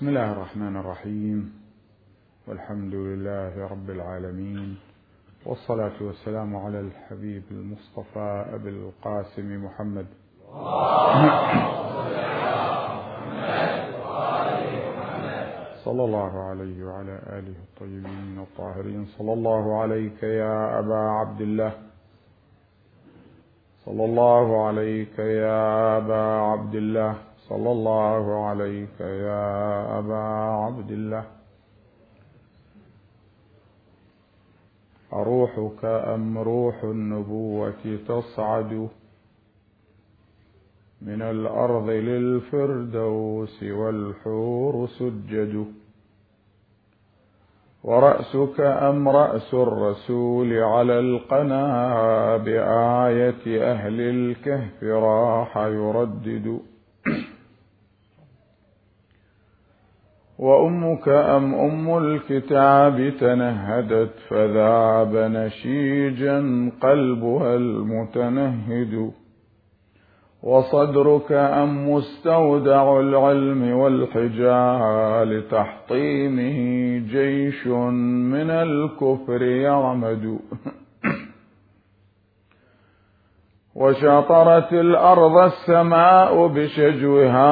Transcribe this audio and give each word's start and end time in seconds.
بسم 0.00 0.08
الله 0.08 0.32
الرحمن 0.32 0.76
الرحيم. 0.76 1.52
والحمد 2.48 2.94
لله 2.94 3.68
رب 3.68 3.90
العالمين. 3.90 4.78
والصلاة 5.46 5.92
والسلام 6.00 6.56
على 6.56 6.80
الحبيب 6.80 7.42
المصطفى 7.50 8.44
أبي 8.54 8.68
القاسم 8.68 9.64
محمد. 9.64 10.06
صلى 15.84 16.04
الله 16.04 16.32
عليه 16.48 16.84
وعلى 16.84 17.14
آله 17.28 17.56
الطيبين 17.68 18.38
الطاهرين. 18.38 19.06
صلى 19.18 19.32
الله 19.32 19.80
عليك 19.80 20.22
يا 20.22 20.78
أبا 20.78 21.00
عبد 21.20 21.40
الله. 21.40 21.72
صلى 23.84 24.04
الله 24.04 24.66
عليك 24.66 25.18
يا 25.18 25.96
أبا 25.96 26.22
عبد 26.40 26.74
الله. 26.74 27.29
صلى 27.50 27.70
الله 27.72 28.46
عليك 28.46 29.00
يا 29.00 29.98
أبا 29.98 30.24
عبد 30.64 30.90
الله. 30.90 31.24
أروحك 35.12 35.84
أم 35.84 36.38
روح 36.38 36.84
النبوة 36.84 37.98
تصعد 38.08 38.88
من 41.02 41.22
الأرض 41.22 41.88
للفردوس 41.90 43.62
والحور 43.62 44.86
سجد؟ 44.86 45.66
ورأسك 47.84 48.60
أم 48.60 49.08
رأس 49.08 49.54
الرسول 49.54 50.52
على 50.62 50.98
القنا 50.98 51.66
بآية 52.36 53.72
أهل 53.72 54.00
الكهف 54.00 54.84
راح 54.84 55.56
يردد؟ 55.56 56.69
وأمك 60.40 61.08
أم 61.08 61.54
أم 61.54 61.98
الكتاب 61.98 63.12
تنهدت 63.20 64.10
فذاب 64.28 65.16
نشيجا 65.16 66.38
قلبها 66.82 67.54
المتنهد. 67.56 69.10
وصدرك 70.42 71.32
أم 71.32 71.90
مستودع 71.90 73.00
العلم 73.00 73.72
والحجال 73.72 75.48
تحطيمه 75.48 76.58
جيش 76.98 77.66
من 77.66 78.50
الكفر 78.50 79.42
يعمد. 79.42 80.38
وشطرت 83.80 84.72
الأرض 84.72 85.36
السماء 85.36 86.46
بشجوها. 86.46 87.50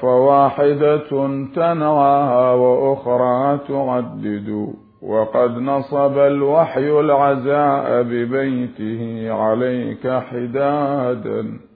فواحدة 0.00 1.10
تنعى 1.54 2.54
وأخرى 2.54 3.58
تعدد 3.68 4.66
وقد 5.02 5.50
نصب 5.50 6.18
الوحي 6.18 7.00
العزاء 7.00 8.02
ببيته 8.02 9.32
عليك 9.32 10.08
حدادا. 10.08 11.70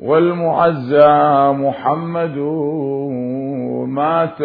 والمعزى 0.00 1.52
محمد 1.52 2.36
مات 3.88 4.42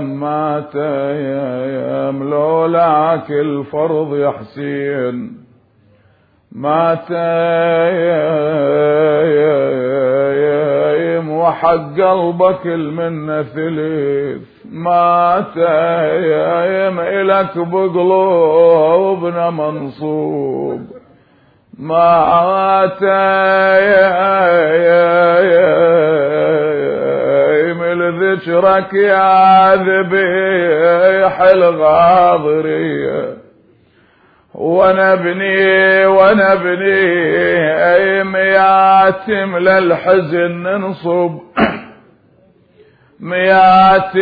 مات 0.00 0.74
يم 0.74 2.30
لولاك 2.30 3.30
الفرض 3.30 4.14
يا 4.14 4.30
حسين 4.30 5.44
مات 6.52 7.10
يم 11.24 11.30
وحق 11.30 12.00
قلبك 12.00 12.66
المنة 12.66 13.42
ثلث. 13.42 14.42
مات 14.72 15.56
يم 15.56 17.00
إلك 17.00 17.58
بقلوبنا 17.58 19.50
منصوب. 19.50 20.80
مات 21.78 23.02
يم 27.70 27.82
ذكرك 28.22 28.94
يا 28.94 29.74
ذبيح 29.74 31.40
الغاضرية. 31.40 33.33
ونبني 34.54 36.06
ونبني 36.06 37.02
اي 37.94 38.24
مياتم 38.24 39.58
للحزن 39.58 40.52
ننصب 40.62 41.38
مياتم 43.20 44.20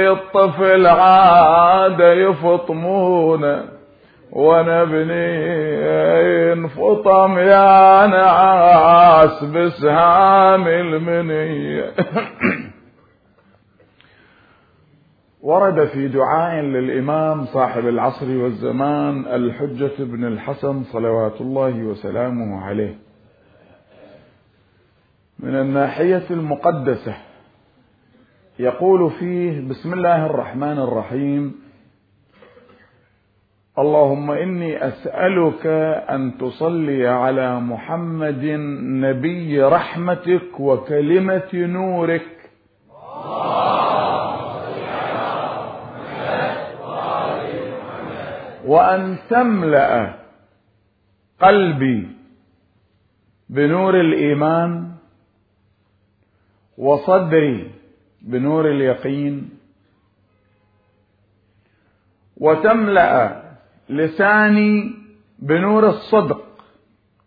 الطفل 0.09 0.87
عاد 0.87 1.99
يفطمون. 1.99 3.73
ونبني 4.31 5.53
انفطم 6.53 7.37
يا 7.37 8.07
نعاس 8.07 9.43
بسهام 9.43 10.67
المنية 10.67 11.91
ورد 15.41 15.85
في 15.87 16.07
دعاء 16.07 16.61
للإمام 16.61 17.45
صاحب 17.45 17.87
العصر 17.87 18.37
والزمان 18.37 19.25
الحجة 19.27 19.91
بن 19.99 20.27
الحسن 20.27 20.83
صلوات 20.83 21.41
الله 21.41 21.83
وسلامه 21.83 22.65
عليه. 22.65 23.02
من 25.43 25.55
الناحية 25.55 26.23
المقدسة. 26.31 27.15
يقول 28.59 29.11
فيه 29.11 29.67
بسم 29.69 29.93
الله 29.93 30.25
الرحمن 30.25 30.79
الرحيم. 30.79 31.55
اللهم 33.79 34.31
إني 34.31 34.87
أسألك 34.87 35.67
أن 36.09 36.37
تصلي 36.37 37.07
على 37.07 37.59
محمد 37.59 38.45
نبي 39.03 39.63
رحمتك 39.63 40.59
وكلمة 40.59 41.49
نورك. 41.53 42.27
وأن 48.65 49.17
تملأ 49.29 50.13
قلبي 51.41 52.07
بنور 53.49 53.99
الإيمان. 53.99 54.93
وصدري 56.77 57.71
بنور 58.21 58.71
اليقين. 58.71 59.49
وتملأ 62.37 63.43
لساني 63.89 64.95
بنور 65.39 65.89
الصدق 65.89 66.45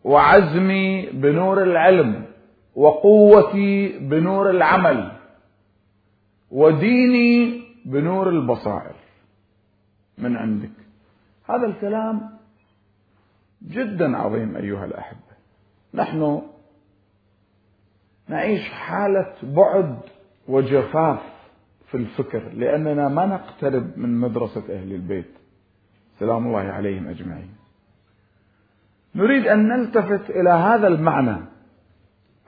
وعزمي 0.05 1.07
بنور 1.07 1.63
العلم 1.63 2.25
وقوتي 2.75 3.99
بنور 3.99 4.51
العمل 4.51 5.13
وديني 6.51 7.63
بنور 7.85 8.29
البصائر. 8.29 8.95
من 10.19 10.37
عندك؟ 10.37 10.71
هذا 11.49 11.67
الكلام 11.67 12.31
جدا 13.63 14.17
عظيم 14.17 14.57
أيها 14.57 14.85
الأحبة. 14.85 15.37
نحن 15.95 16.43
نعيش 18.29 18.69
حالة 18.71 19.35
بعد 19.43 19.99
وجفاف 20.49 21.21
في 21.87 21.95
الفكر 21.95 22.49
لأننا 22.55 23.09
ما 23.09 23.27
نقترب 23.27 23.99
من 23.99 24.21
مدرسة 24.21 24.61
أهل 24.61 24.93
البيت. 24.93 25.31
سلام 26.19 26.47
الله 26.47 26.61
عليهم 26.61 27.09
أجمعين. 27.09 27.51
نريد 29.15 29.47
أن 29.47 29.69
نلتفت 29.69 30.31
إلى 30.31 30.51
هذا 30.51 30.89
المعنى. 30.89 31.37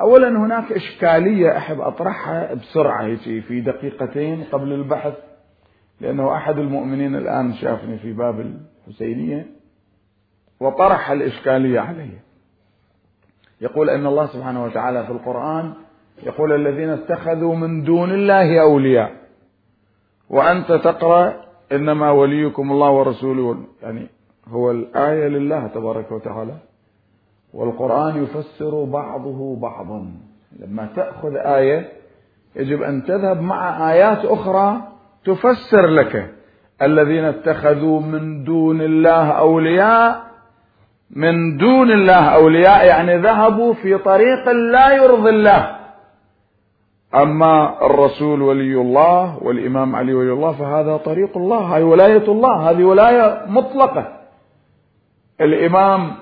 أولا 0.00 0.28
هناك 0.28 0.72
إشكالية 0.72 1.56
أحب 1.56 1.80
أطرحها 1.80 2.54
بسرعة 2.54 3.16
في 3.16 3.60
دقيقتين 3.60 4.44
قبل 4.44 4.72
البحث 4.72 5.14
لأنه 6.00 6.36
أحد 6.36 6.58
المؤمنين 6.58 7.16
الآن 7.16 7.54
شافني 7.54 7.98
في 7.98 8.12
باب 8.12 8.40
الحسينية 8.40 9.46
وطرح 10.60 11.10
الإشكالية 11.10 11.80
عليه 11.80 12.27
يقول 13.60 13.90
إن 13.90 14.06
الله 14.06 14.26
سبحانه 14.26 14.64
وتعالى 14.64 15.04
في 15.04 15.12
القرآن 15.12 15.72
يقول 16.22 16.52
الذين 16.52 16.90
اتخذوا 16.90 17.56
من 17.56 17.84
دون 17.84 18.10
الله 18.10 18.60
أولياء. 18.60 19.12
وأنت 20.30 20.72
تقرأ 20.72 21.32
إنما 21.72 22.10
وليكم 22.10 22.72
الله 22.72 22.90
ورسوله. 22.90 23.56
يعني 23.82 24.06
هو 24.48 24.70
الآية 24.70 25.28
لله 25.28 25.66
تبارك 25.66 26.12
وتعالى. 26.12 26.54
والقرآن 27.54 28.22
يفسر 28.22 28.84
بعضه 28.84 29.56
بعضا. 29.56 30.10
لما 30.58 30.88
تأخذ 30.96 31.36
آية 31.36 31.88
يجب 32.56 32.82
أن 32.82 33.04
تذهب 33.04 33.40
مع 33.40 33.92
آيات 33.92 34.24
أخرى 34.24 34.82
تفسر 35.24 35.86
لك. 35.86 36.34
الذين 36.82 37.24
اتخذوا 37.24 38.00
من 38.00 38.44
دون 38.44 38.80
الله 38.82 39.30
أولياء 39.30 40.27
من 41.16 41.56
دون 41.56 41.90
الله 41.90 42.24
أولياء 42.34 42.86
يعني 42.86 43.16
ذهبوا 43.16 43.74
في 43.74 43.98
طريق 43.98 44.48
لا 44.48 44.92
يرضي 44.92 45.30
الله. 45.30 45.76
أما 47.14 47.86
الرسول 47.86 48.42
ولي 48.42 48.74
الله 48.74 49.42
والإمام 49.42 49.96
علي 49.96 50.14
ولي 50.14 50.32
الله 50.32 50.52
فهذا 50.52 50.96
طريق 50.96 51.36
الله 51.36 51.76
هذه 51.76 51.82
ولاية 51.82 52.28
الله 52.28 52.70
هذه 52.70 52.84
ولاية 52.84 53.42
مطلقة. 53.46 54.08
الإمام 55.40 56.12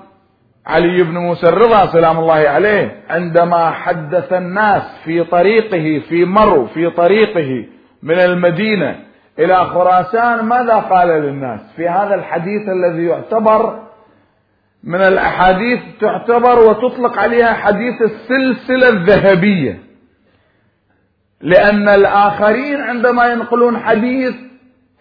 علي 0.67 1.03
بن 1.03 1.19
موسى 1.19 1.49
الرضا 1.49 1.87
سلام 1.87 2.19
الله 2.19 2.35
عليه 2.35 3.03
عندما 3.11 3.71
حدث 3.71 4.33
الناس 4.33 4.83
في 5.05 5.25
طريقه 5.25 6.03
في 6.09 6.25
مرو 6.25 6.67
في 6.67 6.91
طريقه 6.91 7.65
من 8.03 8.19
المدينة 8.19 8.97
إلى 9.39 9.57
خراسان 9.57 10.45
ماذا 10.45 10.75
قال 10.75 11.09
للناس؟ 11.09 11.61
في 11.77 11.89
هذا 11.89 12.15
الحديث 12.15 12.69
الذي 12.69 13.05
يعتبر 13.05 13.79
من 14.87 15.01
الأحاديث 15.01 15.81
تعتبر 16.01 16.59
وتطلق 16.59 17.19
عليها 17.19 17.55
حديث 17.55 18.03
السلسلة 18.03 18.89
الذهبية. 18.89 19.83
لأن 21.41 21.89
الآخرين 21.89 22.81
عندما 22.81 23.27
ينقلون 23.27 23.79
حديث 23.79 24.35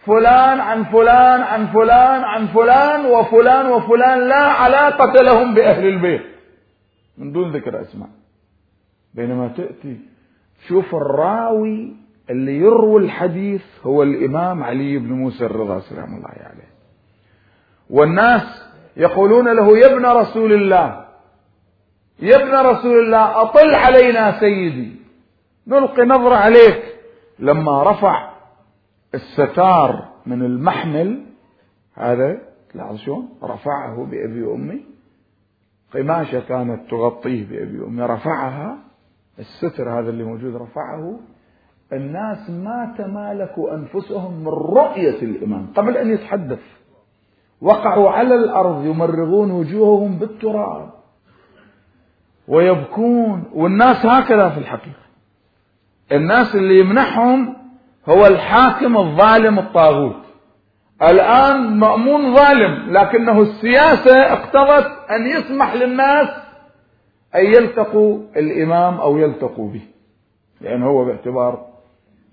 فلان 0.06 0.60
عن 0.60 0.84
فلان 0.84 1.42
عن 1.42 1.68
فلان 1.68 2.24
عن 2.24 2.48
فلان 2.48 3.06
وفلان 3.06 3.66
وفلان 3.66 4.28
لا 4.28 4.44
علاقة 4.44 5.22
لهم 5.22 5.54
بأهل 5.54 5.88
البيت. 5.88 6.26
من 7.18 7.32
دون 7.32 7.52
ذكر 7.52 7.82
أسماء. 7.82 8.10
بينما 9.14 9.48
تأتي 9.48 10.00
شوف 10.68 10.96
الراوي 10.96 11.94
اللي 12.30 12.58
يروي 12.58 13.06
الحديث 13.06 13.64
هو 13.84 14.04
الإمام 14.04 14.64
علي 14.64 14.98
بن 14.98 15.14
موسى 15.14 15.46
الرضا 15.46 15.80
سلام 15.80 16.16
الله 16.16 16.30
عليه. 16.30 16.70
والناس 17.90 18.65
يقولون 18.98 19.56
له 19.56 19.78
يا 19.78 19.94
ابن 19.94 20.06
رسول 20.06 20.54
الله 20.54 21.06
يا 22.20 22.36
ابن 22.36 22.56
رسول 22.70 23.06
الله 23.06 23.42
أطل 23.42 23.76
علينا 23.76 24.40
سيدي. 24.40 24.96
نلقي 25.68 26.06
نظرة 26.06 26.36
عليك. 26.36 26.84
لما 27.40 27.84
رفع 27.84 28.30
الستار 29.14 30.08
من 30.26 30.42
المحمل 30.42 31.26
هذا 31.94 32.38
لاحظ 32.76 32.96
شلون؟ 32.96 33.30
رفعه 33.44 34.06
بأبي 34.06 34.44
وأمي. 34.44 34.86
قماشة 35.94 36.40
كانت 36.40 36.90
تغطيه 36.92 37.46
بأبي 37.50 37.80
وأمي. 37.80 38.02
رفعها 38.04 38.78
الستر 39.40 39.90
هذا 40.00 40.10
اللي 40.10 40.24
موجود 40.24 40.56
رفعه. 40.56 41.20
الناس 41.94 42.50
ما 42.50 42.96
تمالكوا 42.98 43.76
أنفسهم 43.76 44.40
من 44.40 44.48
رؤية 44.48 45.22
الإمام 45.22 45.68
قبل 45.76 45.98
أن 45.98 46.14
يتحدث. 46.14 46.75
وقعوا 47.66 48.10
على 48.10 48.36
الأرض 48.36 48.86
يمرغون 48.86 49.52
وجوههم 49.52 50.18
بالتراب 50.18 50.90
ويبكون 52.48 53.44
والناس 53.54 54.06
هكذا 54.06 54.50
في 54.50 54.58
الحقيقة. 54.58 55.06
الناس 56.12 56.56
اللي 56.56 56.80
يمنحهم 56.80 57.56
هو 58.10 58.26
الحاكم 58.26 58.98
الظالم 58.98 59.60
الطاغوت. 59.60 60.16
الآن 61.02 61.78
مأمون 61.80 62.36
ظالم 62.36 62.92
لكنه 62.92 63.42
السياسة 63.42 64.34
اقتضت 64.34 65.10
أن 65.12 65.28
يسمح 65.28 65.74
للناس 65.74 66.28
أن 67.36 67.46
يلتقوا 67.46 68.20
الإمام 68.38 69.00
أو 69.00 69.18
يلتقوا 69.18 69.70
به 69.70 69.82
لأن 70.62 70.84
هو 70.84 71.06
باعتبار 71.06 71.75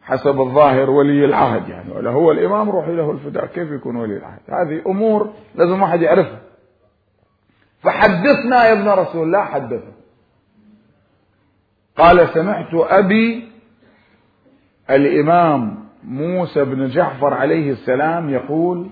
حسب 0.02 0.40
الظاهر 0.40 0.90
ولي 0.90 1.24
العهد 1.24 1.68
يعني. 1.68 1.92
ولا 1.92 2.10
هو 2.10 2.32
الإمام 2.32 2.70
روحي 2.70 2.92
له 2.92 3.10
الفداء 3.10 3.46
كيف 3.46 3.70
يكون 3.70 3.96
ولي 3.96 4.16
العهد؟ 4.16 4.40
هذه 4.48 4.82
أمور 4.86 5.32
لازم 5.54 5.82
واحد 5.82 6.02
يعرفها. 6.02 6.40
فحدثنا 7.82 8.64
يا 8.64 8.72
ابن 8.72 8.88
رسول 8.88 9.26
الله 9.26 9.44
حدثه 9.44 9.92
قال 11.96 12.28
سمعت 12.28 12.74
أبي 12.74 13.48
الإمام 14.90 15.84
موسى 16.04 16.64
بن 16.64 16.86
جعفر 16.86 17.34
عليه 17.34 17.70
السلام 17.70 18.30
يقول 18.30 18.88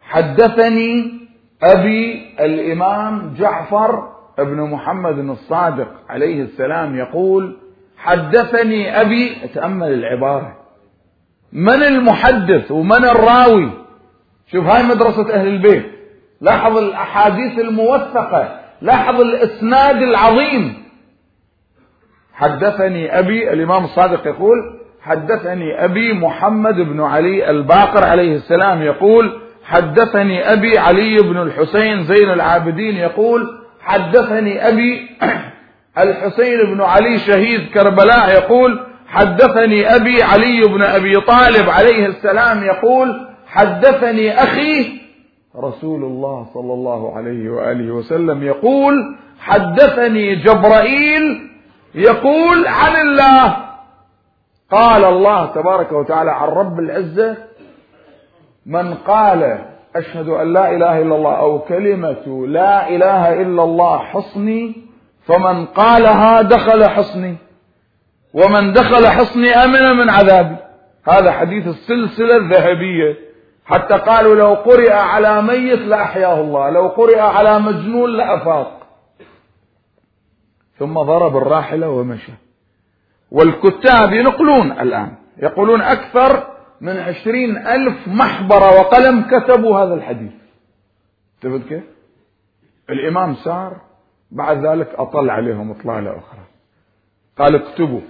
حدثني 0.00 1.20
أبي 1.62 2.34
الإمام 2.40 3.34
جعفر 3.34 4.12
بن 4.38 4.60
محمد 4.60 5.18
الصادق 5.18 5.92
عليه 6.08 6.42
السلام 6.42 6.96
يقول 6.96 7.56
حدثني 8.04 9.00
أبي 9.00 9.36
تأمل 9.54 9.92
العبارة. 9.92 10.56
من 11.52 11.82
المحدث 11.82 12.70
ومن 12.70 13.04
الراوي؟ 13.04 13.70
شوف 14.52 14.64
هاي 14.66 14.82
مدرسة 14.82 15.34
أهل 15.34 15.46
البيت. 15.46 15.86
لاحظ 16.40 16.76
الأحاديث 16.76 17.58
الموثقة 17.58 18.60
لاحظ 18.82 19.20
الإسناد 19.20 19.96
العظيم. 19.96 20.84
حدثني 22.34 23.18
أبي 23.18 23.52
الإمام 23.52 23.84
الصادق 23.84 24.26
يقول 24.26 24.80
حدثني 25.02 25.84
أبي 25.84 26.12
محمد 26.12 26.74
بن 26.74 27.00
علي 27.00 27.50
الباقر 27.50 28.04
عليه 28.04 28.36
السلام 28.36 28.82
يقول 28.82 29.40
حدثني 29.64 30.52
أبي 30.52 30.78
علي 30.78 31.18
بن 31.22 31.42
الحسين 31.42 32.04
زين 32.04 32.30
العابدين 32.30 32.96
يقول 32.96 33.58
حدثني 33.80 34.68
أبي 34.68 35.08
الحسين 35.98 36.74
بن 36.74 36.80
علي 36.80 37.18
شهيد 37.18 37.70
كربلاء 37.74 38.28
يقول 38.30 38.80
حدثني 39.06 39.94
أبي 39.96 40.22
علي 40.22 40.60
بن 40.68 40.82
أبي 40.82 41.20
طالب 41.20 41.68
عليه 41.70 42.06
السلام 42.06 42.62
يقول 42.62 43.26
حدثني 43.46 44.34
أخي 44.42 45.00
رسول 45.56 46.04
الله 46.04 46.46
صلى 46.54 46.72
الله 46.72 47.16
عليه 47.16 47.50
وآله 47.50 47.90
وسلم 47.94 48.42
يقول 48.42 48.94
حدثني 49.40 50.36
جبرائيل 50.36 51.50
يقول 51.94 52.66
عن 52.66 52.96
الله 52.96 53.56
قال 54.70 55.04
الله 55.04 55.46
تبارك 55.46 55.92
وتعالى 55.92 56.30
عن 56.30 56.48
رب 56.48 56.78
العزة 56.78 57.36
من 58.66 58.94
قال 58.94 59.58
أشهد 59.96 60.28
أن 60.28 60.52
لا 60.52 60.70
إله 60.76 60.98
إلا 61.02 61.14
الله 61.16 61.36
أو 61.38 61.58
كلمة 61.58 62.46
لا 62.46 62.88
إله 62.88 63.42
إلا 63.42 63.62
الله 63.64 63.98
حصني 63.98 64.84
فمن 65.26 65.66
قالها 65.66 66.42
دخل 66.42 66.88
حصني. 66.88 67.36
ومن 68.34 68.72
دخل 68.72 69.06
حصني 69.06 69.50
أمن 69.50 69.96
من 69.96 70.10
عذابي. 70.10 70.56
هذا 71.08 71.32
حديث 71.32 71.66
السلسلة 71.66 72.36
الذهبية. 72.36 73.18
حتى 73.64 73.94
قالوا 73.94 74.34
لو 74.34 74.54
قرئ 74.54 74.92
على 74.92 75.42
ميت 75.42 75.78
لأحياه 75.78 76.40
الله. 76.40 76.70
لو 76.70 76.88
قرئ 76.88 77.18
على 77.18 77.58
مجنون 77.58 78.10
لأفاق. 78.10 78.86
ثم 80.78 80.94
ضرب 80.94 81.36
الراحلة 81.36 81.88
ومشى. 81.88 82.32
والكتاب 83.30 84.12
ينقلون 84.12 84.72
الآن. 84.72 85.14
يقولون 85.42 85.80
أكثر 85.80 86.46
من 86.80 86.96
عشرين 86.96 87.66
ألف 87.66 88.08
محبرة 88.08 88.80
وقلم 88.80 89.22
كتبوا 89.22 89.78
هذا 89.78 89.94
الحديث. 89.94 90.32
تفت 91.40 91.68
كيف؟ 91.68 91.84
الإمام 92.90 93.34
سار 93.34 93.76
بعد 94.34 94.66
ذلك 94.66 94.94
أطل 94.94 95.30
عليهم 95.30 95.70
إطلالة 95.70 96.18
أخرى. 96.18 96.44
قال 97.38 97.54
اكتبوا. 97.54 98.00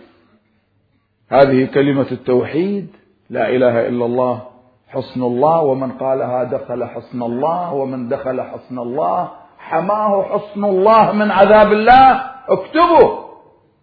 هذه 1.28 1.64
كلمة 1.64 2.06
التوحيد. 2.12 2.96
لا 3.30 3.48
إله 3.48 3.88
إلا 3.88 4.04
الله 4.04 4.42
حصن 4.88 5.22
الله 5.22 5.60
ومن 5.60 5.92
قالها 5.92 6.44
دخل 6.44 6.84
حصن 6.84 7.22
الله 7.22 7.72
ومن 7.72 8.08
دخل 8.08 8.42
حصن 8.42 8.78
الله 8.78 9.30
حماه 9.58 10.22
حصن 10.22 10.64
الله 10.64 11.12
من 11.12 11.30
عذاب 11.30 11.72
الله. 11.72 12.30
اكتبوا 12.48 13.24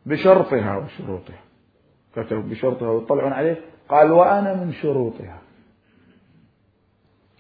بشرطها 0.05 0.77
وشروطها. 0.77 1.41
كتبوا 2.15 2.43
بشرطها 2.43 2.89
ويطلعون 2.89 3.33
عليه. 3.33 3.62
قال 3.89 4.12
وأنا 4.12 4.53
من 4.53 4.74
شروطها. 4.74 5.38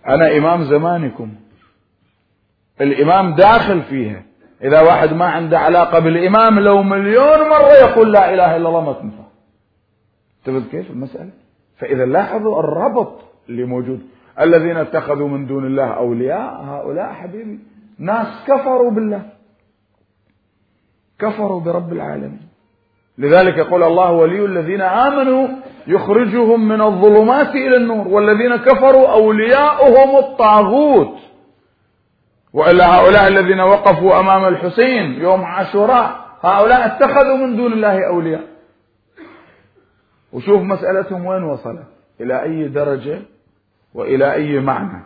أنا 0.07 0.37
إمام 0.37 0.63
زمانكم. 0.63 1.35
الإمام 2.81 3.35
داخل 3.35 3.81
فيها. 3.81 4.30
إذا 4.63 4.81
واحد 4.81 5.13
ما 5.13 5.25
عنده 5.25 5.59
علاقة 5.59 5.99
بالإمام 5.99 6.59
لو 6.59 6.83
مليون 6.83 7.49
مرة 7.49 7.73
يقول 7.73 8.13
لا 8.13 8.33
إله 8.33 8.55
إلا 8.55 8.69
الله 8.69 8.81
ما 8.81 8.93
تنفع. 8.93 9.23
تبد 10.45 10.67
كيف؟ 10.71 10.91
المسألة. 10.91 11.29
فإذا 11.77 12.05
لاحظوا 12.05 12.59
الربط 12.59 13.21
اللي 13.49 13.63
موجود 13.63 14.01
الذين 14.39 14.77
اتخذوا 14.77 15.27
من 15.27 15.47
دون 15.47 15.65
الله 15.65 15.87
أولياء 15.87 16.63
هؤلاء 16.63 17.13
حبيبي 17.13 17.59
ناس 17.99 18.27
كفروا 18.47 18.91
بالله. 18.91 19.21
كفروا 21.19 21.59
برب 21.59 21.93
العالمين. 21.93 22.41
لذلك 23.17 23.57
يقول 23.57 23.83
الله 23.83 24.11
ولي 24.11 24.45
الذين 24.45 24.81
آمنوا 24.81 25.47
يخرجهم 25.87 26.67
من 26.67 26.81
الظلمات 26.81 27.55
إلى 27.55 27.75
النور 27.77 28.07
والذين 28.07 28.55
كفروا 28.55 29.07
أولياؤهم 29.07 30.17
الطاغوت. 30.17 31.17
وإلا 32.53 32.95
هؤلاء 32.95 33.27
الذين 33.27 33.59
وقفوا 33.59 34.19
أمام 34.19 34.45
الحسين 34.45 35.13
يوم 35.13 35.41
عاشوراء 35.41 36.21
هؤلاء 36.41 36.85
اتخذوا 36.85 37.37
من 37.37 37.57
دون 37.57 37.73
الله 37.73 38.07
أولياء. 38.07 38.47
وشوف 40.33 40.61
مسألتهم 40.61 41.25
وين 41.25 41.43
وصلت؟ 41.43 41.87
إلى 42.21 42.43
أي 42.43 42.67
درجة 42.67 43.21
وإلى 43.93 44.33
أي 44.33 44.59
معنى؟ 44.59 45.03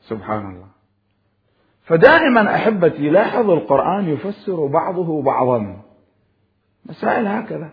سبحان 0.00 0.50
الله 0.50 0.66
فدائما 1.84 2.54
أحبتي 2.54 3.10
لاحظوا 3.10 3.54
القرآن 3.54 4.08
يفسر 4.08 4.66
بعضه 4.66 5.22
بعضا. 5.22 5.76
مسائل 6.86 7.26
هكذا. 7.26 7.70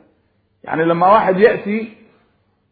يعني 0.64 0.86
لما 0.86 1.08
واحد 1.08 1.38
يأتي 1.38 1.98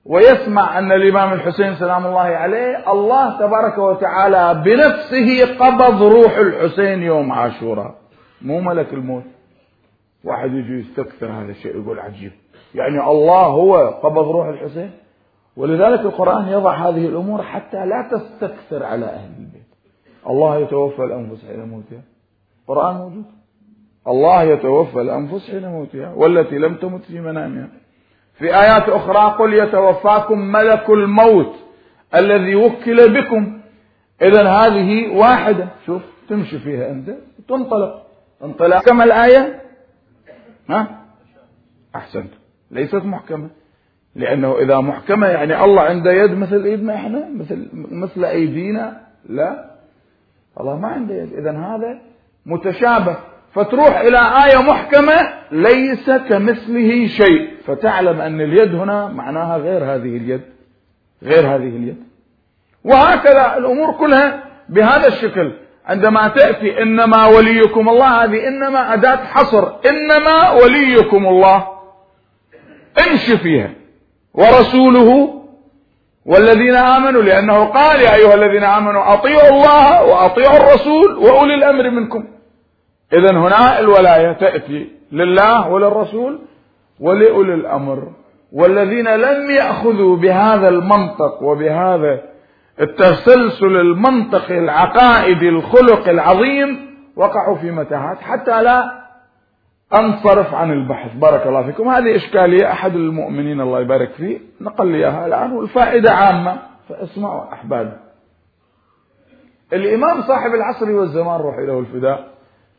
ويسمع 0.05 0.79
أن 0.79 0.91
الإمام 0.91 1.33
الحسين 1.33 1.75
سلام 1.75 2.05
الله 2.05 2.19
عليه 2.19 2.91
الله 2.91 3.39
تبارك 3.39 3.77
وتعالى 3.77 4.63
بنفسه 4.65 5.55
قبض 5.59 6.03
روح 6.03 6.37
الحسين 6.37 7.03
يوم 7.03 7.31
عاشوراء. 7.31 7.95
مو 8.41 8.59
ملك 8.61 8.93
الموت. 8.93 9.23
واحد 10.23 10.53
يجي 10.53 10.79
يستكثر 10.79 11.31
هذا 11.31 11.51
الشيء 11.51 11.81
يقول 11.81 11.99
عجيب. 11.99 12.31
يعني 12.75 13.11
الله 13.11 13.45
هو 13.45 13.87
قبض 13.87 14.27
روح 14.27 14.47
الحسين؟ 14.47 14.91
ولذلك 15.57 15.99
القرآن 15.99 16.47
يضع 16.47 16.73
هذه 16.73 17.05
الأمور 17.05 17.43
حتى 17.43 17.77
لا 17.77 18.09
تستكثر 18.11 18.83
على 18.83 19.05
أهل 19.05 19.31
البيت. 19.39 19.69
الله 20.29 20.57
يتوفى 20.57 21.03
الأنفس 21.03 21.45
حين 21.45 21.59
موتها. 21.59 22.01
القرآن 22.61 22.95
موجود. 22.95 23.25
الله 24.07 24.43
يتوفى 24.43 25.01
الأنفس 25.01 25.51
حين 25.51 25.67
موتها. 25.67 26.13
والتي 26.15 26.57
لم 26.57 26.75
تمت 26.75 27.01
في 27.01 27.19
منامها. 27.19 27.67
في 28.39 28.45
آيات 28.45 28.89
أخرى 28.89 29.35
قل 29.39 29.53
يتوفاكم 29.53 30.39
ملك 30.39 30.89
الموت 30.89 31.55
الذي 32.15 32.55
وكل 32.55 33.21
بكم. 33.21 33.59
إذا 34.21 34.49
هذه 34.49 35.17
واحدة. 35.17 35.67
شوف 35.85 36.01
تمشي 36.29 36.59
فيها 36.59 36.91
أنت 36.91 37.15
تنطلق. 37.47 38.05
انطلاق 38.43 38.85
كما 38.85 39.03
الآية؟ 39.03 39.61
ها؟ 40.69 41.05
أحسنت. 41.95 42.31
ليست 42.71 42.95
محكمة. 42.95 43.49
لأنه 44.15 44.57
إذا 44.57 44.79
محكمة 44.79 45.27
يعني 45.27 45.63
الله 45.63 45.81
عنده 45.81 46.11
يد 46.11 46.31
مثل 46.31 46.63
إيدنا 46.63 46.95
إحنا؟ 46.95 47.29
مثل 47.29 47.69
مثل 47.73 48.25
أيدينا؟ 48.25 49.01
لا. 49.29 49.71
الله 50.59 50.79
ما 50.79 50.87
عنده 50.87 51.15
يد. 51.15 51.33
إذا 51.33 51.51
هذا 51.51 52.01
متشابه. 52.45 53.17
فتروح 53.53 53.99
إلى 53.99 54.17
آية 54.45 54.61
محكمة 54.61 55.33
ليس 55.51 56.09
كمثله 56.09 57.07
شيء. 57.07 57.49
فتعلم 57.65 58.21
أن 58.21 58.41
اليد 58.41 58.75
هنا 58.75 59.07
معناها 59.07 59.57
غير 59.57 59.83
هذه 59.83 60.17
اليد. 60.17 60.41
غير 61.23 61.47
هذه 61.47 61.75
اليد. 61.75 62.03
وهكذا 62.83 63.57
الأمور 63.57 63.91
كلها 63.91 64.43
بهذا 64.69 65.07
الشكل. 65.07 65.51
عندما 65.85 66.27
تأتي 66.27 66.81
إنما 66.81 67.25
وليكم 67.25 67.89
الله 67.89 68.23
هذه 68.23 68.47
إنما 68.47 68.93
أداة 68.93 69.15
حصر. 69.15 69.71
إنما 69.89 70.51
وليكم 70.51 71.27
الله. 71.27 71.67
امشي 73.09 73.37
فيها. 73.37 73.69
ورسوله 74.33 75.39
والذين 76.25 76.75
آمنوا 76.75 77.21
لأنه 77.21 77.65
قال 77.65 78.01
يا 78.01 78.15
أيها 78.15 78.33
الذين 78.33 78.63
آمنوا 78.63 79.13
أطيعوا 79.13 79.49
الله 79.49 80.03
وأطيعوا 80.03 80.57
الرسول 80.57 81.17
وأولي 81.17 81.55
الأمر 81.55 81.89
منكم. 81.89 82.25
إذا 83.13 83.31
هنا 83.31 83.79
الولاية 83.79 84.31
تأتي 84.31 84.91
لله 85.11 85.69
وللرسول 85.69 86.39
ولأولي 86.99 87.53
الأمر 87.53 88.11
والذين 88.53 89.07
لم 89.07 89.51
يأخذوا 89.51 90.17
بهذا 90.17 90.69
المنطق 90.69 91.43
وبهذا 91.43 92.21
التسلسل 92.81 93.75
المنطقي 93.77 94.59
العقائدي 94.59 95.49
الخلق 95.49 96.09
العظيم 96.09 96.89
وقعوا 97.15 97.55
في 97.55 97.71
متاهات 97.71 98.17
حتى 98.17 98.63
لا 98.63 98.99
أنصرف 99.99 100.53
عن 100.53 100.71
البحث. 100.71 101.15
بارك 101.15 101.47
الله 101.47 101.63
فيكم. 101.63 101.87
هذه 101.87 102.15
إشكالية 102.15 102.71
أحد 102.71 102.95
المؤمنين 102.95 103.61
الله 103.61 103.79
يبارك 103.81 104.11
فيه. 104.11 104.39
نقل 104.61 104.87
لي 104.87 104.97
اياها 104.97 105.27
الآن 105.27 105.51
والفائدة 105.51 106.11
عامة. 106.11 106.57
فاسمعوا 106.89 107.53
أحبابي. 107.53 107.91
الإمام 109.73 110.21
صاحب 110.21 110.53
العصر 110.53 110.91
والزمان 110.91 111.41
روح 111.41 111.55
له 111.57 111.79
الفداء. 111.79 112.28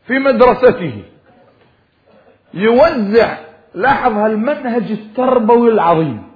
في 0.06 0.18
مدرسته. 0.18 1.02
يوزع 2.54 3.38
لاحظ 3.74 4.12
هالمنهج 4.12 4.90
التربوي 4.90 5.72
العظيم. 5.72 6.30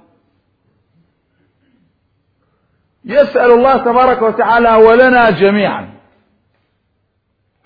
يسأل 3.05 3.51
الله 3.51 3.77
تبارك 3.77 4.21
وتعالى 4.21 4.75
ولنا 4.75 5.29
جميعا 5.29 5.93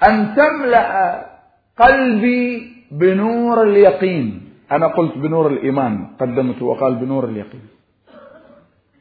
أن 0.07 0.35
تملأ 0.35 1.25
قلبي 1.77 2.73
بنور 2.91 3.63
اليقين. 3.63 4.53
أنا 4.71 4.87
قلت 4.87 5.17
بنور 5.17 5.47
الإيمان 5.47 6.07
قدمته 6.19 6.65
وقال 6.65 6.95
بنور 6.95 7.25
اليقين. 7.25 7.67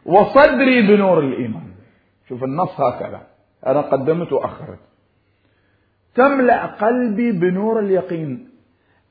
وصدري 0.04 0.82
بنور 0.82 1.20
الإيمان. 1.20 1.68
شوف 2.28 2.44
النص 2.44 2.80
هكذا. 2.80 3.20
أنا 3.66 3.80
قدمت 3.80 4.32
وأخرت. 4.32 4.78
تملأ 6.18 6.66
قلبي 6.66 7.32
بنور 7.32 7.80
اليقين. 7.80 8.48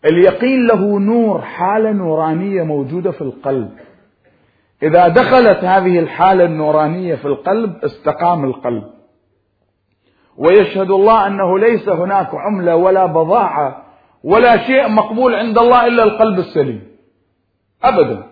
اليقين 0.06 0.68
له 0.68 1.00
نور 1.00 1.42
حالة 1.42 1.92
نورانية 1.92 2.64
موجودة 2.64 3.12
في 3.12 3.22
القلب. 3.22 3.72
إذا 4.84 5.08
دخلت 5.08 5.64
هذه 5.64 6.00
الحالة 6.00 6.46
النورانية 6.46 7.16
في 7.16 7.26
القلب 7.26 7.76
استقام 7.84 8.46
القلب. 8.46 8.84
ويشهد 10.38 10.92
الله 10.92 11.28
أنه 11.28 11.60
ليس 11.60 11.90
هناك 11.90 12.30
عملة 12.34 12.76
ولا 12.76 13.06
بضاعة 13.06 13.84
ولا 14.24 14.58
شيء 14.58 14.90
مقبول 14.90 15.36
عند 15.36 15.58
الله 15.58 15.88
إلا 15.88 16.04
القلب 16.04 16.40
السليم. 16.40 16.88
أبدا. 17.84 18.24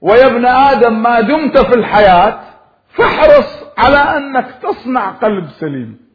ويا 0.00 0.26
ابن 0.26 0.46
آدم 0.46 1.02
ما 1.02 1.20
دمت 1.20 1.58
في 1.58 1.74
الحياة 1.74 2.40
فاحرص 2.88 3.64
على 3.78 3.96
أنك 3.96 4.46
تصنع 4.62 5.10
قلب 5.10 5.46
سليم. 5.60 6.11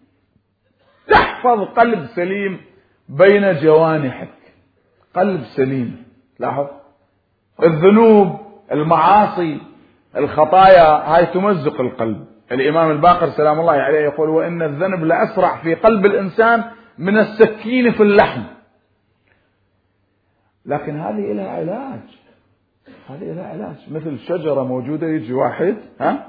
تحفظ 1.07 1.61
قلب 1.61 2.05
سليم 2.05 2.61
بين 3.09 3.53
جوانحك. 3.53 4.29
قلب 5.15 5.43
سليم. 5.43 6.03
لاحظ؟ 6.39 6.67
الذنوب 7.63 8.39
المعاصي 8.71 9.61
الخطايا 10.17 11.15
هاي 11.15 11.25
تمزق 11.25 11.81
القلب. 11.81 12.25
الإمام 12.51 12.91
الباقر 12.91 13.29
سلام 13.29 13.59
الله 13.59 13.73
عليه 13.73 13.99
يقول 13.99 14.29
وإن 14.29 14.61
الذنب 14.61 15.03
لأسرع 15.03 15.57
في 15.57 15.75
قلب 15.75 16.05
الإنسان 16.05 16.63
من 16.97 17.17
السكين 17.17 17.91
في 17.91 18.03
اللحم. 18.03 18.43
لكن 20.65 20.99
هذه 20.99 21.33
لها 21.33 21.49
علاج. 21.49 21.99
هذه 23.09 23.33
لها 23.33 23.47
علاج. 23.47 23.75
مثل 23.91 24.19
شجرة 24.19 24.63
موجودة 24.63 25.07
يجي 25.07 25.33
واحد 25.33 25.77
ها؟ 25.99 26.27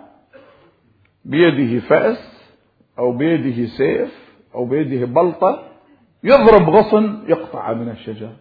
بيده 1.24 1.80
فأس 1.80 2.50
أو 2.98 3.12
بيده 3.12 3.66
سيف 3.66 4.27
أو 4.58 4.64
بيده 4.64 5.06
بلطة 5.06 5.62
يضرب 6.24 6.70
غصن 6.70 7.22
يقطع 7.28 7.72
من 7.72 7.88
الشجرة 7.88 8.36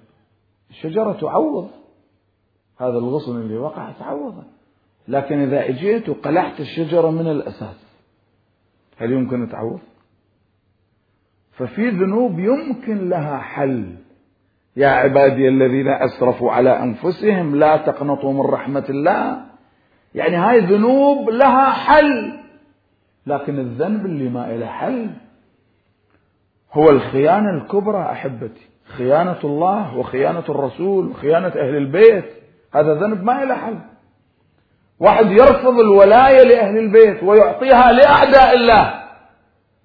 الشجرة 0.69 1.13
تعوض. 1.13 1.69
هذا 2.77 2.97
الغصن 2.97 3.41
اللي 3.41 3.57
وقع 3.57 3.91
تعوضه 3.91 4.43
لكن 5.07 5.39
إذا 5.39 5.69
أجيت 5.69 6.09
وقلعت 6.09 6.59
الشجرة 6.59 7.09
من 7.09 7.27
الأساس 7.27 7.87
هل 8.97 9.11
يمكن 9.11 9.49
تعوض؟ 9.49 9.79
ففي 11.51 11.89
ذنوب 11.89 12.39
يمكن 12.39 13.09
لها 13.09 13.37
حل. 13.37 13.95
يا 14.75 14.87
عبادي 14.87 15.47
الذين 15.47 15.87
أسرفوا 15.87 16.51
على 16.51 16.83
أنفسهم 16.83 17.55
لا 17.55 17.77
تقنطوا 17.77 18.33
من 18.33 18.41
رحمة 18.41 18.85
الله. 18.89 19.45
يعني 20.15 20.35
هاي 20.35 20.59
ذنوب 20.59 21.29
لها 21.29 21.71
حل. 21.71 22.39
لكن 23.27 23.59
الذنب 23.59 24.05
اللي 24.05 24.29
ما 24.29 24.57
له 24.57 24.65
حل 24.65 25.09
هو 26.77 26.89
الخيانة 26.89 27.49
الكبرى 27.49 28.01
أحبتي. 28.01 28.67
خيانة 28.97 29.39
الله 29.43 29.97
وخيانة 29.97 30.43
الرسول 30.49 31.07
وخيانة 31.07 31.47
أهل 31.47 31.75
البيت. 31.75 32.25
هذا 32.73 32.93
ذنب 32.93 33.23
ما 33.23 33.45
له 33.45 33.55
حل. 33.55 33.79
واحد 34.99 35.31
يرفض 35.31 35.79
الولاية 35.79 36.43
لأهل 36.43 36.77
البيت 36.77 37.23
ويعطيها 37.23 37.91
لأعداء 37.91 38.55
الله. 38.55 39.03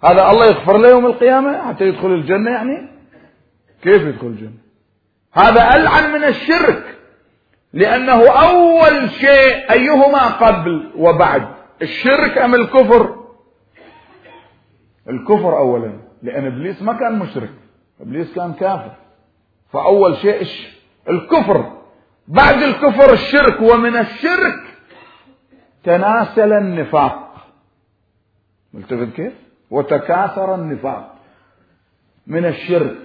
هذا 0.04 0.30
الله 0.30 0.46
يغفر 0.46 0.78
له 0.78 0.90
يوم 0.90 1.06
القيامة؟ 1.06 1.68
حتى 1.68 1.84
يدخل 1.84 2.08
الجنة 2.08 2.50
يعني؟ 2.50 2.88
كيف 3.82 4.02
يدخل 4.02 4.26
الجنة؟ 4.26 4.58
هذا 5.32 5.76
ألعن 5.76 6.12
من 6.12 6.24
الشرك. 6.24 6.98
لأنه 7.72 8.28
أول 8.28 9.10
شيء 9.10 9.72
أيهما 9.72 10.28
قبل 10.28 10.90
وبعد 10.96 11.48
الشرك 11.82 12.38
أم 12.38 12.54
الكفر؟ 12.54 13.16
الكفر 15.08 15.58
أولا. 15.58 16.11
لأن 16.22 16.46
إبليس 16.46 16.82
ما 16.82 16.92
كان 16.92 17.18
مشرك. 17.18 17.50
إبليس 18.00 18.34
كان 18.34 18.52
كافر. 18.52 18.92
فأول 19.72 20.16
شيء 20.16 20.46
الكفر. 21.08 21.72
بعد 22.28 22.62
الكفر 22.62 23.12
الشرك 23.12 23.60
ومن 23.60 23.96
الشرك 23.96 24.60
تناسل 25.84 26.52
النفاق. 26.52 27.34
ملتفت 28.74 29.16
كيف؟ 29.16 29.32
وتكاثر 29.70 30.54
النفاق 30.54 31.14
من 32.26 32.46
الشرك. 32.46 32.96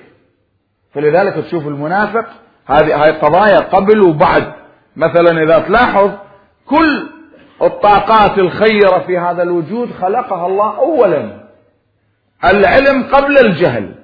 فلذلك 0.93 1.33
تشوف 1.33 1.67
المنافق 1.67 2.25
هذه 2.65 3.03
هاي 3.03 3.11
قضايا 3.11 3.59
قبل 3.59 4.01
وبعد. 4.01 4.53
مثلا 4.95 5.43
إذا 5.43 5.59
تلاحظ 5.59 6.11
كل 6.65 7.09
الطاقات 7.61 8.39
الخيرة 8.39 8.99
في 8.99 9.17
هذا 9.17 9.43
الوجود 9.43 9.91
خلقها 9.91 10.47
الله 10.47 10.77
أولا. 10.77 11.46
العلم 12.45 13.03
قبل 13.03 13.37
الجهل. 13.37 13.95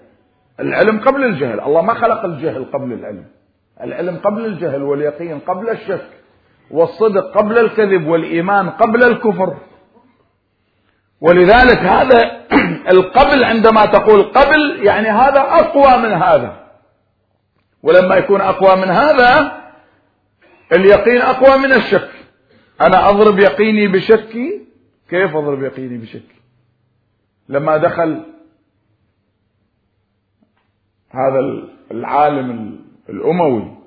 العلم 0.59 0.99
قبل 0.99 1.23
الجهل. 1.23 1.59
الله 1.59 1.81
ما 1.81 1.93
خلق 1.93 2.25
الجهل 2.25 2.65
قبل 2.73 2.93
العلم. 2.93 3.25
العلم 3.81 4.17
قبل 4.17 4.45
الجهل 4.45 4.83
واليقين 4.83 5.39
قبل 5.39 5.69
الشك 5.69 6.09
والصدق 6.71 7.37
قبل 7.37 7.57
الكذب 7.57 8.07
والإيمان 8.07 8.69
قبل 8.69 9.03
الكفر. 9.03 9.57
ولذلك 11.21 11.77
هذا 11.77 12.31
القبل 12.93 13.43
عندما 13.43 13.85
تقول 13.85 14.23
قبل 14.23 14.79
يعني 14.85 15.09
هذا 15.09 15.39
أقوى 15.39 15.97
من 15.97 16.13
هذا. 16.13 16.63
ولما 17.83 18.15
يكون 18.15 18.41
أقوى 18.41 18.75
من 18.75 18.89
هذا 18.89 19.61
اليقين 20.71 21.21
أقوى 21.21 21.57
من 21.57 21.73
الشك. 21.73 22.09
أنا 22.81 23.09
أضرب 23.09 23.39
يقيني 23.39 23.87
بشكي؟ 23.87 24.61
كيف 25.09 25.35
أضرب 25.35 25.63
يقيني 25.63 25.97
بشكي؟ 25.97 26.42
لما 27.49 27.77
دخل 27.77 28.25
هذا 31.09 31.39
العالم 31.91 32.79
الأموي 33.09 33.77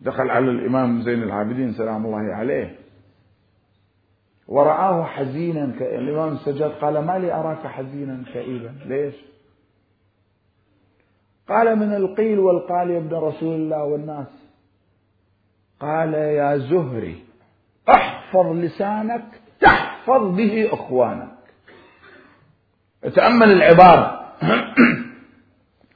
دخل 0.00 0.30
على 0.30 0.50
الإمام 0.50 1.02
زين 1.02 1.22
العابدين 1.22 1.72
سلام 1.72 2.06
الله 2.06 2.34
عليه. 2.34 2.78
ورآه 4.48 5.04
حزينا 5.04 5.64
الإمام 5.80 6.32
السجاد 6.32 6.70
قال 6.70 6.98
ما 6.98 7.18
لي 7.18 7.32
أراك 7.32 7.66
حزينا 7.66 8.24
كئيبا. 8.32 8.74
ليش؟ 8.86 9.14
قال 11.48 11.76
من 11.76 11.94
القيل 11.94 12.38
والقال 12.38 12.90
يا 12.90 12.98
ابن 12.98 13.14
رسول 13.16 13.54
الله 13.54 13.84
والناس. 13.84 14.48
قال 15.80 16.14
يا 16.14 16.56
زهري 16.58 17.24
احفظ 17.88 18.46
لسانك 18.46 19.40
تحفظ 19.60 20.36
به 20.36 20.68
إخوانك. 20.72 21.37
تأمل 23.14 23.52
العبارة 23.52 24.20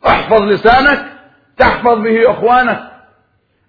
احفظ 0.07 0.43
لسانك 0.43 1.13
تحفظ 1.57 1.99
به 1.99 2.31
إخوانك. 2.31 2.93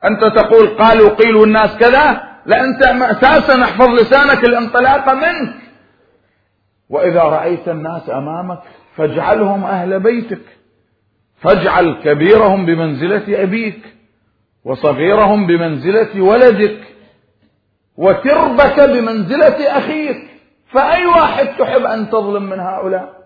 أنت 0.05 0.23
تقول 0.23 0.67
قال 0.67 1.01
وقيل 1.01 1.35
والناس 1.35 1.77
كذا 1.77 2.23
لا 2.45 2.63
انت 2.63 2.83
أساسا 2.83 3.63
احفظ 3.63 3.89
لسانك 3.89 4.45
الانطلاق 4.45 5.13
منك. 5.13 5.55
وإذا 6.89 7.21
رأيت 7.21 7.69
الناس 7.69 8.09
أمامك 8.09 8.59
فاجعلهم 8.95 9.63
أهل 9.63 9.99
بيتك. 9.99 10.57
فاجعل 11.41 12.01
كبيرهم 12.03 12.65
بمنزلة 12.65 13.43
أبيك 13.43 13.95
وصغيرهم 14.63 15.47
بمنزلة 15.47 16.21
ولدك 16.21 16.79
وتربك 17.97 18.79
بمنزلة 18.79 19.77
أخيك. 19.77 20.17
فأي 20.71 21.05
واحد 21.05 21.47
تحب 21.59 21.81
أن 21.81 22.09
تظلم 22.09 22.43
من 22.43 22.59
هؤلاء؟ 22.59 23.23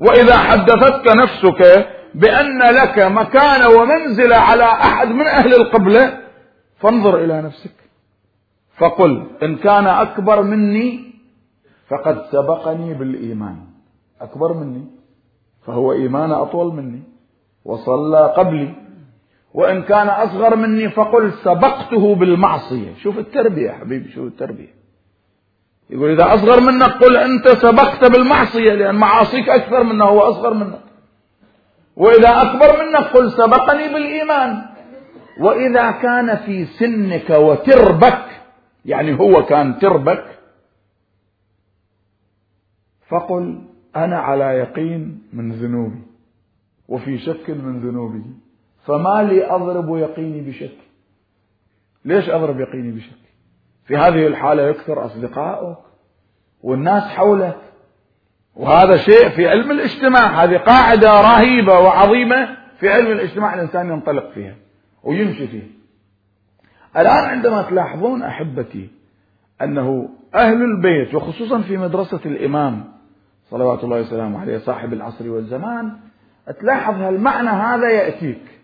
وإذا 0.00 0.36
حدثتك 0.36 1.06
نفسك 1.16 1.88
بأن 2.14 2.58
لك 2.58 2.98
مكان 2.98 3.62
ومنزله 3.76 4.36
على 4.36 4.64
أحد 4.64 5.08
من 5.08 5.26
أهل 5.26 5.54
القبله 5.54 6.18
فانظر 6.78 7.24
إلى 7.24 7.42
نفسك. 7.42 7.74
فقل 8.78 9.26
إن 9.42 9.56
كان 9.56 9.86
أكبر 9.86 10.42
مني 10.42 11.14
فقد 11.88 12.24
سبقني 12.32 12.94
بالإيمان. 12.94 13.56
أكبر 14.20 14.52
مني 14.52 14.84
فهو 15.66 15.92
إيمان 15.92 16.30
أطول 16.30 16.74
مني 16.74 17.02
وصلى 17.64 18.34
قبلي. 18.36 18.74
وإن 19.54 19.82
كان 19.82 20.08
أصغر 20.08 20.56
مني 20.56 20.88
فقل 20.88 21.32
سبقته 21.32 22.14
بالمعصية. 22.14 22.94
شوف 22.94 23.18
التربية 23.18 23.70
يا 23.70 23.72
حبيبي 23.72 24.12
شوف 24.12 24.26
التربية. 24.26 24.79
يقول 25.90 26.10
إذا 26.10 26.34
أصغر 26.34 26.60
منك 26.60 26.82
قل 26.82 27.16
أنت 27.16 27.48
سبقت 27.48 28.04
بالمعصية 28.04 28.74
لأن 28.74 28.94
معاصيك 28.94 29.48
أكثر 29.48 29.82
منه 29.82 30.04
هو 30.04 30.20
أصغر 30.20 30.54
منك. 30.54 30.80
وإذا 31.96 32.42
أكبر 32.42 32.84
منك 32.84 33.04
قل 33.06 33.30
سبقني 33.30 33.88
بالإيمان. 33.88 34.66
وإذا 35.40 35.90
كان 35.90 36.36
في 36.36 36.64
سنك 36.64 37.30
وتربك 37.30 38.24
يعني 38.84 39.18
هو 39.18 39.44
كان 39.46 39.78
تربك 39.78 40.24
فقل 43.08 43.62
أنا 43.96 44.18
على 44.18 44.44
يقين 44.44 45.22
من 45.32 45.52
ذنوبي 45.52 46.02
وفي 46.88 47.18
شك 47.18 47.50
من 47.50 47.80
ذنوبه. 47.80 48.24
فما 48.86 49.22
لي 49.22 49.46
أضرب 49.50 49.96
يقيني 49.96 50.40
بشك. 50.40 50.76
ليش 52.04 52.28
أضرب 52.28 52.60
يقيني 52.60 52.92
بشك؟ 52.92 53.29
في 53.90 53.96
هذه 53.96 54.26
الحالة 54.26 54.62
يكثر 54.62 55.04
أصدقائك 55.06 55.76
والناس 56.62 57.02
حولك. 57.02 57.56
وهذا 58.56 58.96
شيء 58.96 59.28
في 59.28 59.48
علم 59.48 59.70
الاجتماع. 59.70 60.44
هذه 60.44 60.56
قاعدة 60.56 61.20
رهيبة 61.20 61.78
وعظيمة 61.78 62.56
في 62.80 62.88
علم 62.92 63.12
الاجتماع 63.12 63.54
الإنسان 63.54 63.88
ينطلق 63.88 64.30
فيها 64.30 64.54
ويمشي 65.02 65.46
فيه 65.46 65.62
الآن 66.96 67.24
عندما 67.24 67.62
تلاحظون 67.62 68.22
أحبتي 68.22 68.90
أنه 69.62 70.08
أهل 70.34 70.62
البيت 70.62 71.14
وخصوصا 71.14 71.60
في 71.60 71.76
مدرسة 71.76 72.20
الإمام 72.26 72.84
صلوات 73.50 73.84
الله 73.84 74.00
وسلامه 74.00 74.40
عليه 74.40 74.58
صاحب 74.58 74.92
العصر 74.92 75.30
والزمان 75.30 75.92
تلاحظ 76.60 76.94
هالمعنى 76.94 77.48
هذا 77.48 77.90
يأتيك. 77.90 78.60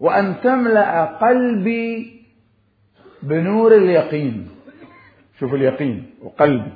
وأن 0.00 0.40
تملأ 0.42 1.04
قلبي 1.04 2.13
بنور 3.24 3.76
اليقين. 3.76 4.48
شوف 5.40 5.54
اليقين 5.54 6.10
وقلبي. 6.22 6.72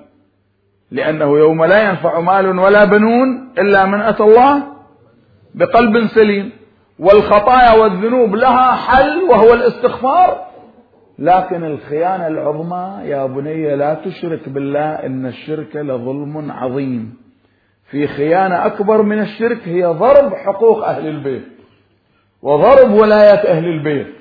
لأنه 0.91 1.39
يوم 1.39 1.65
لا 1.65 1.89
ينفع 1.89 2.21
مال 2.21 2.59
ولا 2.59 2.85
بنون 2.85 3.53
إلا 3.59 3.87
من 3.87 4.01
أتى 4.01 4.23
الله 4.23 4.63
بقلب 5.55 6.07
سليم. 6.07 6.53
والخطايا 6.99 7.73
والذنوب 7.73 8.35
لها 8.35 8.73
حل 8.73 9.23
وهو 9.23 9.55
الاستغفار. 9.55 10.49
لكن 11.19 11.65
الخيانة 11.65 12.27
العظمى 12.27 13.01
يا 13.05 13.27
بني 13.27 13.77
لا 13.77 13.95
تشرك 13.95 14.49
بالله 14.49 14.91
إن 14.91 15.27
الشرك 15.27 15.77
لظلم 15.77 16.53
عظيم. 16.53 17.17
في 17.91 18.07
خيانة 18.07 18.67
أكبر 18.67 19.03
من 19.03 19.21
الشرك 19.21 19.69
هي 19.69 19.85
ضرب 19.87 20.35
حقوق 20.35 20.89
أهل 20.89 21.07
البيت. 21.07 21.49
وضرب 22.43 22.91
ولاية 22.91 23.49
أهل 23.49 23.65
البيت. 23.65 24.18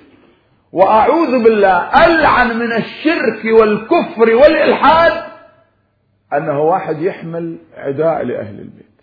وأعوذ 0.72 1.44
بالله 1.44 2.06
ألعن 2.06 2.60
من 2.60 2.74
الشرك 2.74 3.60
والكفر 3.60 4.36
والإلحاد 4.36 5.24
أنه 6.34 6.60
واحد 6.60 7.02
يحمل 7.02 7.58
عداء 7.78 8.24
لأهل 8.24 8.60
البيت. 8.60 9.02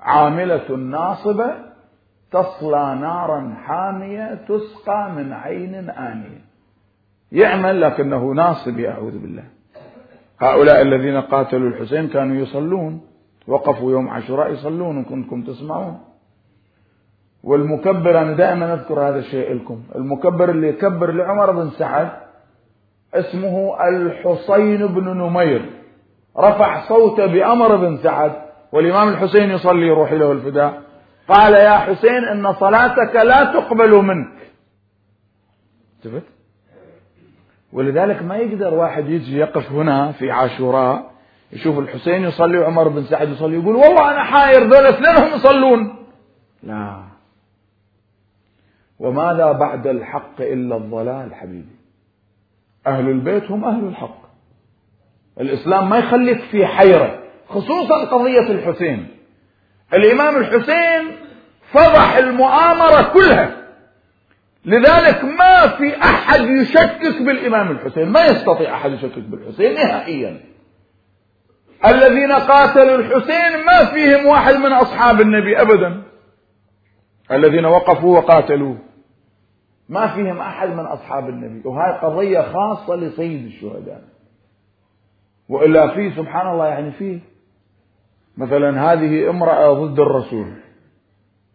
عاملة 0.00 0.76
ناصبة 0.76 1.54
تصلى 2.32 2.98
نارا 3.00 3.54
حامية 3.66 4.34
تسقى 4.34 5.12
من 5.16 5.32
عين 5.32 5.90
آنية. 5.90 6.44
يعمل 7.32 7.80
لكنه 7.80 8.24
ناصب 8.32 8.80
أعوذ 8.80 9.18
بالله. 9.18 9.44
هؤلاء 10.40 10.82
الذين 10.82 11.20
قاتلوا 11.20 11.68
الحسين 11.68 12.08
كانوا 12.08 12.36
يصلون. 12.36 13.00
وقفوا 13.46 13.92
يوم 13.92 14.08
عاشوراء 14.08 14.52
يصلون 14.52 15.04
كنتم 15.04 15.42
تسمعون. 15.42 16.00
والمكبر 17.42 18.20
أنا 18.20 18.32
دائما 18.32 18.74
أذكر 18.74 19.00
هذا 19.00 19.18
الشيء 19.18 19.54
لكم. 19.54 19.82
المكبر 19.94 20.50
اللي 20.50 20.68
يكبر 20.68 21.12
لعمر 21.12 21.50
بن 21.50 21.70
سعد 21.70 22.10
اسمه 23.14 23.88
الحسين 23.88 24.86
بن 24.86 25.04
نمير. 25.04 25.70
رفع 26.38 26.88
صوته 26.88 27.26
بأمر 27.26 27.76
بن 27.76 27.96
سعد 27.96 28.32
والإمام 28.72 29.08
الحسين 29.08 29.50
يصلي 29.50 29.90
روحي 29.90 30.18
له 30.18 30.32
الفداء. 30.32 30.82
قال 31.28 31.54
يا 31.54 31.78
حسين 31.78 32.24
إن 32.24 32.52
صلاتك 32.52 33.16
لا 33.16 33.44
تقبل 33.44 33.94
منك. 33.94 34.38
شفت 36.04 36.22
ولذلك 37.72 38.22
ما 38.22 38.36
يقدر 38.36 38.74
واحد 38.74 39.08
يجي 39.08 39.38
يقف 39.38 39.72
هنا 39.72 40.12
في 40.12 40.30
عاشوراء 40.30 41.10
يشوف 41.52 41.78
الحسين 41.78 42.22
يصلي 42.24 42.58
وعمر 42.58 42.88
بن 42.88 43.02
سعد 43.02 43.28
يصلي 43.28 43.56
يقول 43.56 43.76
والله 43.76 44.10
أنا 44.10 44.24
حاير 44.24 44.62
دول 44.62 44.86
اثنينهم 44.86 45.34
يصلون. 45.34 46.06
لا. 46.62 47.07
وماذا 48.98 49.52
بعد 49.52 49.86
الحق 49.86 50.40
إلا 50.40 50.76
الضلال 50.76 51.34
حبيبي؟ 51.34 51.76
أهل 52.86 53.08
البيت 53.08 53.50
هم 53.50 53.64
أهل 53.64 53.84
الحق. 53.84 54.18
الإسلام 55.40 55.90
ما 55.90 55.98
يخليك 55.98 56.40
في 56.40 56.66
حيرة 56.66 57.22
خصوصا 57.48 58.04
قضية 58.04 58.50
الحسين. 58.50 59.06
الإمام 59.94 60.36
الحسين 60.36 61.16
فضح 61.72 62.16
المؤامرة 62.16 63.12
كلها. 63.12 63.56
لذلك 64.64 65.24
ما 65.24 65.66
في 65.66 66.02
أحد 66.02 66.40
يشكك 66.40 67.22
بالإمام 67.22 67.70
الحسين 67.70 68.08
ما 68.08 68.24
يستطيع 68.24 68.74
أحد 68.74 68.92
يشكك 68.92 69.18
بالحسين 69.18 69.74
نهائيا. 69.74 70.40
الذين 71.86 72.32
قاتلوا 72.32 72.96
الحسين 72.96 73.64
ما 73.66 73.84
فيهم 73.84 74.26
واحد 74.26 74.54
من 74.54 74.72
أصحاب 74.72 75.20
النبي 75.20 75.60
أبدا. 75.60 76.02
الذين 77.32 77.64
وقفوا 77.64 78.18
وقاتلوه 78.18 78.87
ما 79.88 80.14
فيهم 80.14 80.38
أحد 80.38 80.68
من 80.68 80.86
أصحاب 80.86 81.28
النبي. 81.28 81.68
وهاي 81.68 81.92
قضية 81.92 82.40
خاصة 82.40 82.96
لسيد 82.96 83.44
الشهداء. 83.44 84.02
وإلا 85.48 85.88
في 85.94 86.10
سبحان 86.10 86.50
الله 86.50 86.66
يعني 86.66 86.90
فيه 86.90 87.20
مثلا 88.38 88.92
هذه 88.92 89.30
امرأة 89.30 89.72
ضد 89.72 90.00
الرسول 90.00 90.52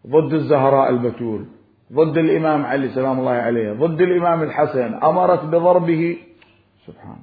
ضد 0.07 0.33
الزهراء 0.33 0.89
البتول 0.89 1.45
ضد 1.93 2.17
الإمام 2.17 2.65
علي 2.65 2.89
سلام 2.89 3.19
الله 3.19 3.31
عليه 3.31 3.73
ضد 3.73 4.01
الإمام 4.01 4.43
الحسن 4.43 4.93
أمرت 4.93 5.45
بضربه. 5.45 6.17
سبحان. 6.87 7.17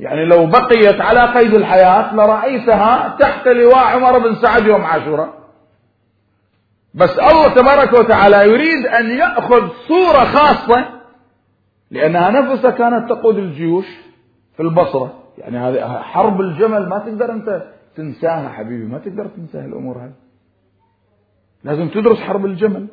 يعني 0.00 0.24
لو 0.24 0.46
بقيت 0.46 1.00
على 1.00 1.20
قيد 1.20 1.54
الحياة 1.54 2.14
لرأيتها 2.14 3.16
تحت 3.20 3.48
لواء 3.48 3.84
عمر 3.84 4.18
بن 4.18 4.34
سعد 4.34 4.66
يوم 4.66 4.84
عاشوراء. 4.84 5.41
بس 6.94 7.18
الله 7.18 7.48
تبارك 7.48 7.92
وتعالى 7.92 8.36
يريد 8.36 8.86
أن 8.86 9.10
يأخذ 9.10 9.68
صورة 9.88 10.24
خاصة 10.24 10.88
لأنها 11.90 12.30
نفسها 12.30 12.70
كانت 12.70 13.08
تقود 13.08 13.38
الجيوش 13.38 13.86
في 14.56 14.62
البصرة. 14.62 15.14
يعني 15.38 15.58
هذه 15.58 15.98
حرب 16.02 16.40
الجمل 16.40 16.88
ما 16.88 16.98
تقدر 16.98 17.32
أنت 17.32 17.62
تنساها 17.96 18.48
حبيبي 18.48 18.84
ما 18.84 18.98
تقدر 18.98 19.26
تنساها 19.26 19.64
الأمور 19.66 19.96
هذه. 19.98 20.14
لازم 21.64 21.88
تدرس 21.88 22.20
حرب 22.20 22.46
الجمل 22.46 22.86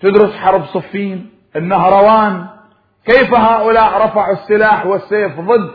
تدرس 0.00 0.32
حرب 0.32 0.64
صفين 0.64 1.30
النهروان. 1.56 2.46
كيف 3.04 3.34
هؤلاء 3.34 4.06
رفعوا 4.06 4.32
السلاح 4.32 4.86
والسيف 4.86 5.40
ضد 5.40 5.70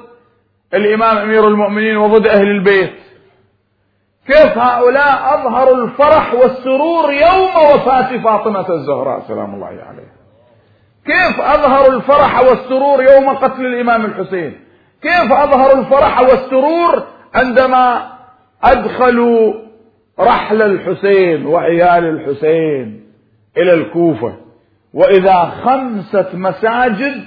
الإمام 0.74 1.18
أمير 1.18 1.48
المؤمنين 1.48 1.98
وضد 1.98 2.28
أهل 2.28 2.48
البيت؟ 2.48 2.94
كيف 4.30 4.58
هؤلاء 4.58 5.40
أظهروا 5.40 5.84
الفرح 5.84 6.34
والسرور 6.34 7.14
يوم 7.14 7.74
وفاة 7.74 8.18
فاطمة 8.18 8.70
الزهراء؟ 8.70 9.20
سلام 9.28 9.56
الله 9.56 9.68
عليها. 9.68 10.20
كيف 11.06 11.42
أظهروا 11.42 11.96
الفرح 11.96 12.40
والسرور 12.40 13.04
يوم 13.04 13.30
قتل 13.30 13.66
الإمام 13.66 14.06
الحسين؟ 14.06 14.60
كيف 15.02 15.32
أظهروا 15.32 15.80
الفرح 15.82 16.20
والسرور 16.20 17.04
عندما 17.36 18.10
أدخلوا 18.64 19.54
رحل 20.20 20.62
الحسين 20.62 21.46
وعيال 21.46 22.04
الحسين 22.06 23.04
إلى 23.58 23.74
الكوفة؟ 23.74 24.34
وإذا 24.94 25.46
خمسة 25.46 26.30
مساجد 26.34 27.24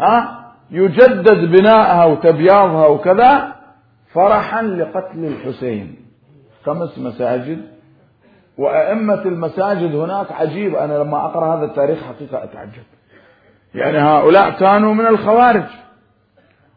ها 0.00 0.46
يجدد 0.70 1.50
بناءها 1.52 2.04
وتبياضها 2.04 2.86
وكذا 2.86 3.54
فرحا 4.14 4.62
لقتل 4.62 5.24
الحسين. 5.24 6.05
خمس 6.66 6.98
مساجد 6.98 7.62
وأئمة 8.58 9.22
المساجد 9.22 9.94
هناك 9.94 10.32
عجيب 10.32 10.74
أنا 10.74 10.94
لما 10.98 11.24
أقرأ 11.24 11.56
هذا 11.56 11.64
التاريخ 11.64 11.98
حقيقة 12.02 12.44
أتعجب. 12.44 12.82
يعني 13.74 13.98
هؤلاء 13.98 14.50
كانوا 14.50 14.94
من 14.94 15.06
الخوارج 15.06 15.64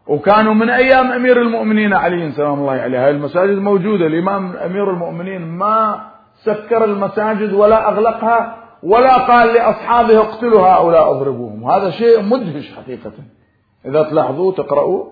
وكانوا 0.08 0.54
من 0.54 0.70
أيام 0.70 1.12
أمير 1.12 1.42
المؤمنين 1.42 1.94
علي 1.94 2.32
سلام 2.32 2.60
الله 2.60 2.72
عليه. 2.72 3.06
هاي 3.06 3.12
المساجد 3.12 3.58
موجودة 3.58 4.08
الإمام 4.08 4.56
أمير 4.56 4.90
المؤمنين 4.90 5.42
ما 5.42 6.10
سكر 6.44 6.86
المساجد 6.86 7.54
ولا 7.54 7.90
أغلقها 7.90 8.58
ولا 8.84 9.18
قال 9.18 9.54
لأصحابه 9.54 10.18
اقتلوا 10.18 10.68
هؤلاء 10.68 11.12
اضربوهم. 11.12 11.72
هذا 11.72 11.90
شيء 11.90 12.22
مدهش 12.22 12.74
حقيقة. 12.74 13.12
إذا 13.86 14.04
تلاحظوا 14.04 14.54
تقرأوا 14.54 15.06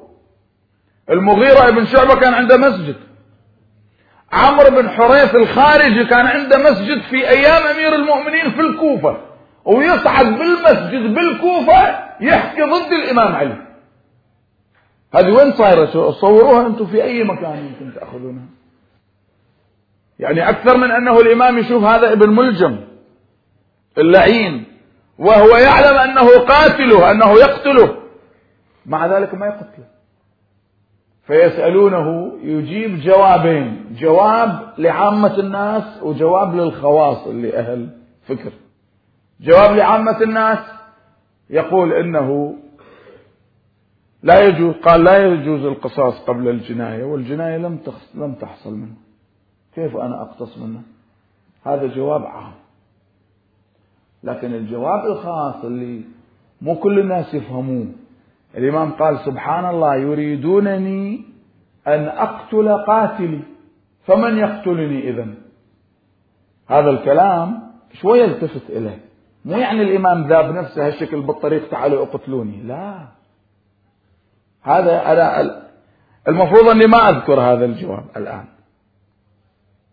المغيرة 1.10 1.68
ابن 1.68 1.86
شعبة 1.86 2.16
كان 2.16 2.34
عنده 2.34 2.58
مسجد. 2.58 2.96
عمرو 4.32 4.70
بن 4.70 4.90
حريث 4.90 5.36
الخارجي 5.36 6.06
كان 6.06 6.26
عنده 6.28 6.58
مسجد 6.58 7.02
في 7.10 7.30
أيام 7.30 7.64
أمير 7.64 7.96
المؤمنين 7.96 8.52
في 8.52 8.62
الكوفة. 8.62 9.18
ويصعد 9.66 10.26
بالمسجد 10.26 11.14
بالكوفة 11.14 12.08
يحكي 12.22 12.62
ضد 12.62 12.92
الإمام 12.92 13.36
علي. 13.36 13.58
هذه 15.16 15.32
وين 15.32 15.52
صايرة؟ 15.54 16.12
صوروها 16.12 16.68
أنتم 16.68 16.86
في 16.86 17.04
أي 17.04 17.24
مكان 17.24 17.58
يمكن 17.58 18.00
تأخذونها. 18.00 18.46
يعني 20.20 20.50
أكثر 20.50 20.78
من 20.78 20.92
أنه 20.92 21.20
الإمام 21.20 21.58
يشوف 21.58 21.84
هذا 21.84 22.14
ابن 22.14 22.30
ملجم 22.30 22.80
اللعين. 23.98 24.66
وهو 25.18 25.58
يعلم 25.58 25.98
أنه 25.98 26.40
قاتله 26.40 27.12
أنه 27.12 27.32
يقتله. 27.32 27.98
مع 28.86 29.06
ذلك 29.06 29.34
ما 29.34 29.46
يقتله. 29.46 29.87
فيسألونه 31.28 32.34
يجيب 32.44 33.00
جوابين 33.00 33.96
جواب 34.00 34.74
لعامة 34.78 35.40
الناس 35.40 36.04
وجواب 36.04 36.56
للخواص 36.56 37.28
اللي 37.28 37.58
أهل 37.58 37.90
فكر. 38.28 38.52
جواب 39.42 39.76
لعامة 39.76 40.22
الناس 40.22 40.60
يقول 41.50 41.94
إنه 41.94 42.56
لا 44.24 44.40
يجوز 44.40 44.76
قال 44.76 45.04
لا 45.04 45.18
يجوز 45.26 45.66
القصاص 45.66 46.20
قبل 46.28 46.48
الجناية 46.48 47.04
والجناية 47.04 47.58
لم 47.58 47.80
لم 48.16 48.34
تحصل 48.34 48.74
منه. 48.74 48.96
كيف 49.76 49.98
أنا 49.98 50.22
أقتص 50.22 50.58
منه؟ 50.58 50.82
هذا 51.64 51.86
جواب 51.86 52.24
عام. 52.26 52.54
لكن 54.24 54.54
الجواب 54.54 55.06
الخاص 55.06 55.66
اللي 55.66 56.02
مو 56.62 56.76
كل 56.76 57.00
الناس 57.00 57.34
يفهموه 57.34 57.88
الإمام 58.56 58.92
قال 58.92 59.20
سبحان 59.20 59.66
الله 59.70 59.96
يريدونني 59.96 61.26
أن 61.88 62.08
أقتل 62.08 62.70
قاتلي 62.70 63.40
فمن 64.06 64.38
يقتلني 64.38 65.10
إذا 65.10 65.28
هذا 66.68 66.90
الكلام 66.90 67.60
شوية 67.94 68.26
التفت 68.26 68.70
إليه. 68.70 69.00
مو 69.46 69.58
يعني 69.58 69.82
الإمام 69.82 70.28
ذاب 70.28 70.56
نفسه 70.56 70.88
هالشكل 70.88 71.22
بالطريق 71.22 71.70
تعالوا 71.70 72.04
اقتلوني 72.04 72.64
لا. 72.64 73.08
هذا 74.62 75.12
أنا 75.12 75.62
المفروض 76.28 76.70
أني 76.70 76.86
ما 76.86 77.10
أذكر 77.10 77.40
هذا 77.42 77.66
الجواب 77.66 78.06
الآن. 78.18 78.46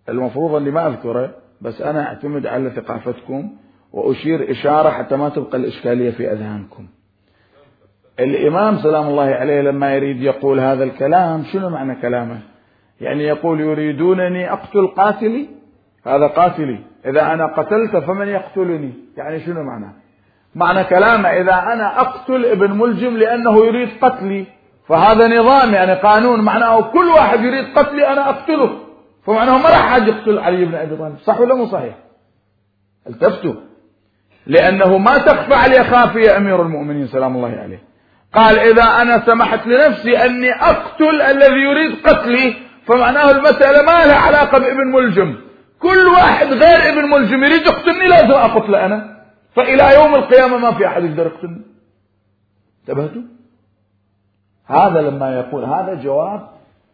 المفروض 0.08 0.54
أني 0.54 0.70
ما 0.70 0.86
أذكره 0.86 1.34
بس 1.60 1.80
أنا 1.80 2.06
أعتمد 2.06 2.46
على 2.46 2.70
ثقافتكم 2.70 3.56
وأشير 3.92 4.50
إشارة 4.50 4.90
حتى 4.90 5.16
ما 5.16 5.28
تبقى 5.28 5.58
الإشكالية 5.58 6.10
في 6.10 6.32
أذهانكم. 6.32 6.86
الإمام 8.20 8.78
سلام 8.78 9.06
الله 9.06 9.24
عليه 9.24 9.60
لما 9.60 9.94
يريد 9.94 10.22
يقول 10.22 10.60
هذا 10.60 10.84
الكلام 10.84 11.44
شنو 11.52 11.68
معنى 11.68 11.94
كلامه؟ 11.94 12.40
يعني 13.00 13.24
يقول 13.24 13.60
يريدونني 13.60 14.52
أقتل 14.52 14.86
قاتلي؟ 14.86 15.48
هذا 16.06 16.26
قاتلي. 16.26 16.78
إذا 17.06 17.32
أنا 17.32 17.46
قتلت 17.46 17.96
فمن 17.96 18.28
يقتلني؟ 18.28 18.92
يعني 19.16 19.40
شنو 19.40 19.62
معنى؟ 19.62 19.92
معنى 20.54 20.84
كلامه 20.84 21.28
إذا 21.28 21.72
أنا 21.72 22.00
أقتل 22.00 22.44
ابن 22.44 22.70
ملجم 22.70 23.16
لأنه 23.16 23.66
يريد 23.66 23.88
قتلي 24.00 24.46
فهذا 24.88 25.28
نظام 25.28 25.74
يعني 25.74 25.94
قانون 25.94 26.40
معناه 26.40 26.80
كل 26.80 27.08
واحد 27.08 27.40
يريد 27.40 27.78
قتلي 27.78 28.12
أنا 28.12 28.30
أقتله. 28.30 28.78
فمعناه 29.26 29.58
ما 29.58 29.68
راح 29.68 29.94
حد 29.94 30.08
يقتل 30.08 30.38
علي 30.38 30.64
بن 30.64 30.74
أبي 30.74 30.96
طالب. 30.96 31.16
صح 31.18 31.40
ولا 31.40 31.54
مو 31.54 31.66
صحيح؟ 31.66 31.94
التفتوا. 33.06 33.54
لأنه 34.46 34.98
ما 34.98 35.18
تخفى 35.18 35.54
عليه 35.54 35.82
خافية 35.82 36.36
أمير 36.36 36.62
المؤمنين 36.62 37.06
سلام 37.06 37.36
الله 37.36 37.48
عليه. 37.48 37.93
قال 38.34 38.58
إذا 38.58 38.82
أنا 38.82 39.26
سمحت 39.26 39.66
لنفسي 39.66 40.18
أني 40.24 40.52
أقتل 40.52 41.22
الذي 41.22 41.60
يريد 41.60 42.06
قتلي 42.06 42.54
فمعناه 42.86 43.30
المسألة 43.30 43.82
ما 43.82 44.06
لها 44.06 44.18
علاقة 44.18 44.58
بابن 44.58 44.86
ملجم. 44.92 45.36
كل 45.80 46.06
واحد 46.06 46.46
غير 46.46 46.92
ابن 46.92 47.10
ملجم 47.10 47.44
يريد 47.44 47.66
يقتلني 47.66 48.08
لازم 48.08 48.30
أقتله 48.30 48.86
أنا. 48.86 49.24
فإلى 49.56 49.94
يوم 49.94 50.14
القيامة 50.14 50.58
ما 50.58 50.72
في 50.74 50.86
أحد 50.86 51.04
يقدر 51.04 51.26
يقتلني. 51.26 51.62
انتبهتوا؟ 52.80 53.22
هذا 54.66 55.00
لما 55.00 55.38
يقول 55.38 55.64
هذا 55.64 55.94
جواب 56.02 56.48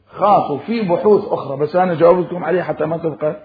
خاص 0.06 0.50
وفي 0.50 0.80
بحوث 0.80 1.24
أخرى 1.24 1.56
بس 1.56 1.76
أنا 1.76 1.94
جاوبتكم 1.94 2.44
عليه 2.44 2.62
حتى 2.62 2.84
ما 2.84 2.96
تبقى 2.96 3.36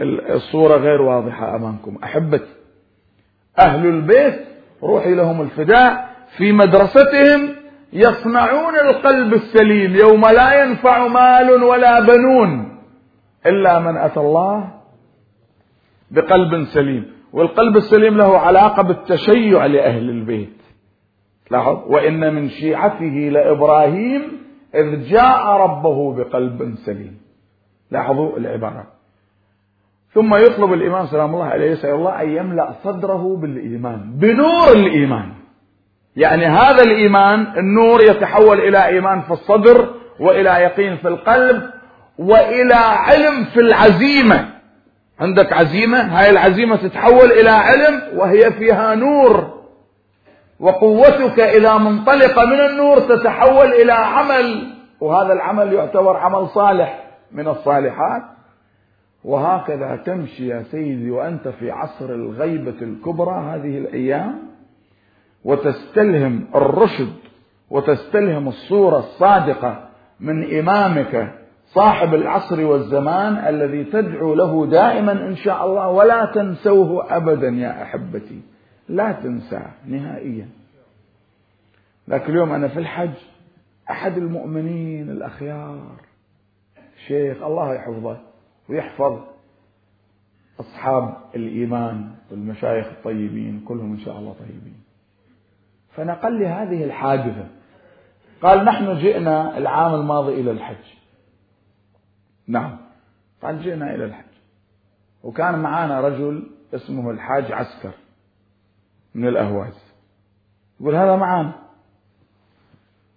الصورة 0.00 0.76
غير 0.76 1.02
واضحة 1.02 1.56
أمامكم. 1.56 1.98
أحبتي 2.04 2.50
أهل 3.58 3.86
البيت 3.86 4.46
روحي 4.82 5.14
لهم 5.14 5.40
الفداء. 5.42 6.15
في 6.36 6.52
مدرستهم 6.52 7.56
يصنعون 7.92 8.74
القلب 8.74 9.34
السليم 9.34 9.94
يوم 9.94 10.20
لا 10.20 10.64
ينفع 10.64 11.06
مال 11.06 11.62
ولا 11.62 12.00
بنون 12.00 12.78
إلا 13.46 13.78
من 13.78 13.96
أتى 13.96 14.20
الله 14.20 14.70
بقلب 16.10 16.64
سليم 16.64 17.04
والقلب 17.32 17.76
السليم 17.76 18.16
له 18.16 18.38
علاقة 18.38 18.82
بالتشيع 18.82 19.66
لأهل 19.66 20.10
البيت. 20.10 20.62
لاحظ؟ 21.50 21.78
وإن 21.86 22.34
من 22.34 22.48
شيعته 22.48 23.30
لإبراهيم 23.32 24.22
إذ 24.74 25.08
جاء 25.08 25.46
ربه 25.46 26.14
بقلب 26.14 26.74
سليم. 26.74 27.20
لاحظوا 27.90 28.36
العبارة. 28.36 28.86
ثم 30.10 30.34
يطلب 30.34 30.72
الإمام 30.72 31.06
سلام 31.06 31.34
الله 31.34 31.44
عليه 31.44 31.70
يسأل 31.70 31.94
الله 31.94 32.22
أن 32.22 32.30
يملأ 32.30 32.72
صدره 32.72 33.36
بالإيمان 33.36 34.18
بنور 34.18 34.72
الإيمان. 34.72 35.32
يعني 36.16 36.46
هذا 36.46 36.82
الإيمان 36.82 37.46
النور 37.56 38.02
يتحول 38.02 38.58
إلى 38.58 38.86
إيمان 38.86 39.20
في 39.20 39.30
الصدر 39.30 39.94
وإلى 40.20 40.50
يقين 40.50 40.96
في 40.96 41.08
القلب 41.08 41.62
وإلى 42.18 42.74
علم 42.74 43.44
في 43.44 43.60
العزيمة. 43.60 44.48
عندك 45.20 45.52
عزيمة؟ 45.52 45.98
هاي 45.98 46.30
العزيمة 46.30 46.76
تتحول 46.76 47.32
إلى 47.32 47.50
علم 47.50 48.18
وهي 48.18 48.52
فيها 48.52 48.94
نور. 48.94 49.56
وقوتك 50.60 51.40
إذا 51.40 51.78
منطلقة 51.78 52.44
من 52.44 52.60
النور 52.60 53.00
تتحول 53.00 53.66
إلى 53.66 53.92
عمل 53.92 54.72
وهذا 55.00 55.32
العمل 55.32 55.72
يعتبر 55.72 56.16
عمل 56.16 56.48
صالح 56.48 57.04
من 57.32 57.48
الصالحات. 57.48 58.22
وهكذا 59.24 59.96
تمشي 60.06 60.48
يا 60.48 60.62
سيدي 60.70 61.10
وأنت 61.10 61.48
في 61.48 61.70
عصر 61.70 62.10
الغيبة 62.10 62.76
الكبرى 62.82 63.34
هذه 63.34 63.78
الأيام. 63.78 64.55
وتستلهم 65.46 66.46
الرشد 66.54 67.12
وتستلهم 67.70 68.48
الصورة 68.48 68.98
الصادقة 68.98 69.88
من 70.20 70.58
إمامك 70.58 71.34
صاحب 71.66 72.14
العصر 72.14 72.64
والزمان 72.64 73.36
الذي 73.36 73.84
تدعو 73.84 74.34
له 74.34 74.66
دائما 74.66 75.12
إن 75.12 75.36
شاء 75.36 75.66
الله 75.66 75.88
ولا 75.88 76.32
تنسوه 76.34 77.16
أبدا 77.16 77.48
يا 77.48 77.82
أحبتي. 77.82 78.40
لا 78.88 79.12
تنساه 79.12 79.70
نهائيا. 79.86 80.48
لكن 82.08 82.32
اليوم 82.32 82.52
أنا 82.52 82.68
في 82.68 82.78
الحج 82.78 83.14
أحد 83.90 84.16
المؤمنين 84.16 85.10
الأخيار 85.10 85.92
شيخ 87.06 87.42
الله 87.42 87.74
يحفظه 87.74 88.16
ويحفظ 88.68 89.18
أصحاب 90.60 91.16
الإيمان 91.34 92.10
والمشايخ 92.30 92.86
الطيبين 92.86 93.64
كلهم 93.68 93.92
إن 93.92 93.98
شاء 93.98 94.18
الله 94.18 94.32
طيبين. 94.32 94.75
فنقل 95.96 96.38
لي 96.38 96.46
هذه 96.46 96.84
الحادثة. 96.84 97.46
قال 98.42 98.64
نحن 98.64 98.98
جئنا 98.98 99.58
العام 99.58 99.94
الماضي 99.94 100.40
إلى 100.40 100.50
الحج. 100.50 100.84
نعم. 102.48 102.76
قال 103.42 103.62
جئنا 103.62 103.94
إلى 103.94 104.04
الحج. 104.04 104.24
وكان 105.22 105.58
معنا 105.58 106.00
رجل 106.00 106.50
اسمه 106.74 107.10
الحاج 107.10 107.52
عسكر 107.52 107.90
من 109.14 109.28
الأهواز. 109.28 109.94
يقول 110.80 110.94
هذا 110.94 111.16
معنا 111.16 111.52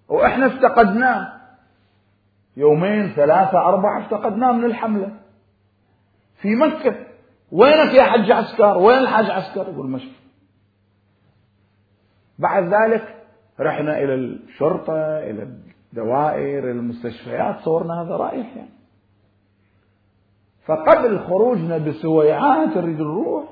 وإحنا 0.07 0.45
افتقدناه. 0.45 1.39
يومين 2.57 3.09
ثلاثة 3.09 3.57
أربعة 3.57 4.01
افتقدناه 4.01 4.51
من 4.51 4.65
الحملة. 4.65 5.11
في 6.41 6.55
مكة. 6.55 6.95
وينك 7.51 7.93
يا 7.93 8.03
حج 8.03 8.31
عسكر؟ 8.31 8.77
وين 8.77 8.97
الحاج 8.97 9.29
عسكر؟ 9.29 9.61
يقول 9.61 9.89
مشفى 9.89 10.28
بعد 12.39 12.63
ذلك 12.63 13.15
رحنا 13.59 13.99
إلى 14.03 14.13
الشرطة 14.13 14.93
إلى 15.19 15.43
الدوائر 15.93 16.63
إلى 16.63 16.71
المستشفيات 16.71 17.59
صورنا 17.59 18.01
هذا 18.01 18.15
رايح 18.15 18.55
يعني. 18.55 18.69
فقبل 20.65 21.19
خروجنا 21.19 21.77
بسويعات 21.77 22.77
نريد 22.77 23.01
نروح 23.01 23.43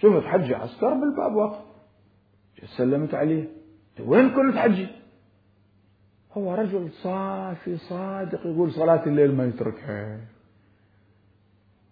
شفت 0.00 0.22
حجي 0.24 0.54
عسكر 0.54 0.94
بالباب 0.94 1.36
وقف 1.36 1.58
سلمت 2.76 3.14
عليه. 3.14 3.48
وين 4.06 4.30
كنت 4.30 4.56
حجي؟ 4.56 4.88
هو 6.32 6.54
رجل 6.54 6.90
صافي 6.90 7.76
صادق 7.76 8.46
يقول 8.46 8.72
صلاة 8.72 9.06
الليل 9.06 9.34
ما 9.34 9.44
يتركها. 9.44 10.20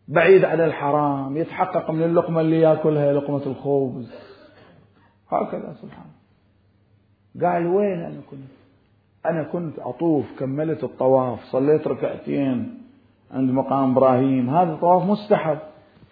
بعيد 0.08 0.44
عن 0.44 0.60
الحرام 0.60 1.36
يتحقق 1.36 1.90
من 1.90 2.02
اللقمة 2.02 2.40
اللي 2.40 2.60
يأكلها 2.60 3.12
لقمة 3.12 3.46
الخبز. 3.46 4.35
هكذا 5.30 5.76
سبحان 5.82 6.06
قال 7.42 7.66
وين 7.66 8.00
أنا 8.00 8.20
كنت؟ 8.30 8.56
أنا 9.26 9.42
كنت 9.42 9.78
أطوف 9.78 10.24
كملت 10.38 10.84
الطواف 10.84 11.44
صليت 11.44 11.86
ركعتين 11.86 12.82
عند 13.30 13.50
مقام 13.50 13.90
إبراهيم. 13.90 14.50
هذا 14.50 14.76
طواف 14.80 15.02
مستحب. 15.02 15.58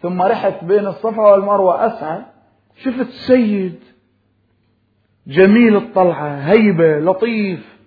ثم 0.02 0.22
رحت 0.22 0.64
بين 0.64 0.86
الصفا 0.86 1.22
والمروة 1.22 1.86
أسعى 1.86 2.22
شفت 2.76 3.08
سيد 3.08 3.80
جميل 5.26 5.76
الطلعة 5.76 6.28
هيبة 6.28 6.98
لطيف. 6.98 7.78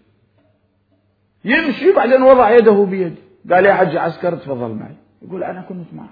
يمشي 1.45 1.91
بعدين 1.91 2.21
وضع 2.21 2.51
يده 2.51 2.85
بيدي. 2.85 3.21
قال 3.51 3.65
يا 3.65 3.73
حج 3.73 3.95
عسكر 3.95 4.35
تفضل 4.35 4.75
معي. 4.75 4.95
يقول 5.21 5.43
أنا 5.43 5.61
كنت 5.61 5.93
معه 5.93 6.09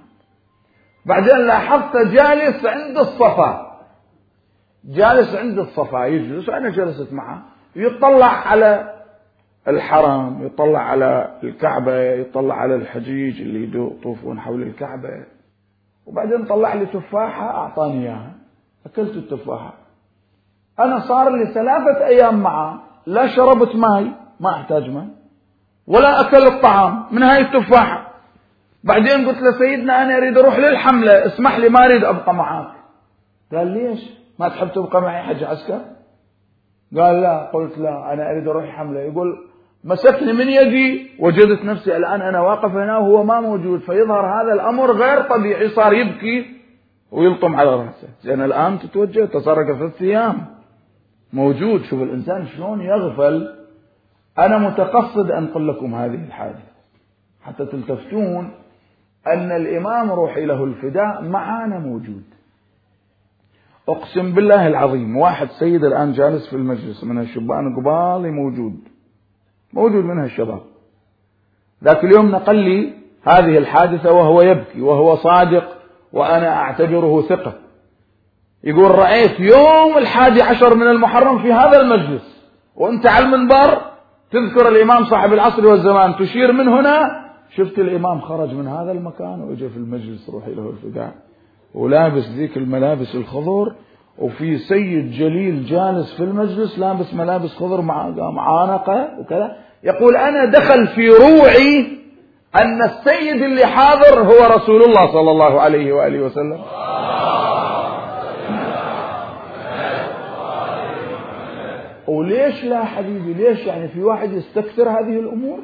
بعدين 1.06 1.47
لاحظت 1.47 1.97
جالس 1.97 2.65
عند 2.65 2.97
الصفا. 2.97 3.64
جالس 4.86 5.36
عند 5.36 5.60
الصفا 5.60 6.06
يجلس 6.06 6.50
وأنا 6.50 6.69
جلست 6.69 7.13
معه. 7.13 7.41
يطلع 7.76 8.26
على 8.26 8.93
الحرم 9.67 10.45
يطلع 10.45 10.80
على 10.80 11.39
الكعبة 11.43 11.95
يطلع 11.95 12.56
على 12.56 12.76
الحجيج 12.76 13.41
اللي 13.41 13.80
يطوفون 13.80 14.39
حول 14.39 14.62
الكعبة. 14.62 15.10
وبعدين 16.06 16.45
طلع 16.45 16.74
لي 16.74 16.86
تفاحة 16.86 17.50
أعطاني 17.50 18.04
إياها. 18.04 18.32
أكلت 18.86 19.15
التفاحة. 19.15 19.74
أنا 20.80 21.00
صار 21.00 21.30
لي 21.30 21.54
ثلاثة 21.54 22.06
أيام 22.06 22.39
معه. 22.39 22.84
لا 23.06 23.28
شربت 23.28 23.76
ماي 23.76 24.12
ما 24.39 24.50
أحتاج 24.56 24.89
ماي. 24.89 25.08
ولا 25.88 26.21
أكل 26.21 26.48
الطعام 26.48 27.06
من 27.12 27.24
هاي 27.24 27.41
التفاحة. 27.41 28.12
بعدين 28.84 29.28
قلت 29.28 29.41
له 29.41 29.52
سيدنا 29.52 30.04
أنا 30.04 30.17
أريد 30.17 30.38
أروح 30.38 30.58
للحملة. 30.58 31.26
اسمح 31.26 31.58
لي 31.58 31.69
ما 31.69 31.86
أريد 31.86 32.04
أبقى 32.04 32.34
معك 32.34 32.71
قال 33.54 33.67
ليش 33.67 34.25
ما 34.39 34.50
تحب 34.50 34.71
تبقى 34.71 35.02
معي 35.02 35.24
حج 35.24 35.43
عسكر؟ 35.43 35.82
قال 36.98 37.21
لا. 37.21 37.52
قلت 37.54 37.78
لا. 37.78 38.13
أنا 38.13 38.32
أريد 38.32 38.48
أروح 38.48 38.65
حملة. 38.65 39.00
يقول 39.00 39.38
مسكني 39.84 40.34
من 40.34 40.48
يدي 40.48 41.12
وجدت 41.19 41.65
نفسي 41.65 41.98
الآن 41.98 42.21
أنا 42.21 42.41
واقف 42.41 42.71
هنا 42.71 42.98
وهو 42.98 43.24
ما 43.24 43.39
موجود. 43.39 43.80
فيظهر 43.80 44.41
هذا 44.41 44.54
الأمر 44.54 44.91
غير 44.91 45.21
طبيعي. 45.21 45.69
صار 45.69 45.93
يبكي 45.93 46.45
ويلطم 47.12 47.56
على 47.56 47.76
رأسه. 47.76 48.08
زين 48.24 48.41
الآن 48.41 48.80
تتوجه 48.80 49.26
تصرف 49.26 49.78
ثلاث 49.78 50.02
أيام 50.02 50.45
موجود. 51.34 51.84
شوف 51.84 52.02
الإنسان 52.02 52.48
شلون 52.48 52.82
يغفل. 52.82 53.56
أنا 54.39 54.58
متقصد 54.58 55.32
أنقل 55.32 55.67
لكم 55.67 55.95
هذه 55.95 56.26
الحادثة. 56.26 56.76
حتى 57.43 57.65
تلتفتون 57.65 58.52
أن 59.28 59.52
الإمام 59.52 60.12
روحي 60.12 60.45
له 60.45 60.63
الفداء 60.63 61.21
معانا 61.24 61.80
موجود. 61.80 62.24
أقسم 63.89 64.34
بالله 64.34 64.67
العظيم 64.67 65.17
واحد 65.17 65.50
سيد 65.60 65.84
الآن 65.84 66.12
جالس 66.13 66.48
في 66.50 66.56
المجلس 66.56 67.04
من 67.04 67.19
الشبان 67.19 67.76
قبالي 67.76 68.32
موجود 68.32 68.76
موجود 69.74 70.06
منها 70.06 70.26
الشباب 70.26 70.62
ذاك 71.84 72.04
اليوم 72.04 72.32
نقل 72.32 72.56
لي 72.56 72.93
هذه 73.24 73.58
الحادثة 73.58 74.12
وهو 74.12 74.41
يبكي 74.41 74.82
وهو 74.82 75.15
صادق 75.15 75.78
وأنا 76.13 76.56
أعتبره 76.56 77.21
ثقة. 77.21 77.54
يقول 78.63 78.91
رأيت 78.91 79.39
يوم 79.39 79.98
الحادي 79.98 80.41
عشر 80.41 80.76
من 80.76 80.88
المحرم 80.88 81.41
في 81.41 81.54
هذا 81.54 81.82
المجلس 81.82 82.45
وأنت 82.76 83.08
على 83.08 83.26
المنبر 83.26 83.82
تذكر 84.32 84.67
الإمام 84.69 85.06
صاحب 85.06 85.34
العصر 85.34 85.67
والزمان 85.67 86.15
تشير 86.15 86.52
من 86.52 86.67
هنا 86.67 87.26
شفت 87.56 87.80
الإمام 87.80 88.21
خرج 88.21 88.54
من 88.54 88.67
هذا 88.67 88.91
المكان 88.91 89.41
وإجا 89.41 89.69
في 89.69 89.78
المجلس 89.78 90.30
روحي 90.30 90.54
له 90.54 90.69
الفداء. 90.69 91.15
ولابس 91.73 92.23
ذيك 92.30 92.58
الملابس 92.58 93.15
الخضر 93.15 93.75
وفي 94.17 94.58
سيد 94.58 95.12
جليل 95.12 95.65
جالس 95.65 96.13
في 96.13 96.23
المجلس 96.23 96.80
لابس 96.80 97.13
ملابس 97.13 97.56
خضر 97.56 97.82
مع 97.82 98.10
معانقة 98.10 99.19
وكذا 99.19 99.58
يقول 99.84 100.15
أنا 100.15 100.45
دخل 100.45 100.88
في 100.88 101.10
روعي 101.10 101.88
أن 102.56 102.84
السيد 102.84 103.41
اللي 103.41 103.65
حاضر 103.65 104.19
هو 104.23 104.56
رسول 104.56 104.84
الله 104.84 105.12
صلى 105.12 105.32
الله 105.32 105.62
عليه 105.62 105.93
وآله 105.93 106.19
وسلم. 106.19 106.62
وليش 112.08 112.63
لا 112.63 112.84
حبيبي 112.86 113.34
ليش 113.34 113.60
يعني 113.60 113.88
في 113.88 114.04
واحد 114.04 114.32
يستكثر 114.32 114.89
هذه 114.89 115.19
الأمور؟ 115.19 115.60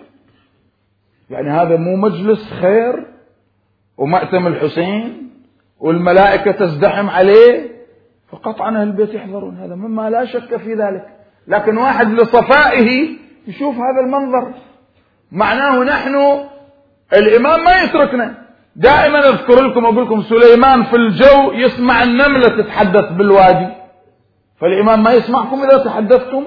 يعني 1.29 1.49
هذا 1.49 1.77
مو 1.77 1.95
مجلس 1.95 2.53
خير 2.53 3.07
ومأتم 3.97 4.47
الحسين 4.47 5.30
والملائكة 5.81 6.51
تزدحم 6.51 7.09
عليه 7.09 7.71
فقطعا 8.31 8.69
أهل 8.69 8.87
البيت 8.87 9.13
يحضرون 9.13 9.57
هذا 9.57 9.75
مما 9.75 10.09
لا 10.09 10.25
شك 10.25 10.57
في 10.57 10.73
ذلك. 10.73 11.05
لكن 11.47 11.77
واحد 11.77 12.13
لصفائه 12.13 13.09
يشوف 13.47 13.75
هذا 13.75 14.05
المنظر. 14.05 14.53
معناه 15.31 15.83
نحن 15.83 16.15
الإمام 17.13 17.63
ما 17.63 17.71
يتركنا. 17.83 18.37
دائما 18.75 19.19
أذكر 19.19 19.63
لكم 19.63 19.85
أقول 19.85 20.05
لكم 20.05 20.21
سليمان 20.21 20.83
في 20.83 20.95
الجو 20.95 21.51
يسمع 21.53 22.03
النملة 22.03 22.47
تتحدث 22.47 23.11
بالوادي. 23.11 23.67
فالإمام 24.61 25.03
ما 25.03 25.11
يسمعكم 25.11 25.63
إذا 25.63 25.77
تحدثتم. 25.77 26.43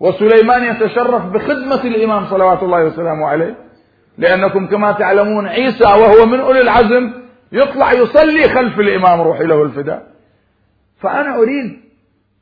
وسليمان 0.00 0.64
يتشرف 0.64 1.24
بخدمة 1.26 1.84
الإمام 1.84 2.26
صلوات 2.26 2.62
الله 2.62 2.84
وسلامه 2.84 3.26
عليه. 3.26 3.56
لأنكم 4.18 4.66
كما 4.66 4.92
تعلمون 4.92 5.46
عيسى 5.46 5.84
وهو 5.84 6.26
من 6.26 6.40
أولي 6.40 6.60
العزم 6.60 7.27
يطلع 7.52 7.92
يصلي 7.92 8.48
خلف 8.54 8.80
الإمام 8.80 9.20
روحي 9.20 9.44
له 9.44 9.62
الفداء 9.62 10.06
فأنا 11.00 11.36
أريد 11.36 11.80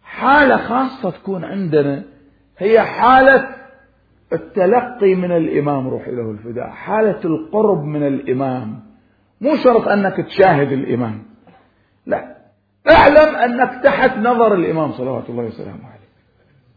حالة 0.03 0.57
خاصة 0.57 1.11
تكون 1.11 1.45
عندنا 1.45 2.05
هي 2.59 2.81
حالة 2.81 3.49
التلقي 4.33 5.15
من 5.15 5.33
الإمام 5.33 5.89
روح 5.89 6.09
له 6.09 6.31
الفداء 6.31 6.69
حالة 6.69 7.21
القرب 7.25 7.85
من 7.85 8.07
الإمام. 8.07 8.81
مو 9.41 9.57
شرط 9.57 9.89
أنك 9.89 10.17
تشاهد 10.17 10.73
الإمام. 10.73 11.23
لا 12.07 12.37
اعلم 12.91 13.37
أنك 13.37 13.83
تحت 13.85 14.19
نظر 14.19 14.55
الإمام 14.55 14.93
صلوات 14.93 15.31
الله 15.31 15.43
وسلامه 15.45 15.87
عليه 15.87 16.07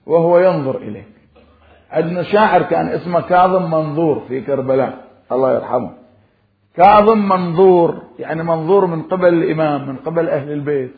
وهو 0.05 0.39
ينظر 0.39 0.77
إليك. 0.77 1.07
عندنا 1.91 2.23
شاعر 2.23 2.61
كان 2.63 2.87
اسمه 2.87 3.21
كاظم 3.21 3.71
منظور 3.71 4.25
في 4.27 4.41
كربلاء 4.41 5.05
الله 5.31 5.55
يرحمه. 5.55 5.98
كاظم 6.79 7.29
منظور 7.29 8.01
يعني 8.19 8.43
منظور 8.43 8.85
من 8.85 9.01
قبل 9.01 9.33
الإمام 9.33 9.89
من 9.89 9.95
قبل 9.95 10.29
أهل 10.29 10.51
البيت. 10.51 10.91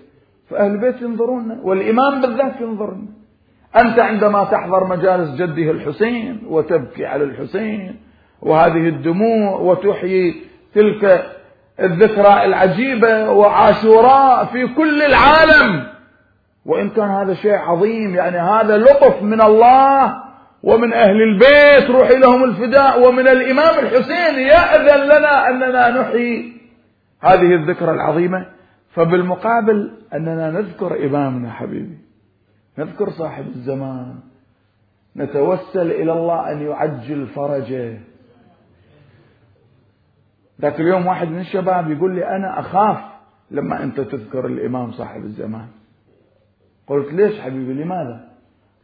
فأهل 0.50 0.72
البيت 0.72 1.02
ينظرون 1.02 1.60
والإمام 1.63 2.22
بالذات 2.22 2.62
ينظرنا 2.62 3.08
أنت 3.76 4.00
عندما 4.00 4.44
تحضر 4.44 4.88
مجالس 4.88 5.36
جده 5.36 5.72
الحسين 5.72 6.44
وتبكي 6.48 7.06
على 7.06 7.24
الحسين 7.24 8.00
وهذه 8.41 8.88
الدموع 8.88 9.60
وتحيي 9.60 10.36
تلك 10.76 11.26
الذكرى 11.80 12.46
العجيبة 12.46 13.30
وعاشوراء 13.32 14.46
في 14.46 14.67
كل 14.67 15.02
العالم. 15.02 15.88
وإن 16.65 16.89
كان 16.89 17.10
هذا 17.10 17.34
شيء 17.34 17.56
عظيم 17.56 18.15
يعني 18.15 18.38
هذا 18.39 18.78
لطف 18.78 19.22
من 19.24 19.41
الله 19.41 20.13
ومن 20.63 20.93
أهل 20.93 21.21
البيت 21.21 21.89
روحي 21.89 22.19
لهم 22.19 22.43
الفداء. 22.43 23.08
ومن 23.08 23.28
الإمام 23.28 23.86
الحسين 23.86 24.39
يأذن 24.39 25.06
لنا 25.06 25.50
أننا 25.50 26.02
نحيي 26.02 26.54
هذه 27.21 27.56
الذكرى 27.56 27.91
العظيمة. 27.91 28.45
فبالمقابل 28.89 29.91
أننا 30.13 30.52
نذكر 30.52 31.06
إمامنا 31.06 31.52
حبيبي 31.52 31.97
نذكر 32.78 33.10
صاحب 33.10 33.47
الزمان. 33.47 34.15
نتوسل 35.15 35.91
إلى 35.91 36.13
الله 36.13 36.52
أن 36.52 36.62
يعجل 36.62 37.28
فرجه. 37.28 38.00
ذاك 40.62 40.80
اليوم 40.80 41.08
واحد 41.08 41.28
من 41.28 41.39
الشباب 41.39 41.91
يقول 41.91 42.15
لي 42.15 42.28
أنا 42.28 42.60
أخاف 42.60 42.97
لما 43.52 43.84
أنت 43.84 44.00
تذكر 44.00 44.45
الإمام 44.45 44.91
صاحب 44.91 45.24
الزمان. 45.24 45.67
قلت 46.88 47.13
ليش 47.13 47.41
حبيبي؟ 47.41 47.74
لماذا؟ 47.74 48.31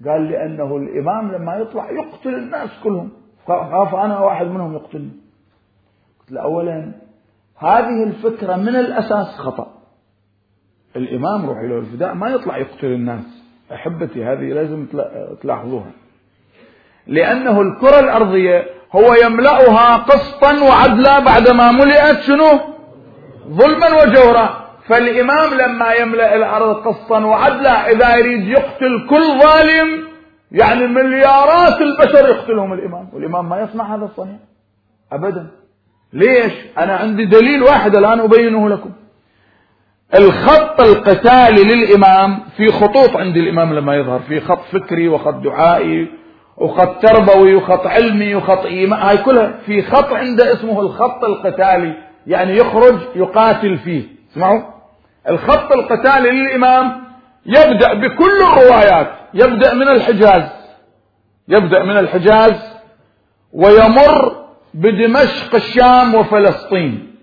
قال 0.06 0.30
لأنه 0.30 0.78
الإمام 0.78 1.32
لما 1.32 1.56
يطلع 1.56 1.92
يقتل 1.92 2.36
الناس 2.36 2.70
كلهم. 2.84 3.12
خاف 3.48 3.96
أنا 3.96 4.20
واحد 4.20 4.46
منهم 4.46 4.74
يقتلني. 4.74 5.12
قلت 6.20 6.32
له 6.32 6.42
أولا 6.42 6.92
هذه 7.58 8.04
الفكرة 8.04 8.56
من 8.56 8.76
الأساس 8.76 9.28
خطأ. 9.28 9.74
الإمام 10.96 11.46
روح 11.46 11.58
له 11.58 11.78
الفداء 11.78 12.14
ما 12.14 12.30
يطلع 12.30 12.58
يقتل 12.58 12.88
الناس. 12.88 13.44
أحبتي 13.74 14.26
هذه 14.26 14.54
لازم 14.54 14.86
تلاحظوها. 15.42 15.92
لأنه 17.08 17.62
الكرة 17.62 18.00
الأرضية 18.00 18.66
هو 18.96 19.14
يملأها 19.26 19.98
قسطا 19.98 20.64
وعدلا 20.64 21.20
بعدما 21.20 21.72
ملئت 21.72 22.20
شنو؟ 22.20 22.60
ظلما 23.48 23.88
وجورا. 24.02 24.67
فالإمام 24.90 25.54
لما 25.54 25.94
يملأ 25.94 26.36
الأرض 26.36 26.76
قسطا 26.88 27.26
وعدلا 27.26 27.90
إذا 27.92 28.16
يريد 28.16 28.48
يقتل 28.48 29.08
كل 29.10 29.40
ظالم 29.42 30.08
يعني 30.52 30.88
مليارات 30.88 31.82
البشر 31.82 32.30
يقتلهم 32.30 32.74
الإمام 32.74 33.10
والإمام 33.14 33.50
ما 33.50 33.62
يصنع 33.62 33.96
هذا 33.96 34.06
الصنيع. 34.06 34.38
أبدا. 35.12 35.48
ليش؟ 36.14 36.54
أنا 36.78 36.96
عندي 36.96 37.26
دليل 37.26 37.64
واحد 37.64 37.96
الآن 37.96 38.20
أبينه 38.20 38.70
لكم. 38.70 38.90
الخط 40.20 40.82
القتالي 40.82 41.64
للإمام 41.64 42.40
في 42.58 42.68
خطوط 42.68 43.16
عند 43.18 43.38
الإمام 43.38 43.74
لما 43.74 43.96
يظهر 43.96 44.20
في 44.20 44.40
خط 44.40 44.62
فكري 44.72 45.08
وخط 45.08 45.34
دعائي 45.34 46.08
وخط 46.58 47.02
تربوي 47.02 47.56
وخط 47.56 47.88
علمي 47.88 48.36
وخط 48.36 48.66
إيمان 48.66 49.00
هاي 49.00 49.18
كلها 49.18 49.54
في 49.66 49.82
خط 49.82 50.14
عنده 50.14 50.54
اسمه 50.54 50.80
الخط 50.80 51.24
القتالي 51.24 51.94
يعني 52.28 52.58
يخرج 52.58 52.96
يقاتل 53.16 53.78
فيه. 53.78 54.04
اسمعوا. 54.32 54.77
الخط 55.30 55.72
القتالي 55.72 56.32
للإمام 56.32 57.04
يبدأ 57.46 57.94
بكل 57.94 58.42
الروايات 58.42 59.12
يبدأ 59.34 59.74
من 59.74 59.88
الحجاز 59.88 60.44
يبدأ 61.48 61.84
من 61.84 61.98
الحجاز 61.98 62.74
ويمر 63.54 64.46
بدمشق 64.74 65.56
الشام 65.56 66.16
وفلسطين. 66.16 67.16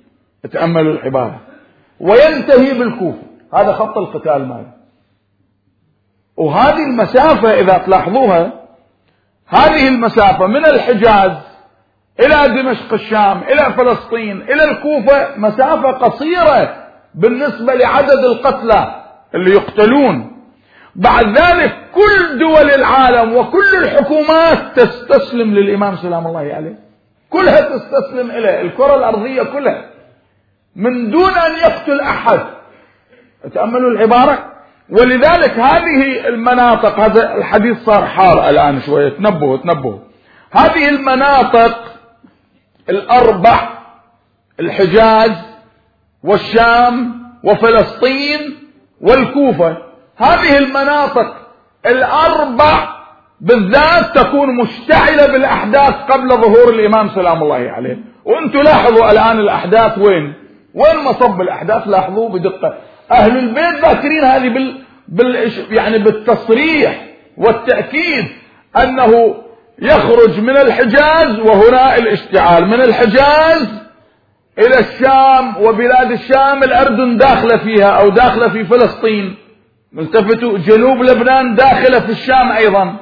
تأملوا 0.53 0.93
العبارة 0.93 1.41
وينتهي 2.01 2.79
بالكوفة. 2.79 3.23
هذا 3.55 3.73
خط 3.73 3.99
القتال 3.99 4.49
ماله. 4.49 4.73
وهذه 6.37 6.85
المسافة 6.87 7.61
إذا 7.61 7.79
تلاحظوها 7.79 8.53
هذه 9.47 9.89
المسافة 9.89 10.47
من 10.47 10.67
الحجاز 10.67 11.33
إلى 12.21 12.63
دمشق 12.63 12.93
الشام 12.93 13.43
إلى 13.43 13.73
فلسطين 13.73 14.43
إلى 14.43 14.71
الكوفة 14.71 15.37
مسافة 15.37 15.91
قصيرة. 15.91 16.84
بالنسبة 17.15 17.75
لعدد 17.75 18.25
القتلى 18.25 19.05
اللي 19.35 19.51
يقتلون. 19.51 20.43
بعد 20.95 21.39
ذلك 21.39 21.77
كل 21.95 22.39
دول 22.39 22.71
العالم 22.71 23.37
وكل 23.37 23.75
الحكومات 23.75 24.81
تستسلم 24.81 25.55
للإمام 25.55 25.97
سلام 25.97 26.27
الله 26.27 26.41
عليه. 26.41 26.79
كلها 27.31 27.61
تستسلم 27.61 28.31
إليه 28.31 28.61
الكرة 28.61 28.95
الأرضية 28.95 29.43
كلها. 29.43 29.85
من 30.77 31.11
دون 31.11 31.31
أن 31.31 31.53
يقتل 31.57 32.01
أحد. 32.01 32.41
تأملوا 33.55 33.91
العبارة؟ 33.91 34.53
ولذلك 34.91 35.59
هذه 35.59 36.29
المناطق 36.29 37.01
هذا 37.01 37.35
الحديث 37.35 37.85
صار 37.85 38.07
حار 38.07 38.49
الآن 38.49 38.81
شوية. 38.81 39.09
تنبهوا 39.09 39.57
تنبهوا. 39.57 39.99
هذه 40.51 40.89
المناطق 40.89 41.79
الأربع 42.89 43.69
الحجاز 44.61 45.54
والشام 46.25 47.15
وفلسطين 47.45 48.41
والكوفة. 49.01 49.77
هذه 50.17 50.59
المناطق 50.59 51.37
الأربع 51.87 52.89
بالذات 53.41 54.19
تكون 54.19 54.57
مشتعلة 54.57 55.27
بالأحداث 55.27 55.95
قبل 56.11 56.29
ظهور 56.29 56.69
الإمام 56.75 57.09
سلام 57.09 57.43
الله 57.43 57.71
عليه. 57.71 57.99
وأنتم 58.25 58.59
لاحظوا 58.59 59.13
الآن 59.13 59.39
الأحداث 59.39 59.99
وين؟ 59.99 60.35
وين 60.75 61.05
مصب 61.05 61.41
الأحداث؟ 61.41 61.89
لاحظوه 61.89 62.29
بدقة. 62.29 62.75
أهل 63.13 63.39
البيت 63.39 63.85
ذاكرين 63.85 64.25
هذه 64.25 64.49
بال... 64.49 64.79
بال... 65.09 65.53
يعني 65.71 65.99
بالتصريح 65.99 67.07
والتأكيد 67.39 68.25
أنه 68.83 69.35
يخرج 69.79 70.41
من 70.41 70.57
الحجاز 70.57 71.39
وهنا 71.39 71.97
الاشتعال. 71.97 72.67
من 72.67 72.81
الحجاز 72.81 73.84
إلى 74.59 74.79
الشام 74.79 75.57
وبلاد 75.57 76.11
الشام 76.11 76.63
الأردن 76.63 77.17
داخلة 77.17 77.57
فيها 77.57 77.89
أو 77.89 78.09
داخلة 78.09 78.49
في 78.49 78.65
فلسطين. 78.65 79.37
التفتوا 79.99 80.59
جنوب 80.59 81.03
لبنان 81.03 81.55
داخلة 81.55 82.01
في 82.01 82.11
الشام 82.13 82.53
أيضا. 82.53 82.97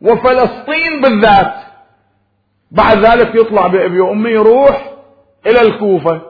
وفلسطين 0.00 1.00
بالذات. 1.02 1.54
بعد 2.70 2.98
ذلك 2.98 3.34
يطلع 3.34 3.66
بأبي 3.66 4.00
وأمي 4.00 4.30
يروح 4.30 4.92
إلى 5.46 5.60
الكوفة. 5.60 6.20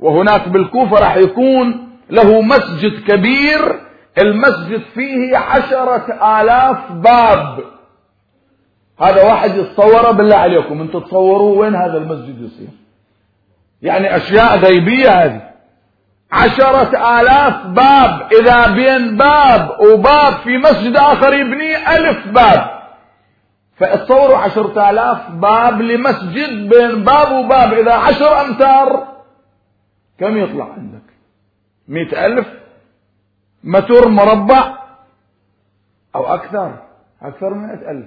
وهناك 0.00 0.48
بالكوفة 0.48 1.00
راح 1.00 1.16
يكون 1.16 1.88
له 2.10 2.40
مسجد 2.40 3.04
كبير. 3.08 3.80
المسجد 4.22 4.82
فيه 4.94 5.36
عشرة 5.36 6.06
آلاف 6.40 6.92
باب. 6.92 7.58
هذا 9.00 9.22
واحد 9.22 9.56
يتصوره 9.56 10.10
بالله 10.10 10.36
عليكم 10.36 10.80
أنتم 10.80 11.00
تصوروا 11.00 11.60
وين 11.60 11.74
هذا 11.74 11.96
المسجد 11.96 12.40
يصير؟ 12.42 12.79
يعني 13.82 14.16
أشياء 14.16 14.58
غيبية 14.58 15.08
هذه. 15.08 15.50
عشرة 16.32 17.20
آلاف 17.20 17.66
باب 17.66 18.32
إذا 18.32 18.74
بين 18.74 19.16
باب 19.16 19.80
وباب 19.80 20.32
في 20.44 20.58
مسجد 20.58 20.96
آخر 20.96 21.34
يبنيه 21.34 21.96
ألف 21.96 22.28
باب. 22.28 22.80
فتصوروا 23.76 24.38
عشرة 24.38 24.90
آلاف 24.90 25.30
باب 25.30 25.82
لمسجد 25.82 26.68
بين 26.68 27.04
باب 27.04 27.32
وباب. 27.32 27.72
إذا 27.72 27.92
عشر 27.92 28.40
أمتار 28.40 29.08
كم 30.18 30.36
يطلع 30.36 30.64
عندك؟ 30.64 31.02
مئة 31.88 32.26
ألف. 32.26 32.48
متر 33.64 34.08
مربع 34.08 34.78
أو 36.14 36.34
أكثر 36.34 36.78
أكثر 37.22 37.54
من 37.54 37.66
مئة 37.66 37.90
ألف. 37.90 38.06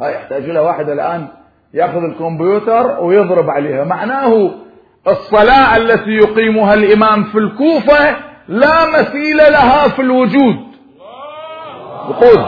هاي 0.00 0.14
يحتاج 0.14 0.42
لها 0.42 0.62
واحد 0.62 0.88
الآن 0.88 1.28
يأخذ 1.74 2.02
الكمبيوتر 2.04 3.00
ويضرب 3.00 3.50
عليها. 3.50 3.84
معناه 3.84 4.50
الصلاة 5.08 5.76
التي 5.76 6.10
يقيمها 6.10 6.74
الإمام 6.74 7.24
في 7.24 7.38
الكوفة 7.38 8.16
لا 8.48 8.90
مثيل 8.98 9.36
لها 9.36 9.88
في 9.88 10.02
الوجود. 10.02 10.56
بقول 12.08 12.44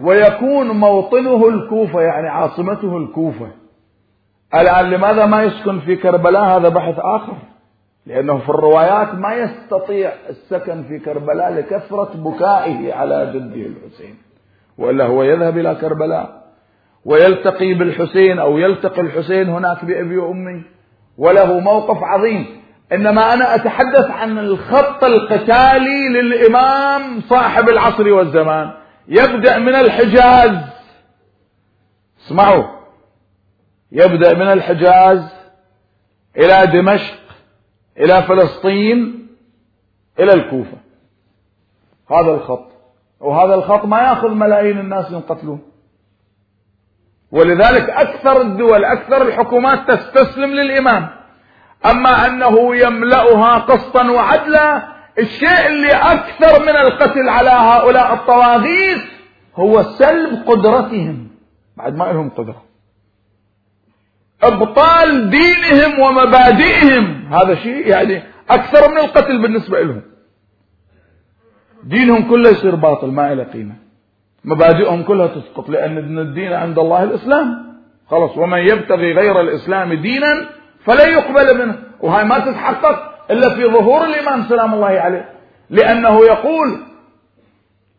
ويكون 0.00 0.70
موطنه 0.70 1.48
الكوفة 1.48 2.00
يعني 2.00 2.28
عاصمته 2.28 2.96
الكوفة. 2.96 3.46
الآن 4.54 4.90
لماذا 4.90 5.26
ما 5.26 5.42
يسكن 5.42 5.80
في 5.80 5.96
كربلاء؟ 5.96 6.42
هذا 6.44 6.68
بحث 6.68 6.94
آخر. 6.98 7.36
لأنه 8.06 8.38
في 8.38 8.48
الروايات 8.48 9.14
ما 9.14 9.34
يستطيع 9.34 10.12
السكن 10.28 10.82
في 10.82 10.98
كربلاء 10.98 11.52
لكثرة 11.52 12.10
بكائه 12.14 12.94
على 12.94 13.30
جده 13.34 13.66
الحسين. 13.66 14.25
وإلا 14.78 15.04
هو 15.04 15.22
يذهب 15.22 15.58
إلى 15.58 15.74
كربلاء. 15.74 16.46
ويلتقي 17.04 17.74
بالحسين 17.74 18.38
أو 18.38 18.58
يلتقي 18.58 19.00
الحسين 19.00 19.48
هناك 19.48 19.84
بأبي 19.84 20.16
وأمي. 20.16 20.64
وله 21.18 21.60
موقف 21.60 22.02
عظيم. 22.02 22.62
إنما 22.92 23.34
أنا 23.34 23.54
أتحدث 23.54 24.10
عن 24.10 24.38
الخط 24.38 25.04
القتالي 25.04 26.08
للإمام 26.08 27.20
صاحب 27.20 27.68
العصر 27.68 28.12
والزمان. 28.12 28.72
يبدأ 29.08 29.58
من 29.58 29.74
الحجاز. 29.74 30.58
اسمعوا. 32.26 32.64
يبدأ 33.92 34.34
من 34.34 34.52
الحجاز 34.52 35.34
إلى 36.36 36.66
دمشق 36.72 37.18
إلى 37.98 38.22
فلسطين 38.22 39.28
إلى 40.20 40.32
الكوفة. 40.32 40.78
هذا 42.10 42.30
الخط. 42.34 42.75
وهذا 43.20 43.54
الخط 43.54 43.84
ما 43.84 43.98
ياخذ 44.00 44.28
ملايين 44.28 44.78
الناس 44.78 45.10
ينقتلون. 45.10 45.62
ولذلك 47.30 47.90
أكثر 47.90 48.40
الدول 48.40 48.84
أكثر 48.84 49.22
الحكومات 49.22 49.90
تستسلم 49.90 50.50
للإمام. 50.50 51.08
أما 51.86 52.26
أنه 52.26 52.76
يملأها 52.76 53.58
قسطا 53.58 54.10
وعدلا 54.10 54.82
الشيء 55.18 55.66
اللي 55.66 55.90
أكثر 55.90 56.62
من 56.62 56.76
القتل 56.76 57.28
على 57.28 57.50
هؤلاء 57.50 58.14
الطواغيت 58.14 59.02
هو 59.56 59.82
سلب 59.82 60.42
قدرتهم. 60.46 61.28
بعد 61.76 61.96
ما 61.96 62.04
لهم 62.04 62.30
قدرة. 62.30 62.62
أبطال 64.42 65.30
دينهم 65.30 66.00
ومبادئهم. 66.00 67.32
هذا 67.32 67.54
شيء 67.54 67.86
يعني 67.86 68.22
أكثر 68.50 68.90
من 68.90 68.98
القتل 68.98 69.42
بالنسبة 69.42 69.80
لهم. 69.80 70.02
دينهم 71.84 72.30
كله 72.30 72.50
يصير 72.50 72.74
باطل 72.74 73.06
ما 73.06 73.34
له 73.34 73.44
قيمة. 73.44 73.74
مبادئهم 74.44 75.02
كلها 75.02 75.26
تسقط 75.26 75.68
لأن 75.68 76.18
الدين 76.18 76.52
عند 76.52 76.78
الله 76.78 77.02
الإسلام. 77.02 77.66
خلاص 78.10 78.38
ومن 78.38 78.58
يبتغي 78.58 79.12
غير 79.12 79.40
الإسلام 79.40 79.92
دينا 79.92 80.46
فلا 80.84 81.06
يقبل 81.06 81.58
منه. 81.58 81.78
وهاي 82.00 82.24
ما 82.24 82.38
تتحقق 82.38 83.12
إلا 83.30 83.54
في 83.54 83.66
ظهور 83.66 84.04
الإمام 84.04 84.42
سلام 84.48 84.74
الله 84.74 84.86
عليه. 84.86 85.28
لأنه 85.70 86.24
يقول 86.24 86.68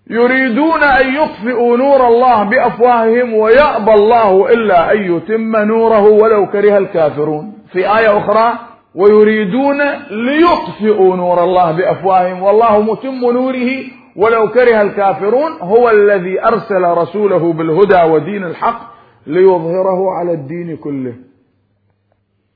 يريدون 0.10 0.84
أن 0.84 1.16
يطفئوا 1.16 1.78
نور 1.78 2.08
الله 2.08 2.44
بأفواههم 2.44 3.34
ويأبى 3.34 3.94
الله 3.94 4.54
إلا 4.54 4.92
أن 4.92 5.16
يتم 5.16 5.56
نوره 5.56 6.02
ولو 6.02 6.48
كره 6.48 6.78
الكافرون. 6.78 7.54
في 7.72 7.98
آية 7.98 8.18
أخرى 8.18 8.54
ويريدون 8.98 9.80
ليطفئوا 10.10 11.16
نور 11.16 11.44
الله 11.44 11.72
بأفواههم. 11.72 12.44
والله 12.44 12.82
متم 12.82 13.22
نوره 13.32 13.70
ولو 14.16 14.50
كره 14.50 14.82
الكافرون. 14.82 15.52
هو 15.62 15.90
الذي 15.90 16.36
أرسل 16.42 16.84
رسوله 16.84 17.54
بالهدى 17.54 18.02
ودين 18.12 18.44
الحق 18.44 18.82
ليظهره 19.28 20.12
على 20.12 20.32
الدين 20.32 20.78
كله. 20.78 21.14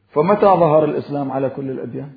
فمتى 0.10 0.46
ظهر 0.46 0.86
الإسلام 0.86 1.32
على 1.32 1.50
كل 1.50 1.70
الأديان؟ 1.70 2.10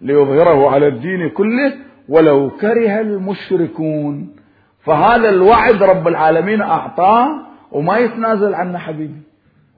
ليظهره 0.00 0.70
على 0.70 0.86
الدين 0.88 1.28
كله 1.28 1.72
ولو 2.08 2.50
كره 2.50 3.00
المشركون. 3.00 4.36
فهذا 4.84 5.28
الوعد 5.28 5.82
رب 5.82 6.08
العالمين 6.08 6.62
أعطاه 6.62 7.28
وما 7.72 7.98
يتنازل 7.98 8.54
عنه 8.54 8.78
حبيبي. 8.78 9.22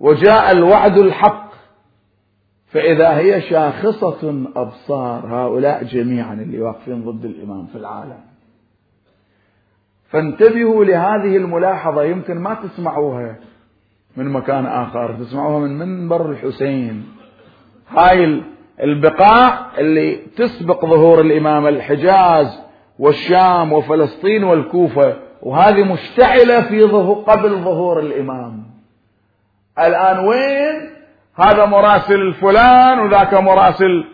وجاء 0.00 0.52
الوعد 0.52 0.98
الحق 0.98 1.47
فإذا 2.70 3.16
هي 3.16 3.40
شاخصة 3.40 4.44
أبصار 4.56 5.26
هؤلاء 5.26 5.84
جميعا 5.84 6.34
اللي 6.34 6.60
واقفين 6.60 7.04
ضد 7.04 7.24
الإمام 7.24 7.66
في 7.66 7.78
العالم. 7.78 8.20
فانتبهوا 10.08 10.84
لهذه 10.84 11.36
الملاحظة 11.36 12.02
يمكن 12.02 12.38
ما 12.38 12.54
تسمعوها 12.54 13.36
من 14.16 14.28
مكان 14.28 14.66
آخر 14.66 15.14
تسمعوها 15.14 15.58
من 15.58 15.78
منبر 15.78 16.30
الحسين. 16.30 17.06
هاي 17.88 18.42
البقاع 18.82 19.78
اللي 19.78 20.16
تسبق 20.16 20.84
ظهور 20.84 21.20
الإمام 21.20 21.66
الحجاز 21.66 22.60
والشام 22.98 23.72
وفلسطين 23.72 24.44
والكوفة 24.44 25.16
وهذه 25.42 25.92
مشتعلة 25.92 26.60
في 26.60 26.84
ظهور 26.84 27.16
قبل 27.16 27.50
ظهور 27.50 28.00
الإمام. 28.00 28.64
الآن 29.78 30.18
وين؟ 30.18 30.87
هذا 31.40 31.64
مراسل 31.64 32.34
فلان 32.34 32.98
وذاك 32.98 33.34
مراسل 33.34 34.04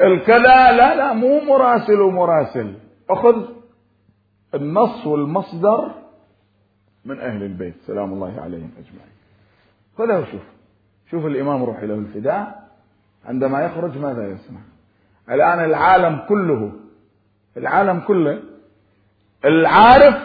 الكذا. 0.00 0.72
لا 0.72 0.94
لا 0.94 1.12
مو 1.12 1.40
مراسل 1.40 2.00
ومراسل. 2.00 2.74
أخذ 3.10 3.48
النص 4.54 5.06
والمصدر 5.06 5.90
من 7.04 7.20
أهل 7.20 7.42
البيت. 7.42 7.74
سلام 7.86 8.12
الله 8.12 8.40
عليهم 8.40 8.70
أجمعين. 8.78 9.16
خذها 9.98 10.18
وشوف. 10.18 10.42
شوف 11.10 11.26
الإمام 11.26 11.64
روح 11.64 11.82
له 11.82 11.94
الفداء. 11.94 12.68
عندما 13.24 13.64
يخرج 13.64 13.98
ماذا 13.98 14.28
يسمع؟ 14.28 14.60
الآن 15.30 15.64
العالم 15.64 16.18
كله 16.28 16.72
العالم 17.56 18.00
كله 18.00 18.42
العارف 19.44 20.16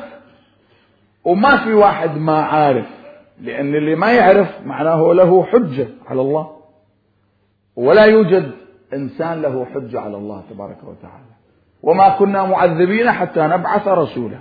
وما 1.23 1.63
في 1.63 1.73
واحد 1.73 2.17
ما 2.17 2.41
عارف. 2.41 3.00
لأن 3.41 3.75
اللي 3.75 3.95
ما 3.95 4.11
يعرف 4.11 4.47
معناه 4.65 5.13
له 5.13 5.43
حجة 5.43 5.87
على 6.07 6.21
الله. 6.21 6.57
ولا 7.75 8.05
يوجد 8.05 8.51
إنسان 8.93 9.41
له 9.41 9.65
حجة 9.65 9.99
على 9.99 10.17
الله 10.17 10.43
تبارك 10.49 10.77
وتعالى. 10.83 11.31
وما 11.83 12.09
كنا 12.09 12.45
معذبين 12.45 13.11
حتى 13.11 13.41
نبعث 13.41 13.87
رسولا. 13.87 14.39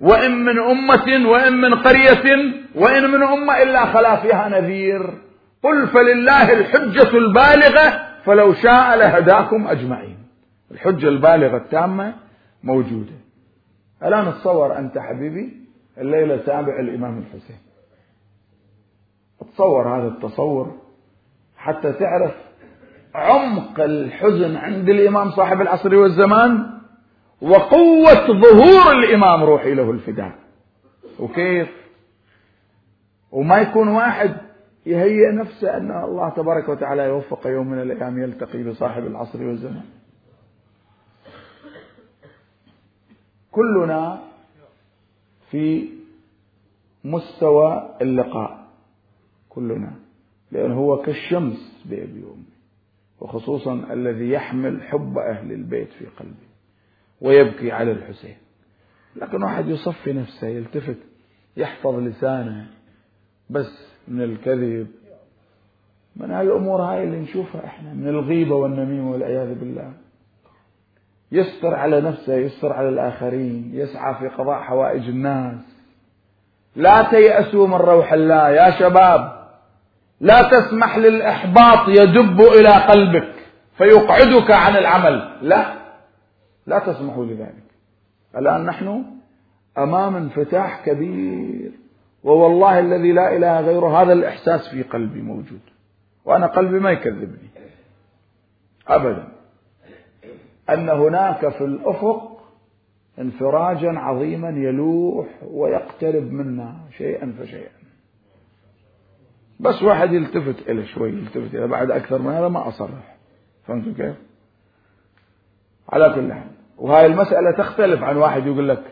وإن 0.00 0.44
من 0.44 0.58
أمة 0.58 1.30
وإن 1.30 1.60
من 1.60 1.74
قرية 1.74 2.54
وإن 2.74 3.10
من 3.10 3.22
أمة 3.22 3.62
إلا 3.62 3.86
خلا 3.86 4.16
فيها 4.16 4.48
نذير. 4.48 5.18
قل 5.62 5.86
فلله 5.86 6.52
الحجة 6.52 7.16
البالغة 7.16 8.06
فلو 8.24 8.52
شاء 8.52 8.96
لهداكم 8.96 9.66
أجمعين. 9.66 10.18
الحجة 10.70 11.08
البالغة 11.08 11.56
التامة 11.56 12.14
موجودة. 12.64 13.12
الآن 14.04 14.32
تصور 14.32 14.78
أنت 14.78 14.98
حبيبي 14.98 15.56
الليلة 15.98 16.36
تابع 16.36 16.80
الإمام 16.80 17.18
الحسين. 17.18 17.69
تصور 19.40 19.98
هذا 19.98 20.08
التصور 20.08 20.76
حتى 21.56 21.92
تعرف 21.92 22.34
عمق 23.14 23.80
الحزن 23.80 24.56
عند 24.56 24.88
الإمام 24.88 25.30
صاحب 25.30 25.60
العصر 25.60 25.94
والزمان 25.94 26.80
وقوة 27.40 28.26
ظهور 28.26 28.92
الإمام 28.92 29.42
روحي 29.42 29.74
له 29.74 29.90
الفداء. 29.90 30.32
وكيف؟ 31.18 31.68
وما 33.32 33.58
يكون 33.58 33.88
واحد 33.88 34.36
يهيئ 34.86 35.32
نفسه 35.32 35.76
أن 35.76 36.04
الله 36.04 36.28
تبارك 36.28 36.68
وتعالى 36.68 37.02
يوفق 37.02 37.46
يوم 37.46 37.66
من 37.66 37.82
الأيام 37.82 38.22
يلتقي 38.22 38.62
بصاحب 38.62 39.06
العصر 39.06 39.42
والزمان. 39.42 39.84
كلنا 43.50 44.18
في 45.50 45.88
مستوى 47.04 47.96
اللقاء. 48.02 48.59
كلنا 49.50 49.92
لأنه 50.52 50.74
هو 50.74 50.96
كالشمس 50.96 51.82
بأبي 51.84 52.22
وأمي 52.24 52.44
وخصوصا 53.20 53.74
الذي 53.90 54.30
يحمل 54.30 54.82
حب 54.82 55.18
أهل 55.18 55.52
البيت 55.52 55.88
في 55.98 56.06
قلبه 56.06 56.50
ويبكي 57.20 57.72
على 57.72 57.92
الحسين. 57.92 58.36
لكن 59.16 59.42
واحد 59.42 59.68
يصفي 59.68 60.12
نفسه 60.12 60.46
يلتفت 60.46 60.96
يحفظ 61.56 61.98
لسانه 61.98 62.66
بس 63.50 63.88
من 64.08 64.22
الكذب. 64.22 64.86
من 66.16 66.30
هالأمور 66.30 66.82
هاي 66.82 67.04
اللي 67.04 67.20
نشوفها 67.20 67.64
إحنا 67.64 67.94
من 67.94 68.08
الغيبة 68.08 68.54
والنميمة 68.54 69.10
والعياذ 69.10 69.54
بالله. 69.54 69.92
يستر 71.32 71.74
على 71.74 72.00
نفسه 72.00 72.34
يستر 72.34 72.72
على 72.72 72.88
الآخرين 72.88 73.70
يسعى 73.74 74.14
في 74.14 74.28
قضاء 74.28 74.60
حوائج 74.60 75.08
الناس. 75.08 75.60
لا 76.76 77.10
تيأسوا 77.10 77.66
من 77.66 77.74
روح 77.74 78.12
الله 78.12 78.50
يا 78.50 78.78
شباب. 78.78 79.39
لا 80.20 80.42
تسمح 80.42 80.96
للإحباط 80.98 81.88
يدب 81.88 82.40
إلى 82.40 82.68
قلبك 82.68 83.34
فيقعدك 83.78 84.50
عن 84.50 84.76
العمل. 84.76 85.38
لا 85.42 85.74
لا 86.66 86.78
تسمحوا 86.78 87.24
لذلك. 87.24 87.70
الآن 88.36 88.64
نحن 88.64 89.04
أمام 89.78 90.16
انفتاح 90.16 90.84
كبير 90.84 91.70
ووالله 92.24 92.78
الذي 92.78 93.12
لا 93.12 93.36
إله 93.36 93.60
غيره 93.60 94.02
هذا 94.02 94.12
الإحساس 94.12 94.68
في 94.68 94.82
قلبي 94.82 95.22
موجود 95.22 95.60
وأنا 96.24 96.46
قلبي 96.46 96.80
ما 96.80 96.90
يكذبني. 96.90 97.50
أبدا. 98.88 99.28
أن 100.70 100.88
هناك 100.88 101.48
في 101.48 101.64
الأفق 101.64 102.40
انفراجا 103.18 103.98
عظيما 103.98 104.48
يلوح 104.48 105.26
ويقترب 105.42 106.32
منا 106.32 106.74
شيئا 106.98 107.34
فشيئا. 107.40 107.79
بس 109.60 109.82
واحد 109.82 110.12
يلتفت 110.12 110.68
إلى 110.68 110.86
شوي 110.86 111.08
يلتفت 111.08 111.54
إلى 111.54 111.66
بعد 111.66 111.90
أكثر 111.90 112.18
من 112.18 112.32
هذا 112.32 112.48
ما 112.48 112.68
أصرح. 112.68 113.16
فهمتوا 113.66 113.92
كيف؟ 113.92 114.16
على 115.88 116.14
كل 116.14 116.32
حال. 116.32 116.50
وهاي 116.78 117.06
المسألة 117.06 117.50
تختلف 117.58 118.02
عن 118.02 118.16
واحد 118.16 118.46
يقول 118.46 118.68
لك 118.68 118.82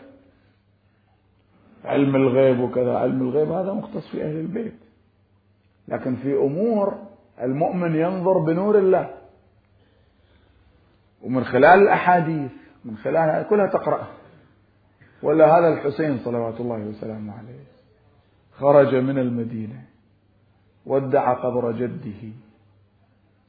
علم 1.84 2.16
الغيب 2.16 2.60
وكذا. 2.60 2.98
علم 2.98 3.22
الغيب 3.22 3.50
هذا 3.50 3.72
مختص 3.72 4.08
في 4.08 4.24
أهل 4.24 4.36
البيت. 4.36 4.78
لكن 5.88 6.16
في 6.16 6.34
أمور 6.34 6.98
المؤمن 7.42 7.96
ينظر 7.96 8.38
بنور 8.38 8.78
الله. 8.78 9.10
ومن 11.22 11.44
خلال 11.44 11.82
الأحاديث 11.82 12.50
من 12.84 12.96
خلالها 12.96 13.42
كلها 13.42 13.66
تقرأها. 13.66 14.08
ولا 15.22 15.58
هذا 15.58 15.68
الحسين 15.68 16.18
صلوات 16.18 16.60
الله 16.60 16.78
وسلامه 16.78 17.32
عليه. 17.38 17.64
خرج 18.58 18.94
من 18.94 19.18
المدينة. 19.18 19.84
ودع 20.88 21.32
قبر 21.32 21.72
جده. 21.72 22.22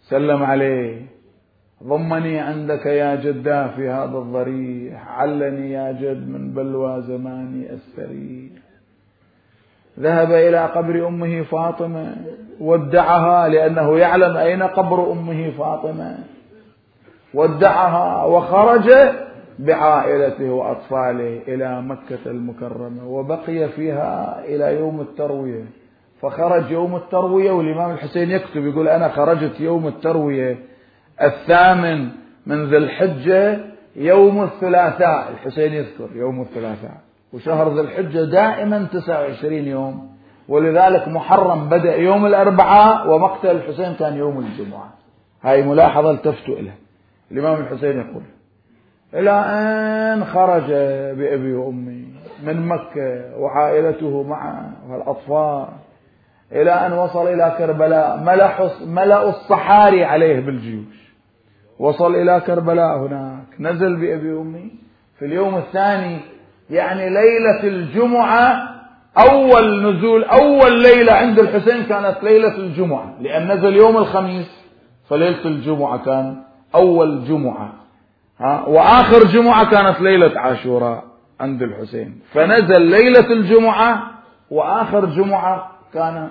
سلم 0.02 0.44
عليه. 0.44 1.02
ضمني 1.84 2.40
عندك 2.40 2.86
يا 2.86 3.16
جدا 3.16 3.68
في 3.68 3.90
هذا 3.90 4.18
الضريح. 4.18 5.08
علني 5.20 5.72
يا 5.72 5.92
جد 5.92 6.30
من 6.30 6.52
بلوى 6.52 7.02
زماني 7.02 7.76
استريح 7.76 8.52
ذهب 10.00 10.32
إلى 10.32 10.66
قبر 10.66 11.08
أمه 11.08 11.44
فاطمة. 11.44 12.16
ودعها 12.60 13.48
لأنه 13.48 13.98
يعلم 13.98 14.38
أين 14.38 14.64
قبر 14.64 15.12
أمه 15.12 15.52
فاطمة. 15.58 16.18
ودعها 17.34 18.24
وخرج 18.26 18.90
بعائلته 19.60 20.50
وأطفاله 20.50 21.42
إلى 21.48 21.82
مكة 21.82 22.24
المكرمة. 22.26 23.08
وبقي 23.08 23.70
فيها 23.70 24.46
إلى 24.46 24.76
يوم 24.80 25.02
التروية. 25.02 25.64
فخرج 26.22 26.72
يوم 26.72 26.95
التروية 26.95 27.51
والإمام 27.51 27.91
الحسين 27.91 28.32
يكتب 28.32 28.65
يقول 28.65 28.88
أنا 28.88 29.09
خرجت 29.09 29.59
يوم 29.59 29.88
التروية 29.88 30.57
الثامن 31.22 32.09
من 32.45 32.65
ذي 32.70 32.78
الحجة 32.78 33.59
يوم 33.95 34.43
الثلاثاء 34.43 35.30
الحسين 35.32 35.74
يذكر 35.74 36.09
يوم 36.15 36.41
الثلاثاء 36.41 36.97
وشهر 37.34 37.74
ذي 37.74 37.82
الحجة 37.82 38.24
دائما 38.24 38.88
29 38.91 39.53
يوم 39.53 40.09
ولذلك 40.49 41.07
محرم 41.07 41.70
بدأ 41.70 41.95
يوم 41.95 42.26
الأربعاء 42.26 43.09
ومقتل 43.09 43.51
الحسين 43.51 43.93
كان 43.93 44.17
يوم 44.17 44.39
الجمعة. 44.39 44.89
هاي 45.43 45.63
ملاحظة 45.63 46.11
التفتوا 46.11 46.55
إليها 46.55 46.76
الإمام 47.32 47.61
الحسين 47.61 47.99
يقول 47.99 48.24
إلى 49.13 49.32
أن 49.32 50.26
خرج 50.26 50.72
بأبي 51.17 51.53
وأمي 51.53 52.05
من 52.43 52.67
مكة 52.67 53.38
وعائلته 53.38 54.24
معه 54.24 54.72
والأطفال. 54.89 55.67
إلى 56.52 56.72
أن 56.72 56.93
وصل 56.93 57.28
إلى 57.28 57.56
كربلاء. 57.58 58.18
ملأ 58.86 59.30
الصحاري 59.30 60.04
عليه 60.06 60.39
بالجيوش. 60.39 61.14
وصل 61.80 62.16
إلى 62.16 62.41
كربلاء 62.47 62.97
هناك. 62.97 63.45
نزل 63.60 63.95
بأبي 63.95 64.34
وأمي 64.34 64.72
في 65.20 65.26
اليوم 65.26 65.58
الثاني 65.58 66.18
يعني 66.70 67.10
ليلة 67.10 67.64
الجمعة 67.64 68.70
أول 69.30 69.93
نزول 69.93 70.24
أول 70.24 70.82
ليلة 70.82 71.14
عند 71.14 71.39
الحسين 71.39 71.84
كانت 71.84 72.24
ليلة 72.24 72.56
الجمعة. 72.58 73.14
لأن 73.22 73.52
نزل 73.52 73.76
يوم 73.76 73.97
الخميس 73.97 74.66
فليلة 75.10 75.45
الجمعة 75.45 75.97
كان 76.06 76.36
أول 76.76 77.26
جمعة. 77.26 77.74
ها؟ 78.39 78.64
وآخر 78.68 79.24
جمعة 79.24 79.72
كانت 79.72 80.02
ليلة 80.02 80.39
عاشوراء 80.39 81.04
عند 81.39 81.62
الحسين. 81.64 82.20
فنزل 82.34 82.82
ليلة 82.82 83.32
الجمعة 83.32 84.04
وآخر 84.52 85.06
جمعة 85.06 85.72
كان 85.94 86.30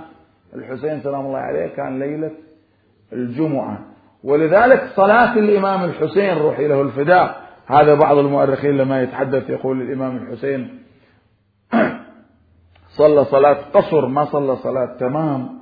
الحسين 0.55 1.01
سلام 1.01 1.27
الله 1.27 1.39
عليه 1.39 1.67
كان 1.67 1.99
ليلة 1.99 2.31
الجمعة. 3.13 3.79
ولذلك 4.25 4.89
صلاة 4.97 5.39
الإمام 5.39 5.85
الحسين 5.85 6.39
روحي 6.39 6.69
له 6.69 6.83
الفداء. 6.83 7.49
هذا 7.67 7.95
بعض 7.95 8.19
المؤرخين 8.19 8.77
لما 8.77 9.03
يتحدث 9.03 9.51
يقول 9.51 9.83
الإمام 9.83 10.17
الحسين 10.17 10.83
صلى 12.99 13.25
صلاة 13.25 13.59
قصر 13.75 14.07
ما 14.07 14.25
صلى 14.25 14.57
صلاة 14.57 14.97
تمام 15.01 15.59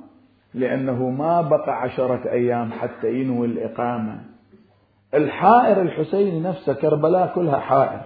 لأنه 0.53 1.09
ما 1.09 1.41
بقى 1.41 1.81
عشرة 1.81 2.31
أيام 2.31 2.71
حتى 2.71 3.13
ينوي 3.13 3.47
الإقامة. 3.47 4.19
الحائر 5.13 5.81
الحسيني 5.81 6.39
نفسه 6.39 6.73
كربلاء 6.73 7.31
كلها 7.35 7.59
حائر. 7.59 8.01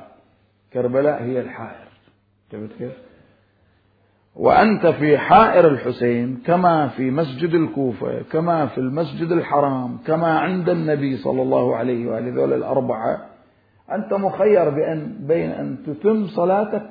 كربلاء 0.74 1.24
هي 1.24 1.40
الحائر. 1.40 1.88
انتبهت 2.54 2.78
كيف؟ 2.78 3.11
وأنت 4.36 4.88
في 4.88 5.18
حائر 5.18 5.68
الحسين 5.68 6.42
كما 6.46 6.88
في 6.88 7.12
مسجد 7.12 7.54
الكوفة 7.54 8.22
كما 8.32 8.66
في 8.66 8.78
المسجد 8.78 9.32
الحرام 9.32 9.98
كما 10.08 10.40
عند 10.40 10.70
النبي 10.70 11.18
صلى 11.18 11.42
الله 11.42 11.76
عليه 11.76 12.08
وآله 12.08 12.36
ذول 12.36 12.54
الأربعة 12.54 13.18
أنت 13.92 14.14
مخير 14.14 14.70
بأن 14.70 15.16
بين 15.20 15.52
أن 15.52 15.78
تتم 15.86 16.28
صلاتك 16.28 16.90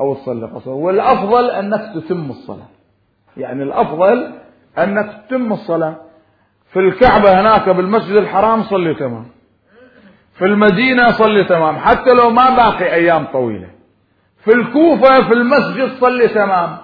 أو 0.00 0.14
تصلي 0.14 0.46
قصر 0.46 0.70
والأفضل 0.70 1.50
أنك 1.50 1.92
تتم 1.94 2.30
الصلاة. 2.30 2.68
يعني 3.36 3.62
الأفضل 3.62 4.32
أنك 4.78 5.24
تتم 5.28 5.52
الصلاة. 5.52 5.96
في 6.72 6.78
الكعبة 6.78 7.40
هناك 7.40 7.68
بالمسجد 7.68 8.16
الحرام 8.16 8.62
صلي 8.62 8.94
تمام. 8.94 9.26
في 10.38 10.44
المدينة 10.44 11.10
صلي 11.10 11.44
تمام. 11.44 11.76
حتى 11.76 12.10
لو 12.10 12.30
ما 12.30 12.56
باقي 12.56 12.94
أيام 12.94 13.24
طويلة. 13.24 13.68
في 14.44 14.52
الكوفة 14.52 15.28
في 15.28 15.32
المسجد 15.34 15.90
صلي 16.00 16.28
تمام. 16.28 16.76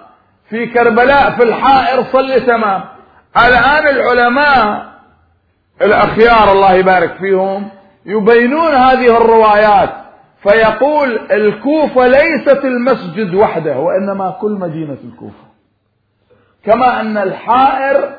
في 0.49 0.65
كربلاء 0.65 1.31
في 1.31 1.43
الحائر 1.43 2.03
صلي 2.03 2.39
تمام. 2.39 2.83
الآن 3.37 3.87
العلماء 3.87 4.85
الأخيار 5.81 6.51
الله 6.51 6.73
يبارك 6.73 7.17
فيهم 7.17 7.69
يبينون 8.05 8.73
هذه 8.73 9.17
الروايات 9.17 9.89
فيقول 10.43 11.31
الكوفة 11.31 12.07
ليست 12.07 12.65
المسجد 12.65 13.33
وحده 13.33 13.77
وإنما 13.79 14.37
كل 14.41 14.51
مدينة 14.51 14.97
الكوفة. 15.03 15.45
كما 16.63 17.01
أن 17.01 17.17
الحائر 17.17 18.09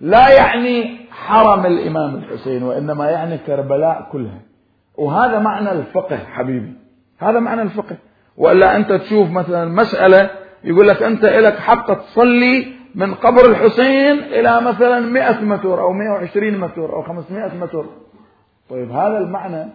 لا 0.00 0.28
يعني 0.28 1.06
حرم 1.10 1.66
الإمام 1.66 2.14
الحسين 2.14 2.62
وإنما 2.62 3.10
يعني 3.10 3.38
كربلاء 3.38 4.08
كلها. 4.12 4.40
وهذا 4.94 5.38
معنى 5.38 5.72
الفقه 5.72 6.18
حبيبي. 6.32 6.72
هذا 7.18 7.40
معنى 7.40 7.62
الفقه. 7.62 7.96
وإلا 8.36 8.76
أنت 8.76 8.92
تشوف 8.92 9.30
مثلا 9.30 9.64
مسألة 9.64 10.30
يقول 10.64 10.88
لك 10.88 11.02
أنت 11.02 11.24
لك 11.24 11.58
حق 11.58 11.92
تصلي 11.92 12.66
من 12.94 13.14
قبر 13.14 13.50
الحسين 13.50 14.18
إلى 14.18 14.60
مثلا 14.60 15.00
100 15.00 15.40
متر 15.40 15.80
أو 15.80 15.92
120 15.92 16.58
متر 16.58 16.92
أو 16.92 17.02
500 17.02 17.54
متر. 17.60 17.86
طيب 18.70 18.90
هذا 18.90 19.18
المعنى 19.18 19.72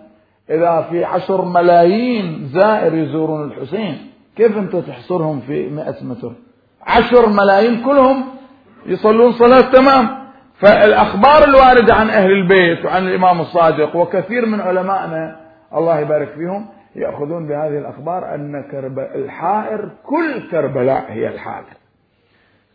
إذا 0.49 0.88
في 0.89 1.05
عشر 1.05 1.45
ملايين 1.45 2.49
زائر 2.53 2.93
يزورون 2.93 3.51
الحسين 3.51 3.97
كيف 4.38 4.57
أنت 4.57 4.76
تحصرهم 4.76 5.39
في 5.39 5.70
100 5.70 5.95
متر؟ 6.01 6.34
عشر 6.88 7.30
ملايين 7.30 7.84
كلهم 7.84 8.24
يصلون 8.86 9.32
صلاة 9.32 9.62
تمام. 9.62 10.22
فالأخبار 10.59 11.43
الواردة 11.47 11.93
عن 11.93 12.09
أهل 12.09 12.32
البيت 12.32 12.86
وعن 12.86 13.07
الإمام 13.07 13.41
الصادق 13.41 13.95
وكثير 13.95 14.45
من 14.45 14.62
علمائنا 14.62 15.39
الله 15.76 15.99
يبارك 15.99 16.30
فيهم 16.30 16.68
يأخذون 16.95 17.47
بهذه 17.47 17.77
الأخبار 17.77 18.35
أن 18.35 18.63
كرب 18.71 18.99
الحائر 18.99 19.89
كل 20.03 20.49
كربلاء 20.51 21.05
هي 21.09 21.27
الحائر. 21.27 21.65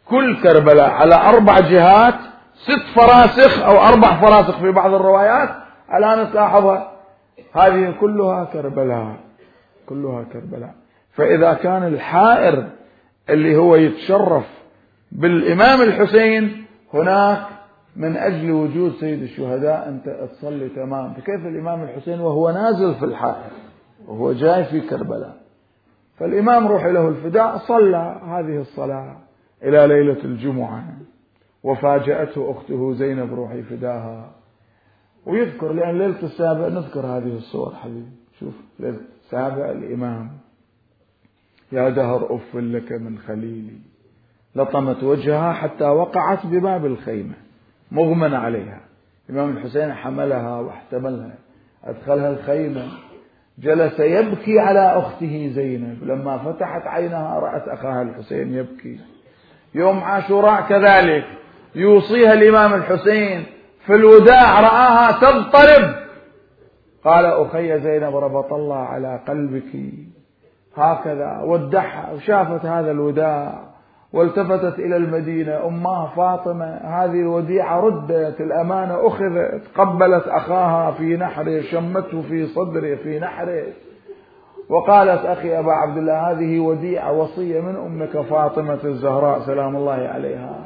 كل 0.08 0.42
كربلاء 0.42 0.90
على 0.90 1.14
أربع 1.14 1.60
جهات 1.60 2.14
ست 2.54 3.00
فراسخ 3.00 3.62
أو 3.62 3.78
أربع 3.78 4.20
فراسخ 4.20 4.58
في 4.60 4.70
بعض 4.70 4.94
الروايات 4.94 5.48
الآن 5.94 6.32
تلاحظها 6.32 6.92
هذه 7.52 7.94
كلها 8.00 8.44
كربلاء 8.44 9.16
كلها 9.86 10.24
كربلاء. 10.32 10.74
فإذا 11.12 11.52
كان 11.54 11.82
الحائر 11.86 12.64
اللي 13.30 13.56
هو 13.56 13.76
يتشرف 13.76 14.46
بالإمام 15.12 15.82
الحسين 15.82 16.64
هناك 16.94 17.38
من 17.96 18.16
أجل 18.16 18.50
وجود 18.50 18.92
سيد 18.92 19.22
الشهداء 19.22 19.88
أنت 19.88 20.30
تصلي 20.32 20.68
تمام. 20.68 21.14
فكيف 21.14 21.46
الإمام 21.46 21.82
الحسين 21.82 22.20
وهو 22.20 22.50
نازل 22.50 22.94
في 22.94 23.04
الحائر؟ 23.04 23.50
وهو 24.06 24.32
جاي 24.32 24.64
في 24.64 24.80
كربلاء. 24.80 25.36
فالإمام 26.18 26.66
روح 26.66 26.84
له 26.84 27.08
الفداء 27.08 27.58
صلى 27.58 28.20
هذه 28.24 28.60
الصلاة 28.60 29.16
إلى 29.62 29.86
ليلة 29.86 30.24
الجمعة. 30.24 30.84
وفاجأته 31.62 32.50
أخته 32.50 32.92
زينب 32.92 33.34
روحي 33.34 33.62
فداها. 33.62 34.30
ويذكر 35.26 35.72
لأن 35.72 35.98
ليلة 35.98 36.22
السابع 36.22 36.68
نذكر 36.68 37.00
هذه 37.00 37.36
الصور 37.36 37.74
حبيبي. 37.74 38.10
شوف 38.40 38.54
ليلة 38.78 39.00
السابع 39.24 39.70
الإمام. 39.70 40.30
يا 41.72 41.88
دهر 41.88 42.34
أف 42.34 42.56
لك 42.56 42.92
من 42.92 43.18
خليلي. 43.18 43.78
لطمت 44.56 45.02
وجهها 45.02 45.52
حتى 45.52 45.84
وقعت 45.84 46.46
بباب 46.46 46.86
الخيمة 46.86 47.34
مغمى 47.92 48.36
عليها. 48.36 48.80
الإمام 49.30 49.56
الحسين 49.56 49.92
حملها 49.92 50.60
واحتملها. 50.60 51.34
أدخلها 51.84 52.30
الخيمة. 52.30 52.88
جلس 53.58 54.00
يبكي 54.00 54.60
على 54.60 54.98
أخته 54.98 55.50
زينب. 55.54 56.04
لما 56.04 56.38
فتحت 56.38 56.86
عينها 56.86 57.38
رأت 57.38 57.68
أخاها 57.68 58.02
الحسين 58.02 58.54
يبكي. 58.54 59.00
يوم 59.74 59.98
عاشوراء 59.98 60.60
كذلك. 60.60 61.24
يوصيها 61.74 62.32
الإمام 62.32 62.74
الحسين. 62.74 63.44
في 63.86 63.94
الوداع 63.94 64.60
رآها 64.60 65.12
تضطرب. 65.12 65.94
قال 67.04 67.24
أخي 67.24 67.80
زينب 67.80 68.16
ربط 68.16 68.52
الله 68.52 68.76
على 68.76 69.20
قلبك. 69.28 69.92
هكذا 70.76 71.40
ودعها 71.44 72.12
وشافت 72.12 72.64
هذا 72.66 72.90
الوداع. 72.90 73.65
والتفتت 74.12 74.78
إلى 74.78 74.96
المدينة. 74.96 75.66
أمها 75.66 76.12
فاطمة 76.16 76.80
هذه 76.84 77.20
الوديعة 77.20 77.80
ردت 77.80 78.40
الأمانة 78.40 79.06
أخذت 79.06 79.62
قبلت 79.76 80.28
أخاها 80.28 80.90
في 80.90 81.16
نحره 81.16 81.60
شمته 81.60 82.22
في 82.22 82.46
صدره 82.46 82.94
في 82.94 83.18
نحره. 83.18 83.64
وقالت 84.68 85.24
أخي 85.24 85.58
أبا 85.58 85.72
عبد 85.72 85.96
الله 85.96 86.30
هذه 86.30 86.58
وديعة 86.58 87.12
وصية 87.12 87.60
من 87.60 87.76
أمك 87.76 88.20
فاطمة 88.20 88.78
الزهراء 88.84 89.40
سلام 89.40 89.76
الله 89.76 90.08
عليها. 90.14 90.64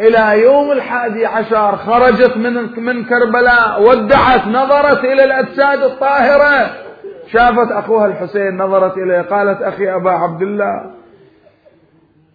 إلى 0.00 0.42
يوم 0.42 0.72
الحادي 0.72 1.26
عشر 1.26 1.76
خرجت 1.76 2.36
من 2.36 2.84
من 2.84 3.04
كربلاء 3.04 3.82
ودعت 3.82 4.46
نظرت 4.46 5.04
إلى 5.04 5.24
الأجساد 5.24 5.82
الطاهرة. 5.82 6.70
شافت 7.26 7.72
أخوها 7.72 8.06
الحسين 8.06 8.56
نظرت 8.56 8.96
إليه 8.96 9.22
قالت 9.22 9.62
أخي 9.62 9.94
أبا 9.94 10.10
عبد 10.10 10.42
الله 10.42 10.97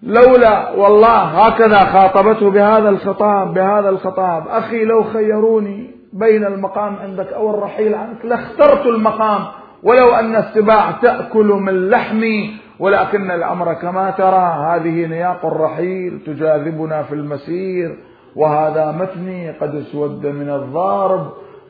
لولا 0.06 0.72
والله 0.72 1.18
هكذا 1.18 1.80
خاطبته 1.80 2.50
بهذا 2.52 2.90
الخطاب 2.90 3.54
بهذا 3.54 3.90
الخطاب. 3.90 4.48
أخي 4.48 4.86
لو 4.86 5.04
خيروني 5.04 5.92
بين 6.14 6.46
المقام 6.46 6.96
عندك 6.96 7.34
أو 7.34 7.50
الرحيل 7.50 7.96
عنك 7.96 8.26
لاخترت 8.26 8.86
المقام 8.86 9.42
ولو 9.84 10.10
أن 10.12 10.36
السباع 10.36 10.92
تأكل 10.92 11.46
من 11.46 11.90
لحمي 11.90 12.54
ولكن 12.80 13.32
الأمر 13.32 13.74
كما 13.74 14.12
ترى 14.12 14.66
هذه 14.68 15.06
نياق 15.06 15.46
الرحيل 15.46 16.20
تجاذبنا 16.26 17.04
في 17.04 17.16
المسير 17.16 17.98
وهذا 18.36 18.92
متني 18.92 19.52
قد 19.52 19.76
اسود 19.76 20.26
من 20.26 20.50
الضارب. 20.50 21.28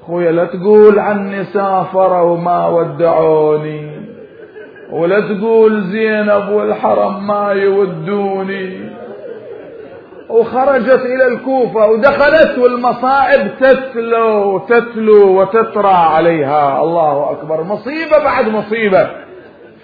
خويا 0.08 0.32
لا 0.32 0.46
تقول 0.46 1.00
عني 1.00 1.44
سافروا 1.44 2.22
وما 2.22 2.68
ودعوني. 2.68 3.93
ولا 4.94 5.20
تقول 5.20 5.82
زينب 5.82 6.50
والحرم 6.50 7.28
ما 7.28 7.52
يودوني. 7.52 8.94
وخرجت 10.30 11.02
إلى 11.06 11.28
الكوفة 11.28 11.88
ودخلت 11.88 12.58
والمصائب 12.58 13.52
تتلو 13.60 14.60
تتلو 14.60 15.42
وتترى 15.42 15.94
عليها. 15.94 16.82
الله 16.82 17.32
أكبر. 17.32 17.64
مصيبة 17.64 18.24
بعد 18.24 18.50
مصيبة. 18.50 19.10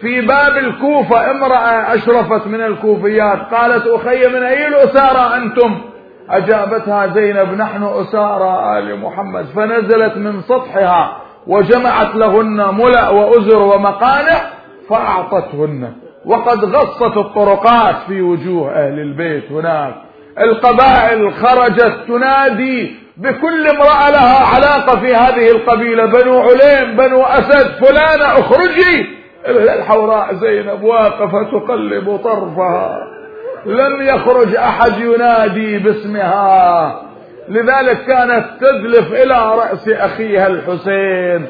في 0.02 0.22
باب 0.22 0.58
الكوفة 0.58 1.32
امرأة 1.32 1.94
أشرفت 1.96 2.48
من 2.48 2.62
الكوفيات. 2.62 3.40
قالت 3.54 3.88
أخي 3.88 4.28
من 4.28 4.44
أي 4.44 4.68
الأسارة 4.68 5.36
أنتم؟ 5.36 5.82
أجابتها 6.30 7.08
زينب 7.08 7.54
نحن 7.54 7.84
أسارى 7.84 8.80
آل 8.80 9.00
محمد. 9.00 9.46
فنزلت 9.46 10.18
من 10.18 10.42
سطحها 10.42 11.18
وجمعت 11.48 12.16
لهن 12.16 12.76
ملأ 12.76 13.10
وأزر 13.10 13.60
ومقانع 13.60 14.59
فأعطتهن. 14.90 15.94
وقد 16.26 16.66
غصت 16.66 17.18
الطرقات 17.18 17.96
في 18.08 18.22
وجوه 18.22 18.72
أهل 18.72 19.00
البيت 19.00 19.52
هناك. 19.52 19.94
القبائل 20.40 21.34
خرجت 21.34 21.98
تنادي 22.08 22.96
بكل 23.18 23.68
امرأة 23.68 24.10
لها 24.10 24.56
علاقة 24.56 25.00
في 25.00 25.16
هذه 25.16 25.52
القبيلة. 25.52 26.06
بنو 26.06 26.40
عليم 26.40 26.98
بنو 26.98 27.24
أسد 27.24 27.86
فلانة 27.86 28.26
أخرجي. 28.26 29.06
الحوراء 29.48 30.34
زينب 30.34 30.84
واقفة 30.84 31.44
تقلب 31.44 32.20
طرفها. 32.24 32.98
لم 33.66 34.02
يخرج 34.02 34.56
أحد 34.56 34.98
ينادي 34.98 35.78
باسمها. 35.78 37.02
لذلك 37.50 38.06
كانت 38.06 38.46
تدلف 38.62 39.14
إلى 39.14 39.56
رأس 39.56 39.90
أخيها 39.90 40.48
الحسين. 40.48 41.48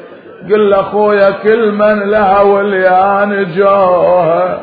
قل 0.48 0.74
أخويا 0.74 1.30
كل 1.30 1.72
من 1.72 2.10
لها 2.10 2.40
وليان 2.40 3.52
جوها 3.56 4.60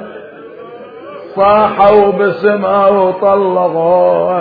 صاحوا 1.36 2.12
باسمها 2.12 2.88
وطلقوها 3.88 4.38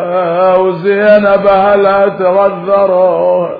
وزينب 0.56 1.46
هلا 1.46 2.08
تغذروها 2.08 3.58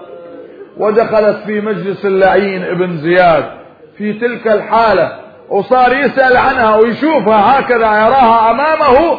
ودخلت 0.76 1.36
في 1.46 1.60
مجلس 1.60 2.04
اللعين 2.06 2.64
ابن 2.64 2.96
زياد 2.96 3.44
في 3.98 4.12
تلك 4.12 4.46
الحالة 4.46 5.12
وصار 5.50 5.92
يسأل 5.92 6.36
عنها 6.36 6.76
ويشوفها 6.76 7.60
هكذا 7.60 7.86
يراها 7.86 8.50
أمامه 8.50 9.18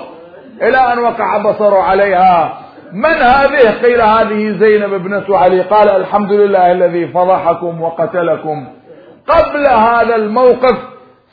إلى 0.62 0.78
أن 0.94 1.00
وقع 1.00 1.38
بصره 1.38 1.78
عليها. 1.82 2.58
من 2.94 3.22
هذه؟ 3.22 3.82
قيل 3.84 4.02
هذه 4.02 4.58
زينب 4.60 4.94
ابنة 4.94 5.38
علي. 5.38 5.62
قال 5.62 5.90
الحمد 5.90 6.32
لله 6.32 6.72
الذي 6.72 7.08
فضحكم 7.08 7.82
وقتلكم. 7.82 8.68
قبل 9.28 9.68
هذا 9.68 10.16
الموقف 10.16 10.78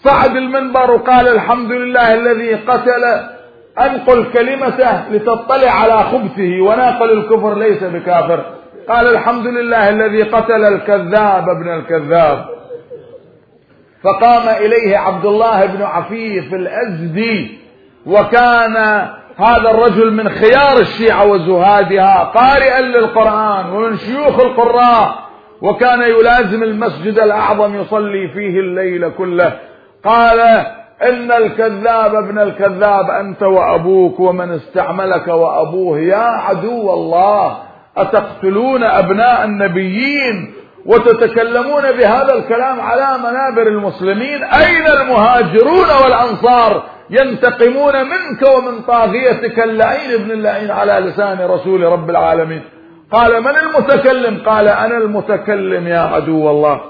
صعد 0.05 0.36
المنبر 0.36 0.90
وقال 0.90 1.28
الحمد 1.28 1.72
لله 1.72 2.14
الذي 2.14 2.55
قتل 2.55 3.05
أنقل 3.80 4.32
كلمته 4.32 5.09
لتطلع 5.09 5.70
على 5.70 5.98
خبثه 6.02 6.61
وناقل 6.61 7.11
الكفر 7.11 7.59
ليس 7.59 7.84
بكافر. 7.84 8.44
قال 8.88 9.09
الحمد 9.09 9.46
لله 9.46 9.88
الذي 9.88 10.22
قتل 10.22 10.64
الكذاب 10.64 11.48
ابن 11.48 11.68
الكذاب. 11.68 12.44
فقام 14.02 14.48
إليه 14.48 14.96
عبد 14.96 15.24
الله 15.26 15.66
بن 15.66 15.82
عفيف 15.82 16.55
الأزدي 16.55 17.59
وكان 18.07 19.07
هذا 19.39 19.70
الرجل 19.70 20.12
من 20.12 20.28
خيار 20.28 20.78
الشيعة 20.78 21.26
وزهادها 21.26 22.24
قارئا 22.24 22.80
للقرآن 22.80 23.70
ومن 23.70 23.97
شيوخ 23.97 24.41
القراء 24.41 25.14
وكان 25.62 26.03
يلازم 26.03 26.62
المسجد 26.62 27.18
الأعظم 27.18 27.80
يصلي 27.80 28.28
فيه 28.28 28.61
الليل 28.61 29.09
كله. 29.09 29.53
قال 30.05 30.41
إن 31.03 31.32
الكذاب 31.32 32.14
ابن 32.14 32.39
الكذاب 32.39 33.11
أنت 33.11 33.43
وأبوك 33.43 34.20
ومن 34.20 34.51
استعملك 34.51 35.28
وأبوه 35.28 35.99
يا 35.99 36.24
عدو 36.24 36.95
الله 36.95 37.57
أتقتلون 37.97 38.82
أبناء 38.85 39.45
النبيين؟ 39.45 40.55
وتتكلمون 40.87 41.82
بهذا 41.82 42.35
الكلام 42.35 42.80
على 42.80 43.18
منابر 43.18 43.66
المسلمين. 43.66 44.45
أين 44.45 44.87
المهاجرون 44.87 45.87
والأنصار 46.05 46.82
ينتقمون 47.11 47.93
منك 48.03 48.43
ومن 48.57 48.82
طاغيتك 48.82 49.59
اللعين 49.59 50.12
ابن 50.20 50.30
اللعين 50.30 50.70
على 50.70 50.93
لسان 50.93 51.39
رسول 51.41 51.82
رب 51.82 52.11
العالمين؟ 52.11 52.62
قال 53.12 53.41
من 53.41 53.57
المتكلم؟ 53.57 54.43
قال 54.47 54.68
أنا 54.68 54.97
المتكلم 54.97 55.89
يا 55.89 55.99
عدو 55.99 56.51
الله. 56.51 56.80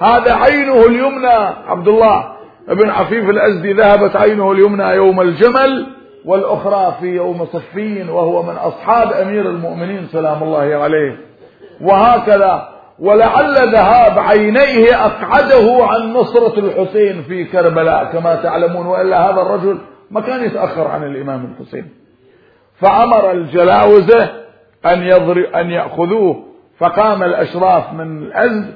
هذا 0.00 0.34
عينه 0.34 0.86
اليمنى. 0.86 1.54
عبد 1.68 1.88
الله 1.88 2.24
ابن 2.68 2.90
عفيف 2.90 3.30
الأزدي 3.30 3.72
ذهبت 3.72 4.16
عينه 4.16 4.52
اليمنى 4.52 4.84
يوم 4.84 5.20
الجمل 5.20 5.86
والأخرى 6.24 6.96
في 7.00 7.06
يوم 7.06 7.46
صفين 7.46 8.08
وهو 8.08 8.42
من 8.42 8.54
أصحاب 8.54 9.12
أمير 9.12 9.46
المؤمنين 9.46 10.08
سلام 10.12 10.42
الله 10.42 10.76
عليه. 10.76 11.16
وهكذا 11.80 12.77
ولعل 13.00 13.54
ذهاب 13.72 14.18
عينيه 14.18 15.06
أقعده 15.06 15.84
عن 15.86 16.12
نصرة 16.12 16.58
الحسين 16.58 17.22
في 17.22 17.44
كربلاء 17.44 18.04
كما 18.04 18.34
تعلمون 18.34 18.86
وإلا 18.86 19.30
هذا 19.30 19.40
الرجل 19.42 19.78
ما 20.10 20.20
كان 20.20 20.44
يتأخر 20.44 20.88
عن 20.88 21.04
الإمام 21.04 21.44
الحسين. 21.44 21.88
فأمر 22.80 23.30
الجلاوزة 23.30 24.30
أن, 24.86 25.02
يضرب 25.02 25.44
أن 25.44 25.70
يأخذوه 25.70 26.44
فقام 26.78 27.22
الأشراف 27.22 27.92
من 27.92 28.22
الأزد 28.22 28.74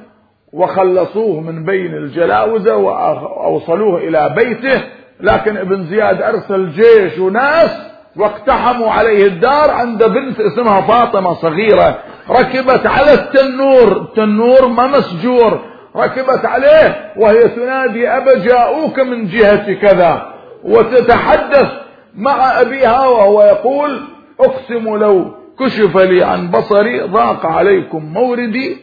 وخلصوه 0.53 1.41
من 1.41 1.65
بين 1.65 1.95
الجلاوزة 1.95 2.77
وأوصلوه 2.77 3.99
إلى 3.99 4.35
بيته 4.37 4.83
لكن 5.21 5.57
ابن 5.57 5.85
زياد 5.85 6.23
أرسل 6.23 6.71
جيش 6.71 7.19
وناس 7.19 7.93
واقتحموا 8.17 8.91
عليه 8.91 9.27
الدار 9.27 9.71
عند 9.71 10.05
بنت 10.05 10.41
اسمها 10.41 10.81
فاطمة 10.81 11.35
صغيرة. 11.35 11.99
ركبت 12.33 12.87
على 12.87 13.13
التنور 13.13 13.97
التنور 13.97 14.67
ما 14.67 14.87
مسجور 14.87 15.61
ركبت 15.97 16.45
عليه 16.45 17.13
وهي 17.17 17.43
تنادي 17.43 18.09
أبا 18.09 18.39
جاءوك 18.39 19.01
من 19.01 19.27
جهة 19.27 19.73
كذا. 19.73 20.33
وتتحدث 20.65 21.73
مع 22.15 22.61
أبيها 22.61 23.07
وهو 23.07 23.43
يقول 23.43 24.01
أقسم 24.41 24.97
لو 24.97 25.35
كشف 25.61 25.97
لي 25.97 26.25
عن 26.25 26.51
بصري 26.51 27.01
ضاق 27.01 27.47
عليكم 27.47 28.05
موردي 28.05 28.77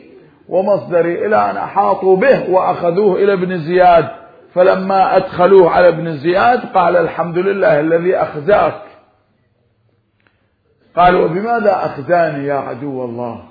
ومصدري 0.49 1.25
إلى 1.25 1.49
أن 1.51 1.57
أحاطوا 1.57 2.15
به 2.17 2.49
وأخذوه 2.49 3.15
إلى 3.15 3.33
ابن 3.33 3.57
زياد. 3.57 4.07
فلما 4.55 5.17
أدخلوه 5.17 5.71
على 5.71 5.87
ابن 5.87 6.11
زياد 6.11 6.61
قال 6.73 6.97
الحمد 6.97 7.37
لله 7.37 7.79
الذي 7.79 8.15
أخزاك. 8.15 8.88
قال 10.95 11.15
وبماذا 11.15 11.85
أخزاني 11.85 12.47
يا 12.47 12.53
عدو 12.53 13.05
الله؟ 13.05 13.41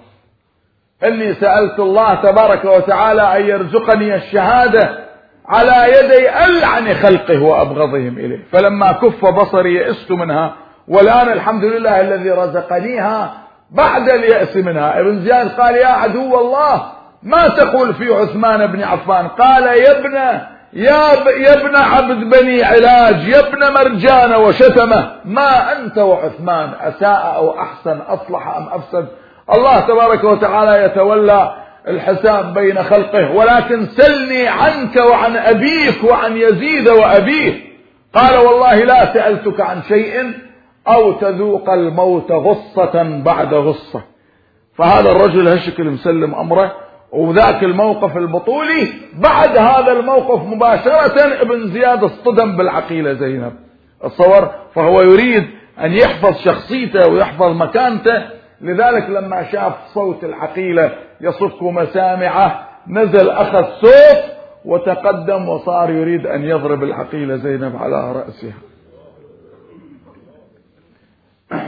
إني 1.04 1.34
سألت 1.34 1.78
الله 1.78 2.14
تبارك 2.14 2.64
وتعالى 2.64 3.36
أن 3.36 3.44
يرزقني 3.44 4.14
الشهادة 4.14 5.08
على 5.48 5.92
يدي 5.98 6.30
ألعن 6.44 6.94
خلقه 6.94 7.42
وأبغضهم 7.42 8.18
إليه. 8.18 8.44
فلما 8.52 8.92
كف 8.92 9.26
بصري 9.26 9.74
يئست 9.74 10.10
منها 10.10 10.54
والآن 10.88 11.32
الحمد 11.32 11.64
لله 11.64 12.00
الذي 12.00 12.30
رزقنيها 12.30 13.32
بعد 13.70 14.08
اليأس 14.08 14.56
منها. 14.56 15.00
ابن 15.00 15.20
زياد 15.20 15.48
قال 15.48 15.76
يا 15.76 15.86
عدو 15.86 16.40
الله 16.40 16.92
ما 17.22 17.48
تقول 17.48 17.94
في 17.94 18.14
عثمان 18.14 18.66
بن 18.66 18.82
عفان؟ 18.82 19.28
قال 19.28 19.62
يا 19.62 19.98
ابن 19.98 20.40
يا, 20.72 21.24
ب... 21.24 21.26
يا 21.26 21.54
ابن 21.54 21.76
عبد 21.76 22.36
بني 22.36 22.64
علاج 22.64 23.28
يا 23.28 23.38
ابن 23.38 23.72
مرجان 23.72 24.34
وشتمة 24.34 25.10
ما 25.24 25.78
أنت 25.78 25.98
وعثمان 25.98 26.72
أساء 26.80 27.32
أو 27.36 27.60
أحسن 27.60 27.98
أصلح 27.98 28.56
أم 28.56 28.68
أفسد؟ 28.68 29.08
الله 29.54 29.80
تبارك 29.80 30.24
وتعالى 30.24 30.84
يتولى 30.84 31.54
الحساب 31.88 32.54
بين 32.54 32.82
خلقه 32.82 33.32
ولكن 33.32 33.86
سلني 33.86 34.48
عنك 34.48 34.96
وعن 34.96 35.36
أبيك 35.36 36.04
وعن 36.04 36.36
يزيد 36.36 36.88
وأبيه. 36.88 37.68
قال 38.14 38.38
والله 38.38 38.74
لا 38.74 39.12
سألتك 39.14 39.60
عن 39.60 39.82
شيء 39.82 40.32
أو 40.88 41.12
تذوق 41.12 41.70
الموت 41.70 42.32
غصة 42.32 43.22
بعد 43.24 43.54
غصة. 43.54 44.02
فهذا 44.74 45.10
الرجل 45.10 45.48
هالشكل 45.48 45.84
مسلم 45.84 46.34
أمره 46.34 46.72
وذاك 47.12 47.64
الموقف 47.64 48.16
البطولي 48.16 48.88
بعد 49.14 49.58
هذا 49.58 49.92
الموقف 49.92 50.42
مباشرة 50.46 51.40
ابن 51.42 51.66
زياد 51.66 52.04
اصطدم 52.04 52.56
بالعقيلة 52.56 53.12
زينب. 53.12 53.52
الصور 54.04 54.50
فهو 54.74 55.00
يريد 55.00 55.44
أن 55.80 55.92
يحفظ 55.92 56.36
شخصيته 56.36 57.08
ويحفظ 57.12 57.56
مكانته. 57.56 58.24
لذلك 58.60 59.10
لما 59.10 59.52
شاف 59.52 59.72
صوت 59.94 60.24
العقيلة 60.24 60.92
يصك 61.20 61.62
مسامعه 61.62 62.68
نزل 62.88 63.30
أخذ 63.30 63.64
صوت 63.64 64.24
وتقدم 64.64 65.48
وصار 65.48 65.90
يريد 65.90 66.26
أن 66.26 66.44
يضرب 66.44 66.82
العقيلة 66.82 67.36
زينب 67.36 67.76
على 67.76 68.12
رأسها. 68.12 68.54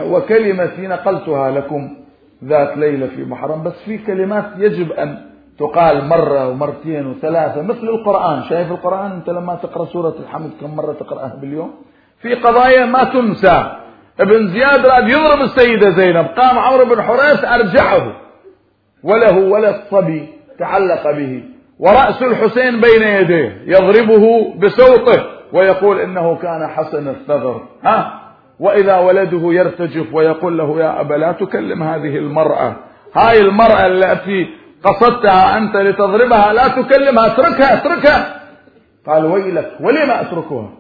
وكلمتي 0.05 0.87
نقلتها 0.87 1.51
لكم 1.51 1.97
ذات 2.45 2.77
ليلة 2.77 3.07
في 3.07 3.25
محرم 3.25 3.63
بس 3.63 3.83
في 3.85 3.99
كلمات 3.99 4.45
يجب 4.59 4.93
أن 4.93 5.30
تقال 5.61 6.05
مرة 6.05 6.49
ومرتين 6.49 7.07
وثلاثة 7.07 7.63
مثل 7.63 7.89
القرآن. 7.89 8.43
شايف 8.43 8.71
القرآن؟ 8.71 9.11
أنت 9.13 9.31
لما 9.31 9.55
تقرأ 9.55 9.85
سورة 9.85 10.15
الحمد 10.21 10.51
كم 10.61 10.77
مرة 10.77 10.93
تقرأها 10.93 11.37
باليوم؟ 11.41 11.75
في 12.23 12.35
قضايا 12.35 12.87
ما 12.87 13.05
تنسى. 13.05 13.73
ابن 14.21 14.47
زياد 14.47 14.87
راد 14.87 15.09
يضرب 15.09 15.41
السيدة 15.41 15.91
زينب. 15.91 16.27
قام 16.27 16.59
عمرو 16.59 16.95
بن 16.95 17.03
حريث 17.03 17.45
أرجعه. 17.45 18.13
وله 19.05 19.39
ولد 19.39 19.77
صبي 19.91 20.29
تعلق 20.59 21.11
به. 21.11 21.43
ورأس 21.79 22.23
الحسين 22.23 22.81
بين 22.81 23.03
يديه. 23.03 23.63
يضربه 23.67 24.55
بصوته. 24.55 25.25
ويقول 25.53 26.01
إنه 26.01 26.37
كان 26.37 26.67
حسن 26.67 27.09
الثغر. 27.09 27.61
ها؟ 27.85 28.21
وإذا 28.61 28.99
ولده 28.99 29.53
يرتجف 29.53 30.15
ويقول 30.15 30.59
له 30.59 30.81
يا 30.81 31.01
أبا 31.01 31.15
لا 31.15 31.33
تكلم 31.33 31.83
هذه 31.83 32.17
المرأة. 32.17 32.77
هاي 33.15 33.41
المرأة 33.41 33.87
التي 33.87 34.60
قصدتها 34.85 35.59
أنت 35.59 35.77
لتضربها 35.77 36.53
لا 36.53 36.69
تكلمها 36.69 37.27
اتركها 37.27 37.75
اتركها. 37.75 38.41
قال 39.07 39.25
ويلك 39.25 39.71
ولم 39.81 40.11
أتركها؟ 40.11 40.71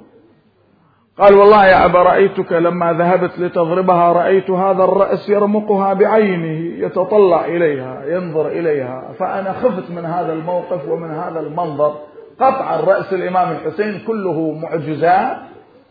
قال 1.18 1.34
والله 1.34 1.66
يا 1.66 1.84
أبا 1.84 2.02
رأيتك 2.02 2.52
لما 2.52 2.92
ذهبت 2.92 3.38
لتضربها 3.38 4.12
رأيت 4.12 4.50
هذا 4.50 4.84
الرأس 4.84 5.28
يرمقها 5.28 5.92
بعينه 5.92 6.84
يتطلع 6.86 7.44
إليها 7.44 8.02
ينظر 8.06 8.48
إليها. 8.48 9.02
فأنا 9.18 9.52
خفت 9.52 9.90
من 9.90 10.04
هذا 10.04 10.32
الموقف 10.32 10.88
ومن 10.88 11.10
هذا 11.10 11.40
المنظر. 11.40 11.94
قطعا 12.40 12.80
رأس 12.80 13.12
الإمام 13.12 13.52
الحسين 13.52 14.00
كله 14.06 14.58
معجزات 14.62 15.36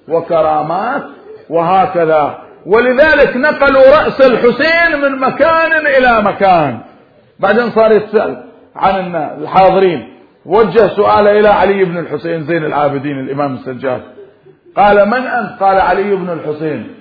وكرامات 0.07 1.03
وهكذا. 1.49 2.38
ولذلك 2.66 3.38
نقلوا 3.38 3.99
رأس 3.99 4.22
الحسين 4.22 5.01
من 5.01 5.20
مكان 5.20 5.72
إلى 5.88 6.22
مكان. 6.22 6.80
بعدين 7.40 7.70
صار 7.70 7.92
يتسأل 7.92 8.44
عن 8.76 9.16
الحاضرين. 9.16 10.20
وجه 10.46 10.88
سؤال 10.88 11.28
إلى 11.28 11.50
علي 11.50 11.84
بن 11.86 11.98
الحسين 11.98 12.44
زين 12.44 12.66
العابدين 12.66 13.20
الإمام 13.20 13.54
السجاد. 13.54 14.02
قال 14.78 15.08
من 15.08 15.28
أنت؟ 15.28 15.64
قال 15.64 15.78
علي 15.80 16.16
بن 16.16 16.30
الحسين. 16.30 16.96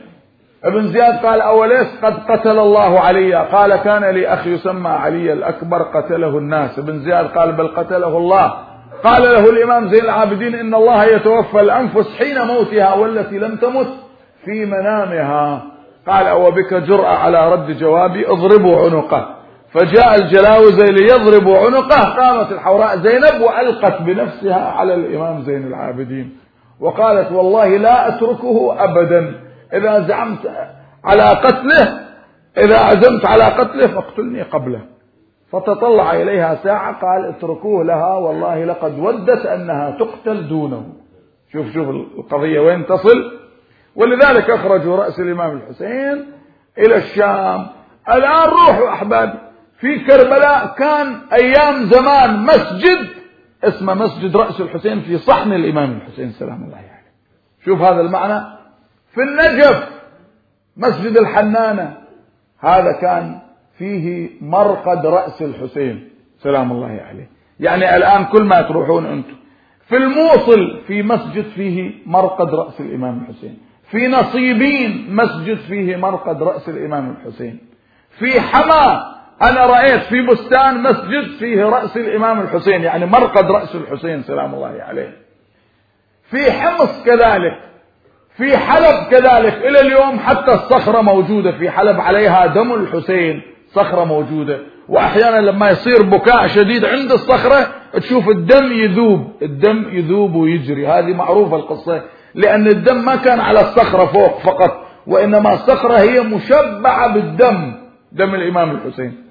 ابن 0.64 0.88
زياد 0.88 1.26
قال 1.26 1.40
أوليس 1.40 1.86
قد 2.02 2.14
قتل 2.30 2.58
الله 2.58 3.00
علي؟ 3.00 3.34
قال 3.34 3.76
كان 3.76 4.04
لي 4.04 4.28
أخ 4.28 4.46
يسمى 4.46 4.88
علي 4.88 5.32
الأكبر 5.32 5.82
قتله 5.82 6.38
الناس. 6.38 6.78
ابن 6.78 6.98
زياد 6.98 7.26
قال 7.26 7.52
بل 7.52 7.68
قتله 7.68 8.18
الله. 8.18 8.54
قال 9.04 9.22
له 9.22 9.50
الإمام 9.50 9.88
زين 9.88 10.04
العابدين 10.04 10.54
إن 10.54 10.74
الله 10.74 11.04
يتوفى 11.04 11.60
الأنفس 11.60 12.16
حين 12.18 12.46
موتها 12.46 12.94
والتي 12.94 13.38
لم 13.38 13.56
تمت 13.56 13.88
في 14.44 14.64
منامها. 14.64 15.62
قال 16.08 16.26
أو 16.26 16.50
بك 16.50 16.74
جرأة 16.74 17.16
على 17.16 17.52
رد 17.52 17.78
جوابي؟ 17.78 18.26
اضربوا 18.26 18.84
عنقه. 18.84 19.37
فجاء 19.70 20.14
الجلاوزة 20.14 20.84
ليضرب 20.84 21.48
عنقه. 21.48 22.16
قامت 22.16 22.52
الحوراء 22.52 22.96
زينب 22.98 23.40
وألقت 23.40 24.02
بنفسها 24.02 24.70
على 24.70 24.94
الإمام 24.94 25.42
زين 25.42 25.66
العابدين. 25.66 26.36
وقالت 26.80 27.32
والله 27.32 27.76
لا 27.76 28.08
أتركه 28.08 28.84
أبدا. 28.84 29.40
إذا 29.72 30.00
زعمت 30.00 30.50
على 31.04 31.22
قتله 31.22 32.08
إذا 32.58 32.78
عزمت 32.78 33.26
على 33.26 33.44
قتله 33.44 33.86
فاقتلني 33.86 34.42
قبله. 34.42 34.80
فتطلع 35.52 36.12
إليها 36.12 36.54
ساعة 36.54 37.00
قال 37.00 37.24
اتركوه 37.24 37.84
لها 37.84 38.14
والله 38.14 38.64
لقد 38.64 38.98
ودت 38.98 39.46
أنها 39.46 39.90
تقتل 39.90 40.48
دونه. 40.48 40.84
شوف 41.52 41.66
شوف 41.74 41.88
القضية 41.88 42.60
وين 42.60 42.86
تصل. 42.86 43.32
ولذلك 43.96 44.50
أخرجوا 44.50 44.96
رأس 44.96 45.20
الإمام 45.20 45.56
الحسين 45.56 46.26
إلى 46.78 46.96
الشام. 46.96 47.66
الآن 48.08 48.48
روحوا 48.48 48.88
أحبابي 48.88 49.47
في 49.80 49.98
كربلاء 49.98 50.74
كان 50.78 51.20
أيام 51.32 51.84
زمان 51.84 52.42
مسجد 52.42 53.08
اسمه 53.64 53.94
مسجد 53.94 54.36
رأس 54.36 54.60
الحسين 54.60 55.00
في 55.00 55.18
صحن 55.18 55.52
الإمام 55.52 55.92
الحسين 55.92 56.32
سلام 56.32 56.64
الله 56.64 56.76
عليه. 56.76 56.86
يعني. 56.86 57.06
شوف 57.64 57.80
هذا 57.80 58.00
المعنى. 58.00 58.46
في 59.14 59.20
النجف 59.20 59.88
مسجد 60.76 61.18
الحنانة. 61.18 61.96
هذا 62.60 62.92
كان 63.00 63.38
فيه 63.78 64.30
مرقد 64.40 65.06
رأس 65.06 65.42
الحسين 65.42 66.08
سلام 66.42 66.72
الله 66.72 67.00
عليه. 67.08 67.30
يعني 67.60 67.96
الآن 67.96 68.24
كل 68.24 68.44
ما 68.44 68.62
تروحون 68.62 69.06
أنتم. 69.06 69.34
في 69.88 69.96
الموصل 69.96 70.80
في 70.86 71.02
مسجد 71.02 71.44
فيه 71.44 71.92
مرقد 72.06 72.54
رأس 72.54 72.80
الإمام 72.80 73.22
الحسين. 73.22 73.58
في 73.90 74.08
نصيبين 74.08 75.14
مسجد 75.16 75.56
فيه 75.56 75.96
مرقد 75.96 76.42
رأس 76.42 76.68
الإمام 76.68 77.10
الحسين. 77.10 77.58
في 78.18 78.40
حما 78.40 79.17
أنا 79.42 79.66
رأيت 79.66 80.02
في 80.02 80.26
بستان 80.26 80.82
مسجد 80.82 81.36
فيه 81.38 81.64
رأس 81.64 81.96
الإمام 81.96 82.40
الحسين 82.40 82.82
يعني 82.82 83.06
مرقد 83.06 83.50
رأس 83.50 83.74
الحسين 83.74 84.22
سلام 84.22 84.54
الله 84.54 84.82
عليه. 84.82 85.16
في 86.30 86.52
حمص 86.52 87.02
كذلك 87.04 87.58
في 88.36 88.56
حلب 88.56 89.08
كذلك 89.10 89.54
إلى 89.54 89.80
اليوم 89.80 90.18
حتى 90.18 90.52
الصخرة 90.52 91.00
موجودة 91.00 91.52
في 91.52 91.70
حلب 91.70 92.00
عليها 92.00 92.46
دم 92.46 92.74
الحسين 92.74 93.42
صخرة 93.68 94.04
موجودة. 94.04 94.58
وأحيانا 94.88 95.40
لما 95.50 95.70
يصير 95.70 96.02
بكاء 96.02 96.46
شديد 96.46 96.84
عند 96.84 97.12
الصخرة 97.12 97.68
تشوف 97.92 98.28
الدم 98.28 98.72
يذوب 98.72 99.32
الدم 99.42 99.88
يذوب 99.92 100.34
ويجري. 100.34 100.86
هذه 100.86 101.14
معروفة 101.14 101.56
القصة 101.56 102.02
لأن 102.34 102.66
الدم 102.66 103.04
ما 103.04 103.16
كان 103.16 103.40
على 103.40 103.60
الصخرة 103.60 104.04
فوق 104.04 104.40
فقط 104.40 104.86
وإنما 105.06 105.54
الصخرة 105.54 106.00
هي 106.00 106.20
مشبعة 106.20 107.14
بالدم 107.14 107.74
دم 108.12 108.34
الإمام 108.34 108.70
الحسين. 108.70 109.27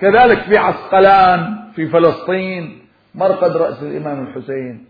كذلك 0.00 0.38
في 0.38 0.58
عسقلان 0.58 1.56
في 1.74 1.86
فلسطين 1.86 2.78
مرقد 3.14 3.56
رأس 3.56 3.82
الإمام 3.82 4.26
الحسين. 4.26 4.84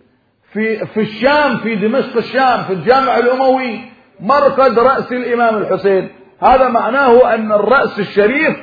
في 0.52 0.86
في 0.86 1.00
الشام 1.00 1.57
في 1.57 1.76
دمشق 1.76 2.16
الشام 2.16 2.62
في 2.62 2.72
الجامع 2.72 3.18
الأموي 3.18 3.80
مرقد 4.20 4.78
رأس 4.78 5.12
الإمام 5.12 5.57
الحسين. 5.57 6.09
هذا 6.42 6.68
معناه 6.68 7.34
أن 7.34 7.52
الرأس 7.52 7.98
الشريف 7.98 8.57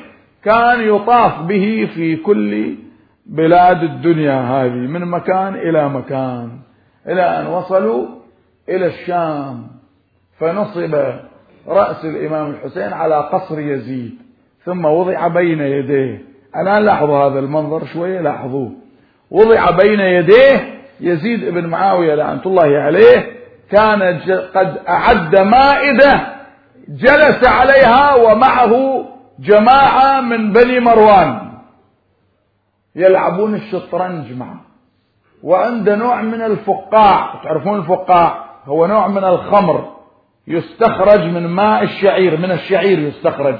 كان 0.43 0.81
يطاف 0.95 1.41
به 1.41 1.89
في 1.95 2.15
كل 2.15 2.75
بلاد 3.25 3.83
الدنيا 3.83 4.41
هذه 4.41 4.87
من 4.87 5.05
مكان 5.05 5.55
إلى 5.55 5.89
مكان. 5.89 6.59
إلى 7.07 7.21
أن 7.21 7.47
وصلوا 7.47 8.07
إلى 8.69 8.85
الشام 8.85 9.67
فنصب 10.39 10.95
رأس 11.67 12.05
الإمام 12.05 12.51
الحسين 12.51 12.93
على 12.93 13.15
قصر 13.15 13.59
يزيد 13.59 14.21
ثم 14.65 14.85
وضع 14.85 15.27
بين 15.27 15.59
يديه. 15.59 16.32
الآن 16.58 16.86
لاحظوا 16.86 17.18
هذا 17.18 17.39
المنظر 17.39 17.86
شوية 17.86 18.22
لاحظوه. 18.22 18.72
وضع 19.32 19.70
بين 19.70 19.99
يديه 19.99 20.80
يزيد 20.99 21.45
بن 21.45 21.66
معاوية 21.66 22.16
لعنة 22.16 22.41
الله 22.45 22.78
عليه. 22.78 23.34
كان 23.72 24.20
قد 24.56 24.78
أعد 24.89 25.39
مائدة 25.39 26.22
جلس 26.88 27.47
عليها 27.47 28.16
ومعه 28.16 29.06
جماعة 29.39 30.22
من 30.22 30.54
بني 30.54 30.80
مروان. 30.80 31.51
يلعبون 32.95 33.56
الشطرنج 33.56 34.34
معه. 34.34 34.62
وعند 35.43 35.89
نوع 35.89 36.22
من 36.22 36.41
الفقاع. 36.41 37.41
تعرفون 37.43 37.80
الفقاع؟ 37.80 38.45
هو 38.66 38.86
نوع 38.86 39.08
من 39.08 39.24
الخمر. 39.24 39.93
يستخرج 40.47 41.22
من 41.22 41.47
ماء 41.47 41.84
الشعير 41.84 42.38
من 42.38 42.51
الشعير 42.51 42.99
يستخرج. 42.99 43.56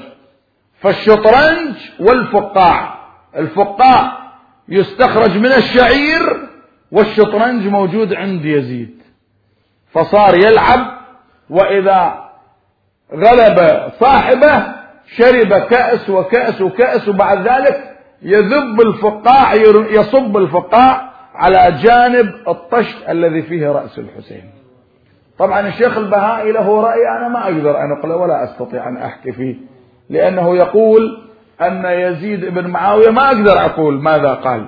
فالشطرنج 0.84 1.74
والفقاع. 2.00 2.94
الفقاع 3.36 4.12
يستخرج 4.68 5.38
من 5.38 5.52
الشعير 5.52 6.48
والشطرنج 6.92 7.66
موجود 7.66 8.14
عند 8.14 8.44
يزيد. 8.44 9.02
فصار 9.92 10.34
يلعب 10.36 10.80
وإذا 11.50 12.24
غلب 13.14 13.88
صاحبه 14.00 14.74
شرب 15.06 15.54
كأس 15.54 16.10
وكأس 16.10 16.60
وكأس 16.60 17.08
وبعد 17.08 17.48
ذلك 17.48 17.96
يذب 18.22 18.80
الفقاع 18.80 19.54
يصب 19.90 20.36
الفقاع 20.36 21.10
على 21.34 21.72
جانب 21.82 22.34
الطشت 22.48 23.08
الذي 23.08 23.42
فيه 23.42 23.68
رأس 23.68 23.98
الحسين. 23.98 24.50
طبعا 25.38 25.68
الشيخ 25.68 25.98
البهائي 25.98 26.52
له 26.52 26.80
رأي 26.80 27.08
أنا 27.18 27.28
ما 27.28 27.44
أقدر 27.44 27.78
أن 27.78 27.98
أقله 27.98 28.16
ولا 28.16 28.44
أستطيع 28.44 28.88
أن 28.88 28.96
أحكي 28.96 29.32
فيه. 29.32 29.73
لأنه 30.10 30.56
يقول 30.56 31.24
أن 31.60 31.84
يزيد 31.84 32.44
بن 32.44 32.66
معاوية 32.66 33.10
ما 33.10 33.26
أقدر 33.26 33.64
أقول 33.64 34.02
ماذا 34.02 34.34
قال. 34.34 34.66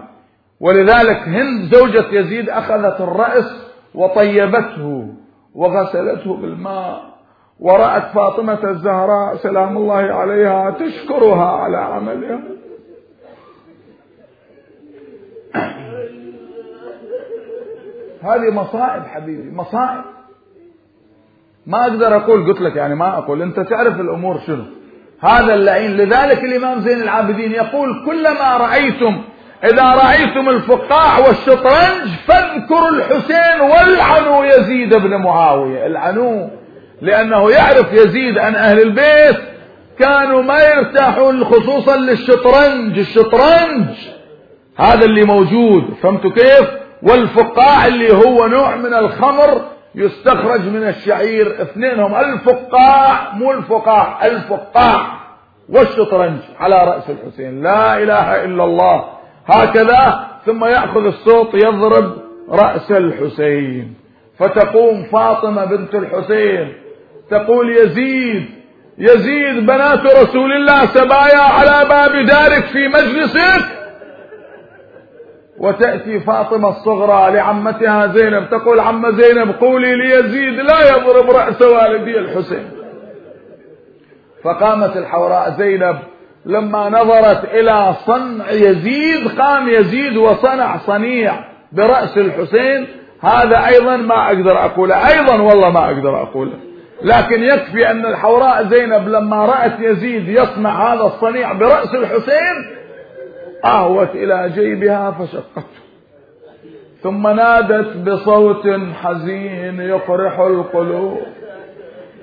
ولذلك 0.60 1.16
هند 1.16 1.74
زوجة 1.74 2.06
يزيد 2.12 2.50
أخذت 2.50 3.00
الرأس 3.00 3.72
وطيبته 3.94 5.14
وغسلته 5.54 6.36
بالماء 6.36 7.16
ورأت 7.60 8.02
فاطمة 8.14 8.70
الزهراء 8.70 9.36
سلام 9.36 9.76
الله 9.76 9.94
عليها 9.94 10.70
تشكرها 10.70 11.46
على 11.46 11.76
عملها. 11.76 12.40
هذه 18.22 18.50
مصائب 18.50 19.02
حبيبي 19.02 19.50
مصائب. 19.50 20.04
ما 21.66 21.82
أقدر 21.82 22.16
أقول 22.16 22.46
قلت 22.46 22.60
لك 22.60 22.76
يعني 22.76 22.94
ما 22.94 23.18
أقول. 23.18 23.42
أنت 23.42 23.60
تعرف 23.60 24.00
الأمور 24.00 24.38
شنو؟ 24.38 24.64
هذا 25.20 25.54
اللعين 25.54 25.96
لذلك 25.96 26.44
الإمام 26.44 26.80
زين 26.80 27.02
العابدين 27.02 27.52
يقول 27.52 28.04
كلما 28.06 28.56
رأيتم 28.56 29.22
إذا 29.64 29.82
رأيتم 29.82 30.48
الفقاع 30.48 31.18
والشطرنج 31.18 32.08
فاذكروا 32.26 32.88
الحسين 32.88 33.60
والعنوا 33.60 34.44
يزيد 34.44 34.94
بن 34.94 35.16
معاوية. 35.16 35.86
العنوه 35.86 36.50
لأنه 37.02 37.50
يعرف 37.50 37.92
يزيد 37.92 38.38
عن 38.38 38.54
أهل 38.54 38.80
البيت 38.80 39.36
كانوا 39.98 40.42
ما 40.42 40.60
يرتاحون 40.60 41.44
خصوصا 41.44 41.96
للشطرنج. 41.96 42.98
الشطرنج 42.98 43.86
هذا 44.76 45.04
اللي 45.04 45.24
موجود 45.24 45.94
فهمتوا 46.02 46.30
كيف؟ 46.30 46.68
والفقاع 47.02 47.86
اللي 47.86 48.12
هو 48.12 48.46
نوع 48.46 48.76
من 48.76 48.94
الخمر 48.94 49.75
يستخرج 49.96 50.60
من 50.60 50.88
الشعير 50.88 51.62
اثنينهم 51.62 52.14
الفقاع 52.14 53.32
مو 53.32 53.52
الفقاع 53.52 54.26
الفقاع. 54.26 55.16
والشطرنج 55.68 56.38
على 56.60 56.76
رأس 56.76 57.10
الحسين 57.10 57.62
لا 57.62 58.02
إله 58.02 58.44
إلا 58.44 58.64
الله. 58.64 59.04
هكذا 59.46 60.26
ثم 60.46 60.64
يأخذ 60.64 61.04
الصوت 61.04 61.54
يضرب 61.54 62.16
رأس 62.50 62.92
الحسين. 62.92 63.94
فتقوم 64.38 65.02
فاطمة 65.02 65.64
بنت 65.64 65.94
الحسين 65.94 66.72
تقول 67.30 67.76
يزيد 67.76 68.46
يزيد 68.98 69.66
بنات 69.66 70.06
رسول 70.06 70.52
الله 70.52 70.86
سبايا 70.86 71.40
على 71.40 71.88
باب 71.88 72.26
دارك 72.26 72.64
في 72.64 72.88
مجلسك؟ 72.88 73.75
وتأتي 75.58 76.20
فاطمة 76.20 76.68
الصغرى 76.68 77.32
لعمتها 77.32 78.06
زينب 78.06 78.50
تقول 78.50 78.80
عم 78.80 79.10
زينب 79.10 79.54
قولي 79.60 79.96
ليزيد 79.96 80.54
لا 80.54 80.96
يضرب 80.96 81.30
رأس 81.30 81.62
والدي 81.62 82.18
الحسين. 82.18 82.70
فقامت 84.44 84.96
الحوراء 84.96 85.50
زينب 85.50 85.96
لما 86.46 86.88
نظرت 86.88 87.44
إلى 87.44 87.94
صنع 88.06 88.50
يزيد 88.50 89.28
قام 89.38 89.68
يزيد 89.68 90.16
وصنع 90.16 90.76
صنيع 90.76 91.34
برأس 91.72 92.18
الحسين. 92.18 92.86
هذا 93.20 93.66
أيضا 93.66 93.96
ما 93.96 94.26
أقدر 94.26 94.64
أقوله 94.64 95.08
أيضا 95.08 95.42
والله 95.42 95.70
ما 95.70 95.84
أقدر 95.84 96.22
أقوله. 96.22 96.58
لكن 97.02 97.42
يكفي 97.42 97.90
أن 97.90 98.06
الحوراء 98.06 98.66
زينب 98.68 99.08
لما 99.08 99.46
رأت 99.46 99.80
يزيد 99.80 100.28
يصنع 100.28 100.94
هذا 100.94 101.02
الصنيع 101.02 101.52
برأس 101.52 101.94
الحسين 101.94 102.75
أهوت 103.66 104.14
إلى 104.14 104.52
جيبها 104.54 105.10
فشقته. 105.10 105.76
ثم 107.02 107.28
نادت 107.28 107.96
بصوت 107.96 108.66
حزين 109.02 109.80
يفرح 109.80 110.40
القلوب. 110.40 111.18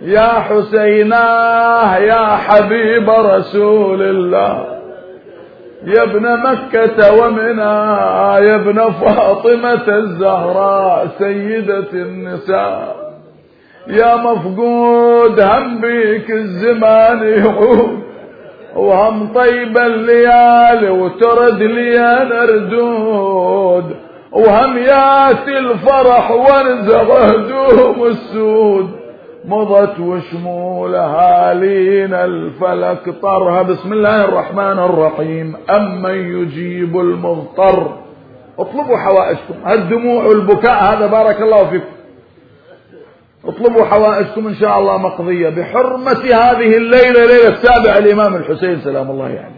يا 0.01 0.27
حسيناه 0.27 1.97
يا 1.97 2.25
حبيب 2.25 3.09
رسول 3.09 4.01
الله. 4.01 4.79
يا 5.85 6.03
ابن 6.03 6.39
مكة 6.39 7.13
ومنى 7.13 7.75
يا 8.47 8.55
ابن 8.55 8.91
فاطمة 8.91 9.87
الزهراء 9.87 11.07
سيدة 11.19 11.91
النساء. 11.93 13.03
يا 13.87 14.15
مفقود 14.15 15.41
هم 15.41 15.81
بيك 15.81 16.31
الزمان 16.31 17.23
يعود 17.23 18.03
وهم 18.75 19.33
طيب 19.33 19.77
الليالي 19.77 20.89
وترد 20.89 21.61
لي 21.61 21.97
نردود 22.31 23.95
وهم 24.31 24.77
يأتي 24.77 25.57
الفرح 25.57 26.31
وانزغ 26.31 27.13
هدوم 27.13 28.05
السود. 28.07 28.89
مضت 29.45 29.99
وشمولها 29.99 31.53
لينا 31.53 32.25
الفلك 32.25 33.15
طرها. 33.21 33.61
بسم 33.61 33.93
الله 33.93 34.25
الرحمن 34.25 34.79
الرحيم. 34.79 35.55
أمن 35.75 36.41
يجيب 36.41 36.97
المضطر. 36.97 37.91
اطلبوا 38.59 38.97
حوائجكم. 38.97 39.71
الدموع 39.71 40.25
والبكاء 40.25 40.83
هذا 40.83 41.07
بارك 41.07 41.41
الله 41.41 41.69
فيكم. 41.69 41.92
اطلبوا 43.45 43.85
حوائجكم 43.85 44.47
إن 44.47 44.55
شاء 44.55 44.79
الله 44.79 44.97
مقضية 44.97 45.49
بحرمة 45.49 46.23
هذه 46.23 46.77
الليلة 46.77 47.25
ليلة 47.25 47.55
سابع 47.63 47.97
الامام 47.97 48.35
الحسين 48.35 48.79
سلام 48.79 49.11
الله 49.11 49.29
يعني. 49.29 49.55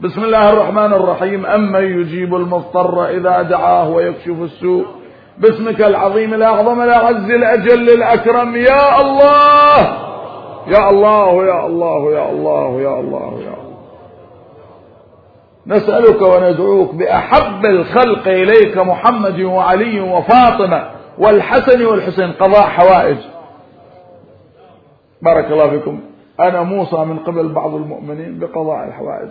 بسم 0.00 0.24
الله 0.24 0.50
الرحمن 0.50 0.92
الرحيم. 0.92 1.46
أمن 1.46 2.00
يجيب 2.00 2.34
المضطر 2.34 3.08
إذا 3.08 3.42
دعاه 3.42 3.90
ويكشف 3.90 4.42
السوء. 4.42 4.84
باسمك 5.38 5.82
العظيم 5.82 6.34
الأعظم 6.34 6.80
الأعز 6.82 7.30
الأجل 7.30 7.90
الأكرم. 7.90 8.56
يا 8.56 9.00
الله! 9.00 9.78
يا 10.66 10.90
الله 10.90 11.44
يا 11.44 11.66
الله 11.66 12.12
يا 12.12 12.30
الله 12.30 12.80
يا 12.80 13.00
الله 13.00 13.40
يا 13.42 13.54
الله. 13.54 13.70
نسألك 15.66 16.22
وندعوك 16.22 16.94
بأحب 16.94 17.66
الخلق 17.66 18.28
إليك 18.28 18.78
محمد 18.78 19.40
وعلي 19.40 20.00
وفاطمة. 20.00 20.99
والحسن 21.20 21.86
والحسين 21.86 22.32
قضاء 22.32 22.62
حوائج. 22.62 23.16
بارك 25.22 25.44
الله 25.44 25.70
فيكم. 25.70 26.00
أنا 26.40 26.62
موصى 26.62 26.96
من 26.96 27.18
قبل 27.18 27.48
بعض 27.48 27.74
المؤمنين 27.74 28.38
بقضاء 28.38 28.88
الحوائج. 28.88 29.30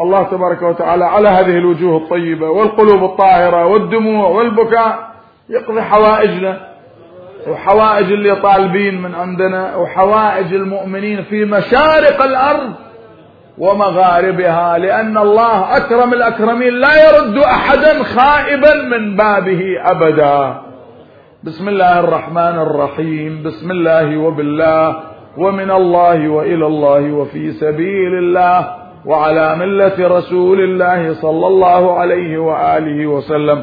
الله 0.00 0.22
تبارك 0.22 0.62
وتعالى 0.62 1.04
على 1.04 1.28
هذه 1.28 1.58
الوجوه 1.58 1.96
الطيبة 1.96 2.50
والقلوب 2.50 3.04
الطاهرة 3.04 3.66
والدموع 3.66 4.28
والبكاء 4.28 5.10
يقضي 5.48 5.82
حوائجنا. 5.82 6.74
وحوائج 7.48 8.12
اللي 8.12 8.36
طالبين 8.36 9.02
من 9.02 9.14
عندنا 9.14 9.76
وحوائج 9.76 10.54
المؤمنين 10.54 11.22
في 11.22 11.44
مشارق 11.44 12.22
الأرض 12.22 12.72
ومغاربها 13.58 14.78
لأن 14.78 15.18
الله 15.18 15.76
أكرم 15.76 16.12
الأكرمين 16.12 16.72
لا 16.72 17.08
يرد 17.08 17.38
أحدا 17.38 18.02
خائبا 18.02 18.74
من 18.74 19.16
بابه 19.16 19.62
أبدا. 19.84 20.63
بسم 21.44 21.68
الله 21.68 22.00
الرحمن 22.00 22.56
الرحيم. 22.58 23.42
بسم 23.42 23.70
الله 23.70 24.16
وبالله 24.16 24.96
ومن 25.38 25.70
الله 25.70 26.28
وإلى 26.28 26.66
الله 26.66 27.12
وفي 27.12 27.50
سبيل 27.52 28.12
الله 28.18 28.60
وعلى 29.06 29.56
ملة 29.56 30.08
رسول 30.18 30.60
الله 30.60 31.12
صلى 31.12 31.46
الله 31.46 31.98
عليه 31.98 32.38
وآله 32.38 33.06
وسلم. 33.06 33.62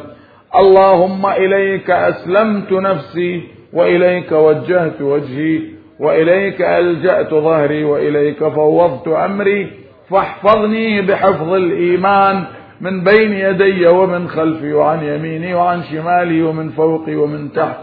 اللهم 0.56 1.26
إليك 1.26 1.90
أسلمت 1.90 2.72
نفسي 2.72 3.44
وإليك 3.74 4.32
وجهت 4.32 5.02
وجهي 5.02 5.62
وإليك 6.00 6.62
ألجأت 6.62 7.34
ظهري 7.34 7.84
وإليك 7.84 8.44
فوضت 8.48 9.08
أمري. 9.08 9.68
فاحفظني 10.10 11.02
بحفظ 11.02 11.54
الإيمان 11.54 12.44
من 12.82 13.04
بين 13.04 13.34
يدي 13.34 13.88
ومن 13.88 14.28
خلفي 14.28 14.74
وعن 14.74 15.04
يميني 15.04 15.54
وعن 15.54 15.84
شمالي 15.84 16.42
ومن 16.42 16.70
فوقي 16.70 17.16
ومن 17.16 17.54
تحت. 17.54 17.80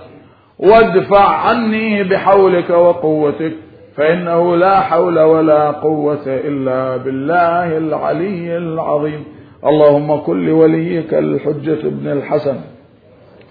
وادفع 0.59 1.29
عني 1.29 2.05
بحولك 2.05 2.71
وقوتك 2.71 3.53
فإنه 3.97 4.57
لا 4.57 4.81
حول 4.81 5.19
ولا 5.19 5.71
قوة 5.71 6.27
إلا 6.27 6.97
بالله 6.97 7.77
العلي 7.77 8.57
العظيم. 8.57 9.25
اللهم 9.67 10.17
كن 10.17 10.47
لوليك 10.47 11.15
الحجة 11.15 11.87
ابن 11.87 12.13
الحسن. 12.13 12.57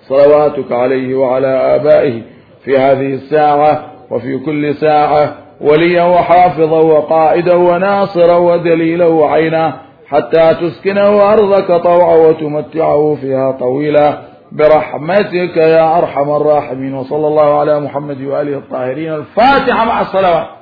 صلواتك 0.01 0.71
عليه 0.71 1.15
وعلى 1.15 1.75
آبائه 1.75 2.21
في 2.63 2.77
هذه 2.77 3.13
الساعة 3.13 3.85
وفي 4.11 4.37
كل 4.37 4.75
ساعة 4.75 5.35
وليا 5.61 6.03
وحافظا 6.03 6.79
وقائدا 6.79 7.55
وناصرا 7.55 8.37
ودليلا 8.37 9.05
وعينا. 9.05 9.86
حتى 10.09 10.53
تسكنه 10.53 11.33
أرضك 11.33 11.83
طوعا 11.83 12.15
وتمتعه 12.15 13.17
فيها 13.21 13.51
طويلا. 13.51 14.17
برحمتك 14.51 15.57
يا 15.57 15.97
أرحم 15.97 16.29
الراحمين. 16.29 16.93
وصلى 16.93 17.27
الله 17.27 17.59
على 17.59 17.79
محمد 17.79 18.21
وآله 18.21 18.57
الطاهرين. 18.57 19.13
الفاتحة 19.13 19.85
مع 19.85 20.01
الصلوات. 20.01 20.56